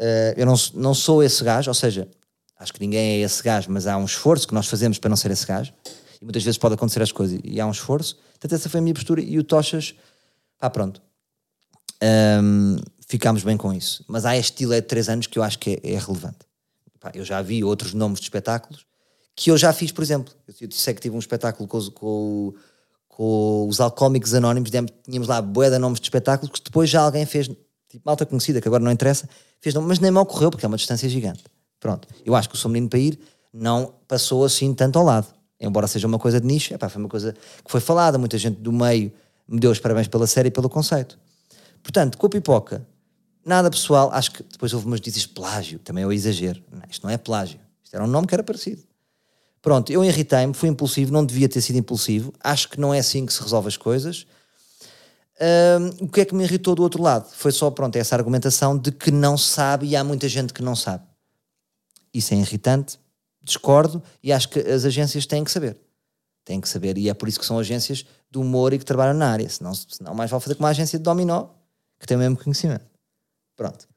Uh, 0.00 0.34
eu 0.36 0.46
não, 0.46 0.54
não 0.74 0.94
sou 0.94 1.22
esse 1.22 1.42
gajo, 1.44 1.70
ou 1.70 1.74
seja, 1.74 2.08
acho 2.58 2.72
que 2.72 2.80
ninguém 2.80 3.00
é 3.00 3.18
esse 3.20 3.42
gajo, 3.42 3.70
mas 3.70 3.86
há 3.86 3.96
um 3.96 4.04
esforço 4.04 4.46
que 4.46 4.54
nós 4.54 4.66
fazemos 4.66 4.98
para 4.98 5.08
não 5.08 5.16
ser 5.16 5.30
esse 5.30 5.46
gajo, 5.46 5.72
e 6.20 6.24
muitas 6.24 6.42
vezes 6.42 6.58
pode 6.58 6.74
acontecer 6.74 7.02
as 7.02 7.12
coisas, 7.12 7.40
e 7.44 7.60
há 7.60 7.66
um 7.66 7.70
esforço. 7.70 8.16
Portanto, 8.32 8.54
essa 8.54 8.68
foi 8.68 8.78
a 8.78 8.82
minha 8.82 8.94
postura, 8.94 9.20
e 9.20 9.38
o 9.38 9.44
Tochas, 9.44 9.94
pá, 10.58 10.68
pronto. 10.68 11.00
Um, 12.02 12.76
ficámos 13.06 13.44
bem 13.44 13.56
com 13.56 13.72
isso. 13.72 14.04
Mas 14.08 14.24
há 14.24 14.36
este 14.36 14.64
delay 14.64 14.80
de 14.80 14.88
3 14.88 15.08
anos 15.08 15.26
que 15.28 15.38
eu 15.38 15.42
acho 15.42 15.58
que 15.58 15.80
é, 15.82 15.92
é 15.92 15.98
relevante. 15.98 16.38
Eu 17.14 17.24
já 17.24 17.40
vi 17.42 17.62
outros 17.64 17.94
nomes 17.94 18.18
de 18.18 18.24
espetáculos 18.24 18.86
que 19.34 19.50
eu 19.50 19.56
já 19.56 19.72
fiz, 19.72 19.92
por 19.92 20.02
exemplo. 20.02 20.32
Eu 20.60 20.70
sei 20.70 20.94
que 20.94 21.00
tive 21.00 21.16
um 21.16 21.18
espetáculo 21.18 21.68
com, 21.68 21.80
com, 21.90 22.54
com 23.08 23.68
os 23.68 23.80
Alcoómicos 23.80 24.34
Anónimos, 24.34 24.70
tínhamos 24.70 25.28
lá 25.28 25.40
boé 25.40 25.70
de 25.70 25.78
nomes 25.78 26.00
de 26.00 26.06
espetáculos 26.06 26.50
que 26.50 26.64
depois 26.64 26.88
já 26.88 27.02
alguém 27.02 27.26
fez, 27.26 27.48
tipo 27.88 28.02
malta 28.04 28.26
conhecida, 28.26 28.60
que 28.60 28.68
agora 28.68 28.82
não 28.82 28.90
interessa, 28.90 29.28
fez 29.60 29.74
mas 29.74 29.98
nem 29.98 30.10
me 30.10 30.18
ocorreu 30.18 30.50
porque 30.50 30.64
é 30.64 30.68
uma 30.68 30.76
distância 30.76 31.08
gigante. 31.08 31.44
Pronto. 31.80 32.06
Eu 32.24 32.34
acho 32.34 32.48
que 32.48 32.54
o 32.54 32.58
Sou 32.58 32.70
Menino 32.70 32.88
para 32.88 32.98
Ir 32.98 33.18
não 33.52 33.94
passou 34.06 34.44
assim 34.44 34.72
tanto 34.72 34.98
ao 34.98 35.04
lado. 35.04 35.26
Embora 35.60 35.86
seja 35.86 36.06
uma 36.06 36.18
coisa 36.18 36.40
de 36.40 36.46
nicho, 36.46 36.74
epá, 36.74 36.88
foi 36.88 37.00
uma 37.00 37.08
coisa 37.08 37.32
que 37.32 37.70
foi 37.70 37.80
falada, 37.80 38.18
muita 38.18 38.36
gente 38.36 38.60
do 38.60 38.72
meio 38.72 39.12
me 39.48 39.60
deu 39.60 39.70
os 39.70 39.78
parabéns 39.78 40.08
pela 40.08 40.26
série 40.26 40.48
e 40.48 40.50
pelo 40.50 40.68
conceito. 40.68 41.18
Portanto, 41.82 42.16
com 42.16 42.26
a 42.26 42.30
pipoca, 42.30 42.86
nada 43.44 43.70
pessoal, 43.70 44.10
acho 44.12 44.32
que 44.32 44.42
depois 44.42 44.72
houve 44.72 44.86
umas 44.86 45.00
dizes 45.00 45.26
plágio, 45.26 45.78
também 45.78 46.04
é 46.04 46.06
o 46.06 46.12
exagero. 46.12 46.62
Não, 46.70 46.82
isto 46.88 47.04
não 47.04 47.10
é 47.10 47.18
plágio, 47.18 47.60
isto 47.82 47.94
era 47.94 48.04
um 48.04 48.08
nome 48.08 48.26
que 48.26 48.34
era 48.34 48.42
parecido. 48.42 48.82
Pronto, 49.62 49.92
eu 49.92 50.04
irritei-me, 50.04 50.52
fui 50.52 50.68
impulsivo, 50.68 51.12
não 51.12 51.24
devia 51.24 51.48
ter 51.48 51.60
sido 51.60 51.78
impulsivo, 51.78 52.34
acho 52.42 52.68
que 52.68 52.80
não 52.80 52.92
é 52.92 52.98
assim 52.98 53.24
que 53.24 53.32
se 53.32 53.40
resolve 53.40 53.68
as 53.68 53.76
coisas. 53.76 54.26
O 56.00 56.08
que 56.08 56.20
é 56.20 56.24
que 56.24 56.34
me 56.34 56.42
irritou 56.42 56.74
do 56.74 56.82
outro 56.82 57.00
lado? 57.00 57.28
Foi 57.32 57.52
só, 57.52 57.70
pronto, 57.70 57.94
essa 57.96 58.16
argumentação 58.16 58.76
de 58.76 58.90
que 58.90 59.12
não 59.12 59.38
sabe 59.38 59.86
e 59.86 59.96
há 59.96 60.02
muita 60.02 60.28
gente 60.28 60.52
que 60.52 60.62
não 60.62 60.74
sabe. 60.74 61.04
Isso 62.12 62.34
é 62.34 62.36
irritante, 62.36 62.98
discordo 63.42 64.02
e 64.22 64.32
acho 64.32 64.48
que 64.48 64.58
as 64.58 64.84
agências 64.84 65.26
têm 65.26 65.44
que 65.44 65.50
saber. 65.50 65.80
Têm 66.44 66.60
que 66.60 66.68
saber 66.68 66.98
e 66.98 67.08
é 67.08 67.14
por 67.14 67.28
isso 67.28 67.38
que 67.38 67.46
são 67.46 67.58
agências 67.58 68.04
de 68.30 68.38
humor 68.38 68.72
e 68.72 68.78
que 68.78 68.84
trabalham 68.84 69.14
na 69.14 69.30
área. 69.30 69.48
Senão, 69.48 69.72
senão 69.74 70.12
mais 70.12 70.28
vale 70.28 70.42
fazer 70.42 70.56
com 70.56 70.64
uma 70.64 70.70
agência 70.70 70.98
de 70.98 71.04
dominó 71.04 71.46
que 72.00 72.06
tem 72.06 72.16
o 72.16 72.20
mesmo 72.20 72.36
conhecimento. 72.36 72.84
Pronto. 73.56 73.88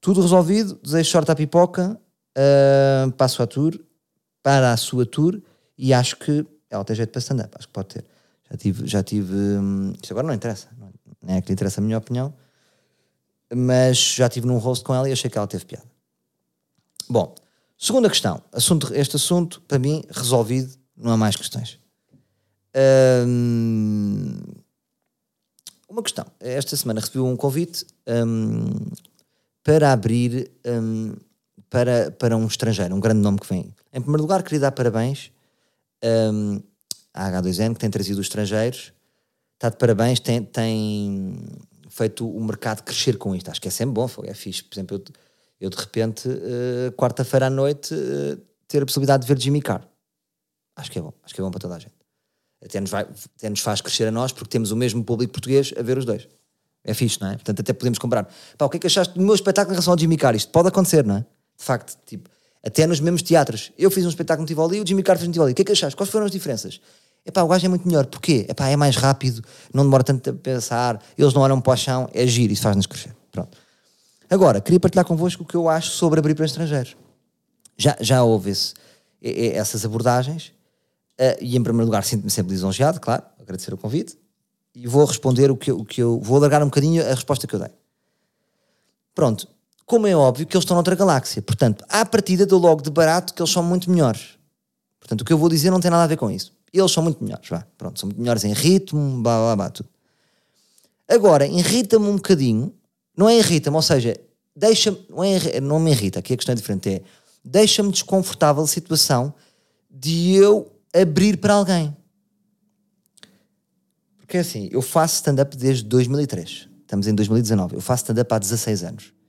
Tudo 0.00 0.22
resolvido, 0.22 0.80
desejo 0.82 1.10
sorte 1.10 1.30
à 1.30 1.34
pipoca, 1.34 2.00
uh, 2.38 3.12
passo 3.12 3.42
a 3.42 3.46
tour, 3.46 3.78
para 4.42 4.72
a 4.72 4.76
sua 4.76 5.06
tour 5.06 5.40
e 5.76 5.92
acho 5.92 6.16
que 6.16 6.46
ela 6.68 6.84
tem 6.84 6.96
jeito 6.96 7.10
para 7.10 7.20
stand-up, 7.20 7.54
acho 7.58 7.66
que 7.66 7.72
pode 7.72 7.88
ter. 7.88 8.04
Já 8.50 8.56
tive, 8.56 8.86
já 8.86 9.02
tive. 9.02 9.34
Hum, 9.34 9.92
isto 10.00 10.12
agora 10.12 10.26
não 10.26 10.34
interessa, 10.34 10.68
não 11.22 11.34
é 11.34 11.40
que 11.40 11.48
lhe 11.48 11.52
interessa 11.52 11.80
a 11.80 11.84
minha 11.84 11.98
opinião, 11.98 12.34
mas 13.54 13.98
já 13.98 14.28
tive 14.28 14.46
num 14.46 14.58
rosto 14.58 14.84
com 14.84 14.94
ela 14.94 15.08
e 15.08 15.12
achei 15.12 15.30
que 15.30 15.38
ela 15.38 15.46
teve 15.46 15.64
piada. 15.64 15.84
Bom, 17.08 17.34
segunda 17.76 18.08
questão. 18.08 18.42
Assunto, 18.52 18.92
este 18.94 19.16
assunto, 19.16 19.60
para 19.62 19.78
mim, 19.78 20.04
resolvido, 20.10 20.76
não 20.96 21.12
há 21.12 21.16
mais 21.16 21.36
questões. 21.36 21.78
Hum, 23.26 24.38
uma 25.88 26.02
questão. 26.02 26.24
Esta 26.38 26.76
semana 26.76 27.00
recebi 27.00 27.18
um 27.18 27.36
convite 27.36 27.84
hum, 28.06 28.70
para 29.64 29.92
abrir 29.92 30.50
hum, 30.64 31.14
para, 31.68 32.10
para 32.12 32.36
um 32.36 32.46
estrangeiro, 32.46 32.94
um 32.94 33.00
grande 33.00 33.20
nome 33.20 33.38
que 33.38 33.48
vem. 33.48 33.74
Em 33.92 34.00
primeiro 34.00 34.22
lugar, 34.22 34.42
queria 34.42 34.60
dar 34.60 34.72
parabéns 34.72 35.32
hum, 36.32 36.60
à 37.12 37.30
H2N, 37.30 37.74
que 37.74 37.80
tem 37.80 37.90
trazido 37.90 38.20
os 38.20 38.26
estrangeiros. 38.26 38.92
Está 39.54 39.68
de 39.68 39.76
parabéns, 39.76 40.20
tem, 40.20 40.42
tem 40.42 41.38
feito 41.88 42.28
o 42.28 42.42
mercado 42.42 42.82
crescer 42.82 43.18
com 43.18 43.34
isto. 43.34 43.50
Acho 43.50 43.60
que 43.60 43.68
é 43.68 43.70
sempre 43.70 43.94
bom, 43.94 44.08
é 44.24 44.32
fixe. 44.32 44.62
Por 44.62 44.74
exemplo, 44.74 44.96
eu, 44.96 45.04
eu 45.60 45.70
de 45.70 45.76
repente, 45.76 46.28
uh, 46.28 46.92
quarta-feira 46.92 47.46
à 47.46 47.50
noite, 47.50 47.92
uh, 47.92 48.40
ter 48.66 48.82
a 48.82 48.86
possibilidade 48.86 49.26
de 49.26 49.28
ver 49.32 49.40
Jimmy 49.40 49.60
Carr. 49.60 49.86
Acho 50.76 50.90
que 50.90 50.98
é 50.98 51.02
bom, 51.02 51.12
acho 51.22 51.34
que 51.34 51.40
é 51.40 51.44
bom 51.44 51.50
para 51.50 51.60
toda 51.60 51.74
a 51.74 51.78
gente. 51.78 51.94
Até 52.64 52.80
nos, 52.80 52.90
vai, 52.90 53.06
até 53.36 53.50
nos 53.50 53.60
faz 53.60 53.80
crescer 53.80 54.06
a 54.06 54.10
nós, 54.10 54.32
porque 54.32 54.48
temos 54.48 54.70
o 54.70 54.76
mesmo 54.76 55.04
público 55.04 55.32
português 55.32 55.74
a 55.76 55.82
ver 55.82 55.98
os 55.98 56.04
dois. 56.04 56.28
É 56.82 56.94
fixe, 56.94 57.20
não 57.20 57.28
é? 57.28 57.34
Portanto, 57.34 57.60
até 57.60 57.72
podemos 57.72 57.98
comprar. 57.98 58.32
Pá, 58.56 58.64
o 58.64 58.70
que 58.70 58.78
é 58.78 58.80
que 58.80 58.86
achaste 58.86 59.14
do 59.14 59.22
meu 59.22 59.34
espetáculo 59.34 59.72
em 59.72 59.76
relação 59.76 59.92
ao 59.92 59.98
Jimmy 59.98 60.16
Carr? 60.16 60.34
Isto 60.34 60.50
pode 60.50 60.68
acontecer, 60.68 61.04
não 61.04 61.16
é? 61.16 61.20
De 61.20 61.64
facto, 61.64 61.98
tipo, 62.06 62.30
até 62.64 62.86
nos 62.86 63.00
mesmos 63.00 63.22
teatros. 63.22 63.72
Eu 63.78 63.90
fiz 63.90 64.04
um 64.04 64.08
espetáculo 64.08 64.42
no 64.42 64.46
Tivoli 64.46 64.80
o 64.80 64.86
Jimmy 64.86 65.02
Carr 65.02 65.16
fez 65.16 65.26
no 65.26 65.32
Tivoli. 65.32 65.52
O 65.52 65.54
que 65.54 65.62
é 65.62 65.64
que 65.64 65.72
achaste? 65.72 65.96
Quais 65.96 66.10
foram 66.10 66.26
as 66.26 66.32
diferenças? 66.32 66.80
Epá, 67.24 67.42
o 67.42 67.48
gajo 67.48 67.66
é 67.66 67.68
muito 67.68 67.86
melhor. 67.86 68.06
Porquê? 68.06 68.46
Epá, 68.48 68.68
é 68.68 68.76
mais 68.76 68.96
rápido, 68.96 69.42
não 69.72 69.84
demora 69.84 70.02
tanto 70.02 70.30
a 70.30 70.32
pensar, 70.32 71.02
eles 71.16 71.34
não 71.34 71.42
olham 71.42 71.60
para 71.60 71.72
o 71.72 71.76
chão, 71.76 72.08
é 72.12 72.26
giro, 72.26 72.52
isso 72.52 72.62
faz-nos 72.62 72.86
crescer. 72.86 73.14
Pronto. 73.30 73.56
Agora, 74.28 74.60
queria 74.60 74.80
partilhar 74.80 75.04
convosco 75.04 75.42
o 75.42 75.46
que 75.46 75.54
eu 75.54 75.68
acho 75.68 75.90
sobre 75.90 76.20
abrir 76.20 76.34
para 76.34 76.44
estrangeiros. 76.44 76.96
Já, 77.76 77.96
já 78.00 78.22
houve 78.22 78.50
esse, 78.50 78.74
essas 79.22 79.84
abordagens 79.84 80.52
uh, 81.18 81.36
e, 81.40 81.56
em 81.56 81.62
primeiro 81.62 81.86
lugar, 81.86 82.04
sinto-me 82.04 82.30
sempre 82.30 82.52
lisonjeado, 82.52 83.00
claro, 83.00 83.22
agradecer 83.40 83.74
o 83.74 83.76
convite 83.76 84.16
e 84.74 84.86
vou 84.86 85.04
responder 85.04 85.50
o 85.50 85.56
que, 85.56 85.72
o 85.72 85.84
que 85.84 86.00
eu. 86.00 86.20
Vou 86.20 86.36
alargar 86.36 86.62
um 86.62 86.66
bocadinho 86.66 87.04
a 87.04 87.14
resposta 87.14 87.46
que 87.46 87.54
eu 87.54 87.58
dei. 87.58 87.70
Pronto. 89.14 89.48
Como 89.90 90.06
é 90.06 90.14
óbvio 90.14 90.46
que 90.46 90.56
eles 90.56 90.62
estão 90.62 90.76
noutra 90.76 90.94
galáxia. 90.94 91.42
Portanto, 91.42 91.84
à 91.88 92.06
partida 92.06 92.46
dou 92.46 92.60
logo 92.60 92.80
de 92.80 92.92
barato 92.92 93.34
que 93.34 93.42
eles 93.42 93.50
são 93.50 93.60
muito 93.60 93.90
melhores. 93.90 94.38
Portanto, 95.00 95.22
o 95.22 95.24
que 95.24 95.32
eu 95.32 95.36
vou 95.36 95.48
dizer 95.48 95.68
não 95.68 95.80
tem 95.80 95.90
nada 95.90 96.04
a 96.04 96.06
ver 96.06 96.16
com 96.16 96.30
isso. 96.30 96.52
Eles 96.72 96.92
são 96.92 97.02
muito 97.02 97.24
melhores, 97.24 97.48
vá. 97.48 97.66
Pronto, 97.76 97.98
são 97.98 98.06
muito 98.06 98.20
melhores 98.20 98.44
em 98.44 98.52
ritmo, 98.52 99.20
blá 99.20 99.36
blá 99.36 99.56
blá, 99.56 99.70
tudo. 99.70 99.88
Agora, 101.08 101.44
irrita-me 101.44 102.06
um 102.06 102.14
bocadinho, 102.14 102.72
não 103.16 103.28
é 103.28 103.36
irrita-me, 103.36 103.74
ou 103.74 103.82
seja, 103.82 104.16
deixa-me, 104.54 105.04
não, 105.10 105.24
é, 105.24 105.60
não 105.60 105.80
me 105.80 105.90
irrita, 105.90 106.20
aqui 106.20 106.34
a 106.34 106.36
questão 106.36 106.52
é 106.52 106.56
diferente, 106.56 106.88
é 106.88 107.02
deixa-me 107.44 107.90
desconfortável 107.90 108.62
a 108.62 108.68
situação 108.68 109.34
de 109.90 110.36
eu 110.36 110.70
abrir 110.94 111.36
para 111.38 111.54
alguém. 111.54 111.96
Porque 114.18 114.36
é 114.36 114.40
assim, 114.40 114.68
eu 114.70 114.82
faço 114.82 115.16
stand-up 115.16 115.56
desde 115.56 115.82
2003. 115.82 116.68
Estamos 116.82 117.08
em 117.08 117.14
2019. 117.16 117.74
Eu 117.74 117.80
faço 117.80 118.04
stand-up 118.04 118.32
há 118.32 118.38
16 118.38 118.84
anos. 118.84 119.19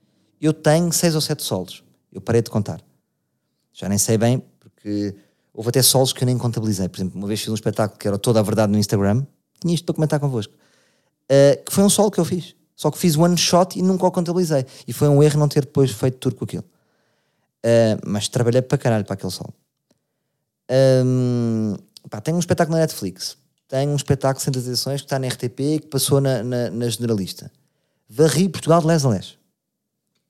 Eu 0.42 0.52
tenho 0.52 0.92
6 0.92 1.14
ou 1.14 1.20
7 1.20 1.40
solos. 1.40 1.84
Eu 2.12 2.20
parei 2.20 2.42
de 2.42 2.50
contar. 2.50 2.80
Já 3.72 3.88
nem 3.88 3.96
sei 3.96 4.18
bem, 4.18 4.42
porque 4.58 5.14
houve 5.54 5.68
até 5.68 5.80
solos 5.80 6.12
que 6.12 6.24
eu 6.24 6.26
nem 6.26 6.36
contabilizei. 6.36 6.88
Por 6.88 6.98
exemplo, 6.98 7.16
uma 7.16 7.28
vez 7.28 7.40
fiz 7.40 7.48
um 7.48 7.54
espetáculo 7.54 7.96
que 7.96 8.08
era 8.08 8.18
toda 8.18 8.40
a 8.40 8.42
verdade 8.42 8.72
no 8.72 8.76
Instagram. 8.76 9.24
Tinha 9.60 9.72
isto 9.72 9.84
para 9.84 9.94
comentar 9.94 10.18
convosco. 10.18 10.52
Uh, 11.30 11.64
que 11.64 11.72
foi 11.72 11.84
um 11.84 11.88
solo 11.88 12.10
que 12.10 12.18
eu 12.18 12.24
fiz. 12.24 12.56
Só 12.74 12.90
que 12.90 12.98
fiz 12.98 13.16
one 13.16 13.36
shot 13.38 13.78
e 13.78 13.82
nunca 13.82 14.04
o 14.04 14.10
contabilizei. 14.10 14.66
E 14.86 14.92
foi 14.92 15.08
um 15.08 15.22
erro 15.22 15.38
não 15.38 15.46
ter 15.46 15.60
depois 15.60 15.92
feito 15.92 16.18
tudo 16.18 16.34
com 16.34 16.44
aquilo. 16.44 16.64
Uh, 17.64 18.02
mas 18.04 18.26
trabalhei 18.26 18.62
para 18.62 18.76
caralho 18.76 19.04
para 19.04 19.14
aquele 19.14 19.30
solo. 19.32 19.54
Um, 21.04 21.76
pá, 22.10 22.20
tenho 22.20 22.36
um 22.36 22.40
espetáculo 22.40 22.76
na 22.76 22.82
Netflix. 22.82 23.36
Tenho 23.68 23.92
um 23.92 23.96
espetáculo 23.96 24.42
sem 24.42 24.52
edições 24.52 25.00
que 25.00 25.06
está 25.06 25.20
na 25.20 25.28
RTP 25.28 25.80
que 25.80 25.86
passou 25.88 26.20
na, 26.20 26.42
na, 26.42 26.68
na 26.68 26.88
Generalista. 26.88 27.48
Varri 28.08 28.48
Portugal 28.48 28.80
de 28.80 28.88
les 28.88 29.04
a 29.04 29.08
les. 29.08 29.41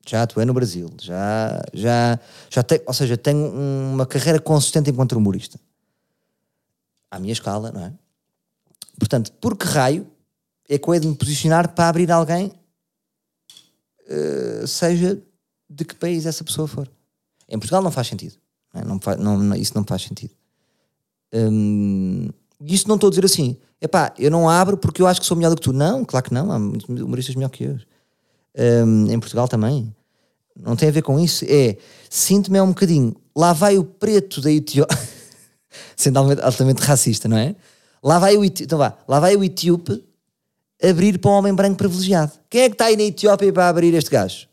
Já 0.07 0.23
atuei 0.23 0.45
no 0.45 0.53
Brasil. 0.53 0.91
Já, 1.01 1.63
já, 1.73 2.19
já 2.51 2.63
tenho, 2.63 2.83
ou 2.87 2.95
seja, 2.95 3.17
tenho 3.17 3.53
uma 3.53 4.07
carreira 4.07 4.41
consistente 4.41 4.91
enquanto 4.91 5.13
humorista. 5.13 5.59
À 7.11 7.19
minha 7.19 7.33
escala, 7.33 7.71
não 7.71 7.85
é? 7.85 7.93
Portanto, 8.99 9.33
por 9.35 9.57
que 9.57 9.67
raio 9.67 10.07
é 10.69 10.79
que 10.79 10.89
eu 10.89 10.95
hei 10.95 11.01
de 11.01 11.07
me 11.07 11.15
posicionar 11.15 11.75
para 11.75 11.89
abrir 11.89 12.11
alguém, 12.11 12.53
uh, 14.09 14.67
seja 14.67 15.23
de 15.69 15.85
que 15.85 15.95
país 15.95 16.27
essa 16.27 16.43
pessoa 16.43 16.67
for? 16.67 16.91
Em 17.49 17.59
Portugal 17.59 17.83
não 17.83 17.91
faz 17.91 18.09
sentido. 18.09 18.37
Não, 18.73 18.81
é? 18.81 18.85
não, 18.85 19.01
faz, 19.01 19.19
não 19.19 19.55
isso 19.55 19.73
não 19.75 19.85
faz 19.85 20.03
sentido. 20.03 20.33
Um, 21.33 22.29
isso 22.61 22.89
não 22.89 22.97
estou 22.97 23.09
a 23.09 23.11
dizer 23.11 23.25
assim, 23.25 23.57
epá, 23.81 24.15
eu 24.19 24.31
não 24.31 24.49
abro 24.49 24.77
porque 24.77 25.03
eu 25.03 25.07
acho 25.07 25.21
que 25.21 25.27
sou 25.27 25.37
melhor 25.37 25.51
do 25.51 25.57
que 25.57 25.63
tu. 25.63 25.73
Não, 25.73 26.05
claro 26.05 26.25
que 26.25 26.35
não, 26.35 26.51
há 26.51 26.57
humoristas 26.57 27.35
melhor 27.35 27.51
que 27.51 27.65
eu. 27.65 27.79
Um, 28.57 29.11
em 29.11 29.19
Portugal 29.19 29.49
também. 29.49 29.95
Não 30.55 30.77
tem 30.77 30.89
a 30.89 30.93
ver 30.93 31.03
com 31.03 31.19
isso. 31.19 31.45
É, 31.49 31.77
sinto-me 32.11 32.59
é 32.59 32.63
um 32.63 32.69
bocadinho, 32.69 33.17
lá 33.35 33.53
vai 33.53 33.79
o 33.79 33.85
preto 33.85 34.41
da 34.41 34.51
Etiópia, 34.51 34.99
sendo 35.97 36.19
altamente 36.19 36.83
racista, 36.83 37.29
não 37.29 37.37
é? 37.37 37.57
Lá 38.03 38.19
vai 38.19 38.37
o, 38.37 38.45
então 38.45 38.79
vá, 38.79 38.99
lá 39.07 39.21
vai 39.21 39.37
o 39.37 39.45
etíope 39.45 40.05
abrir 40.83 41.19
para 41.19 41.31
um 41.31 41.35
homem 41.35 41.55
branco 41.55 41.77
privilegiado. 41.77 42.33
Quem 42.51 42.63
é 42.63 42.69
que 42.69 42.75
está 42.75 42.87
aí 42.87 42.97
na 42.97 43.05
Etiópia 43.05 43.53
para 43.53 43.69
abrir 43.69 43.95
este 43.95 44.11
gajo? 44.11 44.49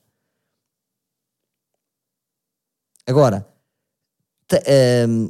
Agora, 3.08 3.46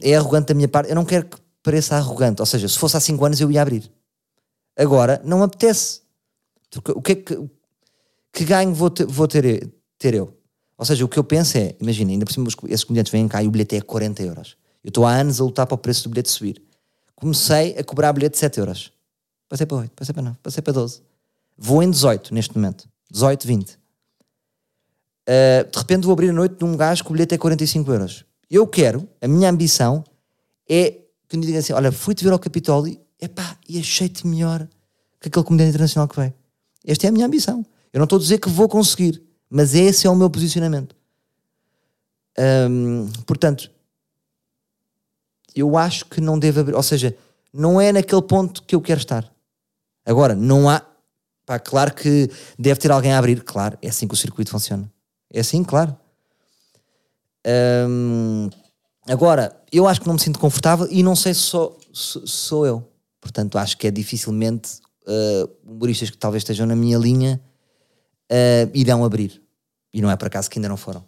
é 0.03 0.15
arrogante 0.15 0.47
da 0.47 0.53
minha 0.53 0.67
parte. 0.67 0.89
Eu 0.89 0.95
não 0.95 1.05
quero 1.05 1.26
que 1.26 1.38
pareça 1.63 1.95
arrogante. 1.95 2.41
Ou 2.41 2.45
seja, 2.45 2.67
se 2.67 2.78
fosse 2.78 2.97
há 2.97 2.99
5 2.99 3.26
anos 3.26 3.39
eu 3.39 3.49
ia 3.49 3.61
abrir. 3.61 3.89
Agora, 4.78 5.22
não 5.24 5.41
apetece. 5.41 6.01
O 6.93 7.01
que 7.01 7.11
é 7.13 7.15
que, 7.15 7.49
que 8.32 8.45
ganho 8.45 8.73
vou 8.73 8.89
ter, 8.89 9.05
vou 9.05 9.27
ter, 9.27 9.69
ter 9.97 10.13
eu? 10.13 10.34
Ou 10.77 10.86
seja, 10.86 11.03
o 11.03 11.09
que 11.09 11.19
eu 11.19 11.23
penso 11.23 11.57
é, 11.57 11.75
imagina, 11.80 12.11
ainda 12.11 12.25
por 12.25 12.32
cima 12.32 12.47
esses 12.67 12.84
comediantes 12.84 13.11
vêm 13.11 13.27
cá 13.27 13.43
e 13.43 13.47
o 13.47 13.51
bilhete 13.51 13.75
é 13.75 13.82
40 13.82 14.23
euros. 14.23 14.57
Eu 14.84 14.89
estou 14.89 15.05
há 15.05 15.13
anos 15.13 15.41
a 15.41 15.43
lutar 15.43 15.67
para 15.67 15.75
o 15.75 15.77
preço 15.77 16.03
do 16.03 16.09
bilhete 16.09 16.30
subir. 16.30 16.61
Comecei 17.15 17.77
a 17.77 17.84
cobrar 17.84 18.13
bilhete 18.13 18.34
de 18.34 18.39
7 18.39 18.59
euros. 18.59 18.93
Passei 19.49 19.65
para 19.65 19.77
8, 19.77 19.91
passei 19.93 20.13
para 20.13 20.23
9, 20.23 20.38
passei 20.41 20.61
para 20.61 20.73
12. 20.73 21.01
Vou 21.57 21.84
em 21.84 21.91
18 21.91 22.34
neste 22.34 22.55
momento. 22.55 22.88
18, 23.11 23.45
20. 23.45 23.71
Uh, 23.71 23.77
de 25.69 25.77
repente 25.77 26.03
vou 26.03 26.13
abrir 26.13 26.30
a 26.30 26.34
noite 26.34 26.55
de 26.55 26.63
um 26.63 26.77
gajo 26.77 27.03
que 27.03 27.09
o 27.09 27.13
bilhete 27.13 27.36
é 27.36 27.38
45 27.38 27.91
euros. 27.91 28.25
Eu 28.49 28.65
quero, 28.65 29.07
a 29.21 29.27
minha 29.27 29.49
ambição 29.49 30.03
é 30.67 30.95
que 31.27 31.36
me 31.36 31.45
digam 31.45 31.59
assim: 31.59 31.73
olha, 31.73 31.91
fui-te 31.91 32.23
ver 32.23 32.32
ao 32.32 32.39
Capitólio 32.39 32.99
epá, 33.19 33.57
e 33.67 33.80
achei-te 33.80 34.25
melhor 34.25 34.67
que 35.19 35.27
aquele 35.27 35.45
comediante 35.45 35.71
internacional 35.71 36.07
que 36.07 36.15
veio. 36.15 36.34
Esta 36.86 37.07
é 37.07 37.09
a 37.09 37.11
minha 37.11 37.25
ambição. 37.25 37.65
Eu 37.91 37.99
não 37.99 38.05
estou 38.05 38.17
a 38.17 38.21
dizer 38.21 38.39
que 38.39 38.49
vou 38.49 38.67
conseguir, 38.67 39.21
mas 39.49 39.73
esse 39.73 40.05
é 40.05 40.09
o 40.09 40.15
meu 40.15 40.29
posicionamento. 40.29 40.95
Portanto, 43.25 43.71
eu 45.55 45.77
acho 45.77 46.05
que 46.05 46.21
não 46.21 46.37
deve 46.37 46.59
abrir, 46.61 46.75
ou 46.75 46.83
seja, 46.83 47.15
não 47.53 47.81
é 47.81 47.91
naquele 47.91 48.21
ponto 48.21 48.63
que 48.63 48.75
eu 48.75 48.81
quero 48.81 48.99
estar. 48.99 49.29
Agora, 50.05 50.35
não 50.35 50.69
há. 50.69 50.81
Pá, 51.45 51.59
claro 51.59 51.93
que 51.93 52.29
deve 52.57 52.79
ter 52.79 52.91
alguém 52.91 53.11
a 53.11 53.17
abrir, 53.17 53.43
claro, 53.43 53.77
é 53.81 53.89
assim 53.89 54.07
que 54.07 54.13
o 54.13 54.17
circuito 54.17 54.51
funciona. 54.51 54.89
É 55.31 55.39
assim, 55.39 55.63
claro. 55.63 55.97
Agora, 59.07 59.59
eu 59.71 59.87
acho 59.87 59.99
que 59.99 60.07
não 60.07 60.13
me 60.13 60.19
sinto 60.19 60.39
confortável 60.39 60.87
e 60.91 61.01
não 61.01 61.15
sei 61.15 61.33
se 61.33 61.41
sou, 61.41 61.79
se 61.91 62.21
sou 62.25 62.65
eu. 62.65 62.87
Portanto, 63.19 63.57
acho 63.57 63.75
que 63.77 63.87
é 63.87 63.91
dificilmente 63.91 64.79
uh, 65.07 65.49
humoristas 65.65 66.11
que 66.11 66.17
talvez 66.17 66.41
estejam 66.41 66.67
na 66.67 66.75
minha 66.75 66.97
linha 66.97 67.41
uh, 68.32 68.71
irão 68.73 69.03
abrir. 69.03 69.41
E 69.93 70.01
não 70.01 70.09
é 70.09 70.15
por 70.15 70.27
acaso 70.27 70.49
que 70.49 70.59
ainda 70.59 70.69
não 70.69 70.77
foram. 70.77 71.03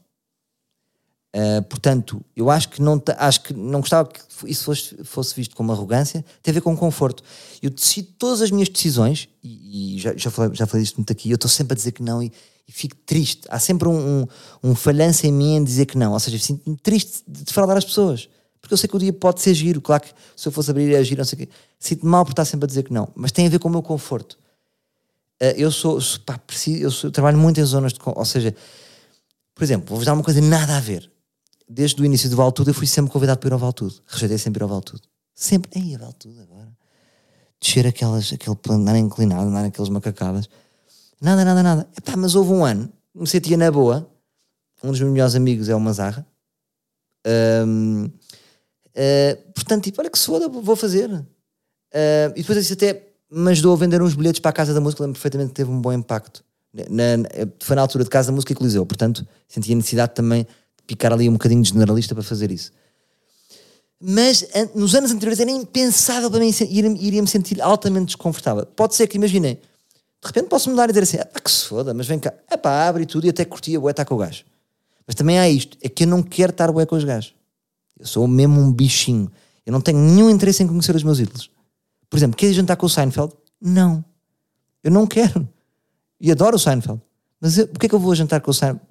Uh, 1.34 1.64
portanto, 1.64 2.22
eu 2.36 2.50
acho 2.50 2.68
que 2.68 2.82
não 2.82 3.02
acho 3.18 3.42
que 3.42 3.54
não 3.54 3.80
gostava 3.80 4.10
que 4.10 4.20
isso 4.48 4.66
fosse, 4.66 5.04
fosse 5.06 5.34
visto 5.34 5.56
como 5.56 5.72
arrogância, 5.72 6.26
tem 6.44 6.52
a 6.52 6.56
ver 6.56 6.62
com 6.62 6.76
conforto. 6.76 7.24
Eu 7.62 7.70
decido 7.70 8.10
todas 8.18 8.42
as 8.42 8.52
minhas 8.52 8.68
decisões, 8.68 9.30
e, 9.42 9.96
e 9.96 10.00
já, 10.00 10.14
já, 10.18 10.30
falei, 10.30 10.54
já 10.54 10.68
falei 10.68 10.84
isto 10.84 10.98
muito 10.98 11.12
aqui, 11.12 11.32
eu 11.32 11.36
estou 11.36 11.50
sempre 11.50 11.74
a 11.74 11.76
dizer 11.76 11.94
que 11.94 12.04
não 12.04 12.22
e, 12.22 12.34
e 12.68 12.72
fico 12.72 12.98
triste. 13.06 13.42
Há 13.50 13.60
sempre 13.60 13.88
um, 13.88 14.24
um, 14.24 14.28
um, 14.72 14.76
falhanço 14.76 15.26
em 15.26 15.32
mim 15.32 15.56
em 15.56 15.64
dizer 15.64 15.86
que 15.86 15.98
não. 15.98 16.12
Ou 16.12 16.20
seja, 16.20 16.38
sinto-me 16.38 16.76
triste 16.76 17.24
de 17.26 17.46
defraudar 17.46 17.78
as 17.78 17.86
pessoas. 17.86 18.28
Porque 18.60 18.74
eu 18.74 18.78
sei 18.78 18.90
que 18.90 18.96
o 18.96 19.00
dia 19.00 19.14
pode 19.14 19.42
ser 19.42 19.54
giro. 19.54 19.80
Claro 19.80 20.04
que 20.04 20.10
se 20.36 20.48
eu 20.48 20.52
fosse 20.52 20.70
abrir 20.70 20.92
e 20.92 21.04
giro, 21.04 21.20
não 21.20 21.26
sei 21.26 21.36
o 21.36 21.40
quê. 21.40 21.50
Sinto-me 21.80 22.12
mal 22.12 22.26
por 22.26 22.32
estar 22.32 22.46
sempre 22.46 22.66
a 22.66 22.68
dizer 22.68 22.84
que 22.84 22.94
não. 22.94 23.08
Mas 23.16 23.32
tem 23.32 23.48
a 23.48 23.50
ver 23.50 23.60
com 23.60 23.70
o 23.70 23.72
meu 23.72 23.82
conforto. 23.82 24.38
Uh, 25.42 25.58
eu 25.58 25.72
sou, 25.72 26.00
pá, 26.26 26.38
preciso, 26.38 26.84
eu, 26.84 26.92
sou, 26.92 27.08
eu 27.08 27.12
trabalho 27.12 27.38
muito 27.38 27.60
em 27.60 27.66
zonas 27.66 27.94
de. 27.94 28.00
Ou 28.06 28.26
seja, 28.26 28.56
por 29.56 29.64
exemplo, 29.64 29.88
vou-vos 29.90 30.06
dar 30.06 30.14
uma 30.14 30.24
coisa 30.24 30.40
nada 30.40 30.78
a 30.78 30.80
ver 30.80 31.12
desde 31.72 32.02
o 32.02 32.06
início 32.06 32.30
do 32.30 32.36
Vale 32.36 32.52
Tudo, 32.52 32.70
eu 32.70 32.74
fui 32.74 32.86
sempre 32.86 33.12
convidado 33.12 33.40
para 33.40 33.50
ir 33.50 33.54
ao 33.54 33.60
Vale 33.60 33.74
Tudo. 33.74 33.96
Rejeitei 34.06 34.38
sempre 34.38 34.60
ir 34.60 34.64
ao 34.64 34.70
Vale 34.70 34.84
Tudo. 34.84 35.02
Sempre. 35.34 35.72
Aí, 35.80 35.96
Vale 35.96 36.14
Tudo 36.14 36.42
agora. 36.42 36.70
Descer 37.60 37.88
aquelas, 37.88 38.34
aquele 38.34 38.56
plano, 38.56 38.82
andar 38.82 38.98
inclinado, 38.98 39.48
andar 39.48 39.62
naquelas 39.62 39.90
macacadas. 39.90 40.50
Nada, 41.22 41.46
nada, 41.46 41.64
nada. 41.64 41.88
Epá, 41.98 42.18
mas 42.18 42.36
houve 42.36 42.52
um 42.52 42.66
ano, 42.66 42.92
me 43.16 43.28
sentia 43.28 43.56
na 43.56 43.72
boa. 43.72 44.10
Um 44.84 44.90
dos 44.90 45.00
meus 45.00 45.12
melhores 45.12 45.36
amigos 45.36 45.70
é 45.70 45.76
o 45.76 45.80
Mazarra. 45.80 46.26
Um, 47.66 48.06
uh, 48.06 48.12
eh, 48.96 49.36
portanto, 49.54 49.84
tipo, 49.84 50.02
olha 50.02 50.10
que 50.10 50.18
soda, 50.18 50.50
vou 50.50 50.76
fazer. 50.76 51.08
Uh, 51.12 52.32
e 52.36 52.42
depois 52.42 52.58
isso 52.58 52.74
até 52.74 53.11
me 53.32 53.52
ajudou 53.52 53.74
a 53.74 53.78
vender 53.78 54.02
uns 54.02 54.14
bilhetes 54.14 54.40
para 54.40 54.50
a 54.50 54.54
Casa 54.54 54.74
da 54.74 54.82
Música. 54.82 55.02
Lembro 55.04 55.14
perfeitamente 55.14 55.50
que 55.50 55.56
teve 55.56 55.72
um 55.72 55.80
bom 55.80 55.94
impacto. 55.94 56.44
Na, 56.74 57.18
na, 57.18 57.30
foi 57.60 57.76
na 57.76 57.82
altura 57.82 58.04
de 58.04 58.10
Casa 58.10 58.28
da 58.28 58.34
Música 58.34 58.52
e 58.52 58.56
Coliseu. 58.56 58.86
Portanto, 58.86 59.26
senti 59.48 59.72
a 59.72 59.76
necessidade 59.76 60.14
também 60.14 60.46
picar 60.86 61.14
ali 61.14 61.30
um 61.30 61.34
bocadinho 61.34 61.62
de 61.62 61.70
generalista 61.70 62.14
para 62.14 62.24
fazer 62.24 62.52
isso. 62.52 62.72
Mas 64.04 64.46
nos 64.74 64.96
anos 64.96 65.12
anteriores 65.12 65.40
era 65.40 65.52
impensável 65.52 66.30
para 66.30 66.40
mim 66.40 66.52
iria-me 67.00 67.28
sentir 67.28 67.62
altamente 67.62 68.08
desconfortável. 68.08 68.66
Pode 68.66 68.96
ser 68.96 69.06
que, 69.08 69.16
imaginem, 69.16 69.56
de 69.56 70.28
repente 70.28 70.48
posso 70.48 70.72
mudar 70.72 70.86
e 70.86 70.88
dizer 70.88 71.04
assim: 71.04 71.18
ah, 71.18 71.40
que 71.40 71.52
se 71.52 71.66
foda, 71.66 71.94
mas 71.94 72.08
vem 72.08 72.18
cá, 72.18 72.34
é 72.50 72.58
pá, 72.58 72.88
abre 72.88 73.06
tudo, 73.06 73.28
e 73.28 73.30
até 73.30 73.46
curtia, 73.46 73.80
bué, 73.80 73.92
estar 73.92 74.04
com 74.06 74.16
o 74.16 74.18
gajo. 74.18 74.44
Mas 75.06 75.14
também 75.14 75.38
há 75.38 75.48
isto: 75.48 75.78
é 75.82 75.88
que 75.88 76.04
eu 76.04 76.08
não 76.08 76.24
quero 76.24 76.50
estar 76.50 76.72
bué 76.72 76.86
com 76.88 76.96
os 76.96 77.04
gajos. 77.04 77.36
Eu 78.00 78.08
sou 78.08 78.28
mesmo 78.28 78.60
um 78.60 78.74
bichinho. 78.74 79.32
Eu 79.64 79.72
não 79.72 79.82
tenho 79.82 80.00
nenhum 80.00 80.32
interesse 80.32 80.64
em 80.64 80.68
conhecer 80.68 80.96
os 80.96 81.04
meus 81.04 81.20
ídolos. 81.20 81.51
Por 82.12 82.18
exemplo, 82.18 82.38
queres 82.38 82.56
jantar 82.56 82.76
com 82.76 82.86
o 82.86 82.90
Seinfeld? 82.90 83.34
Não. 83.60 84.06
Eu 84.84 84.92
não 84.92 85.08
quero. 85.08 85.50
E 86.20 86.32
adoro 86.32 86.58
o 86.58 86.60
Seinfeld. 86.60 87.02
Mas 87.40 87.58
eu, 87.58 87.68
porquê 87.68 87.88
é 87.88 87.90
que 87.90 87.96
eu 87.96 88.00
vou 88.00 88.14
jantar 88.14 88.40
com 88.42 88.52
o 88.52 88.54
Seinfeld? 88.54 88.86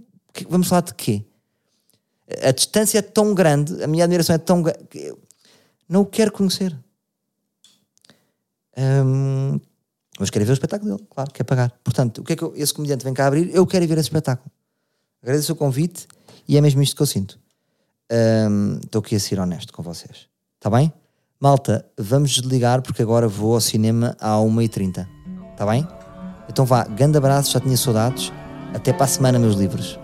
Vamos 0.49 0.67
falar 0.67 0.81
de 0.81 0.95
quê? 0.95 1.25
a 2.43 2.53
distância 2.53 2.99
é 2.99 3.03
tão 3.03 3.35
grande, 3.35 3.83
a 3.83 3.87
minha 3.87 4.05
admiração 4.05 4.35
é 4.35 4.39
tão 4.39 4.63
grande, 4.63 4.81
não 5.89 6.03
o 6.03 6.07
quero 6.07 6.31
conhecer. 6.31 6.77
Um, 8.77 9.61
mas 10.19 10.31
quero 10.31 10.45
ver 10.45 10.53
o 10.53 10.55
espetáculo 10.55 10.97
dele, 10.97 11.09
claro, 11.11 11.31
quer 11.33 11.45
pagar. 11.45 11.71
Portanto, 11.83 12.19
o 12.19 12.25
que 12.25 12.35
é 12.35 12.37
que 12.37 12.43
eu, 12.43 12.53
esse 12.55 12.73
comediante 12.73 13.05
vem 13.05 13.13
cá 13.13 13.27
abrir? 13.27 13.55
Eu 13.55 13.67
quero 13.67 13.87
ver 13.87 13.95
esse 13.95 14.09
espetáculo. 14.09 14.51
Agradeço 15.23 15.53
o 15.53 15.57
convite 15.57 16.07
e 16.47 16.57
é 16.57 16.61
mesmo 16.61 16.83
isto 16.83 16.95
que 16.95 17.03
eu 17.03 17.07
sinto. 17.07 17.39
Estou 18.83 19.01
um, 19.01 19.05
aqui 19.05 19.17
a 19.17 19.21
ser 19.21 19.39
honesto 19.41 19.73
com 19.73 19.83
vocês. 19.83 20.29
Está 20.57 20.71
bem? 20.71 20.93
Malta, 21.43 21.87
vamos 21.99 22.33
desligar 22.33 22.83
porque 22.83 23.01
agora 23.01 23.27
vou 23.27 23.55
ao 23.55 23.63
cinema 23.63 24.15
à 24.21 24.37
1h30. 24.37 25.09
Está 25.53 25.65
bem? 25.65 25.89
Então 26.51 26.67
vá, 26.67 26.85
grande 26.85 27.17
abraço, 27.17 27.53
já 27.53 27.61
tinha 27.61 27.79
saudades. 27.79 28.31
Até 28.75 28.93
para 28.93 29.05
a 29.05 29.09
semana, 29.09 29.39
meus 29.39 29.55
livros. 29.55 29.99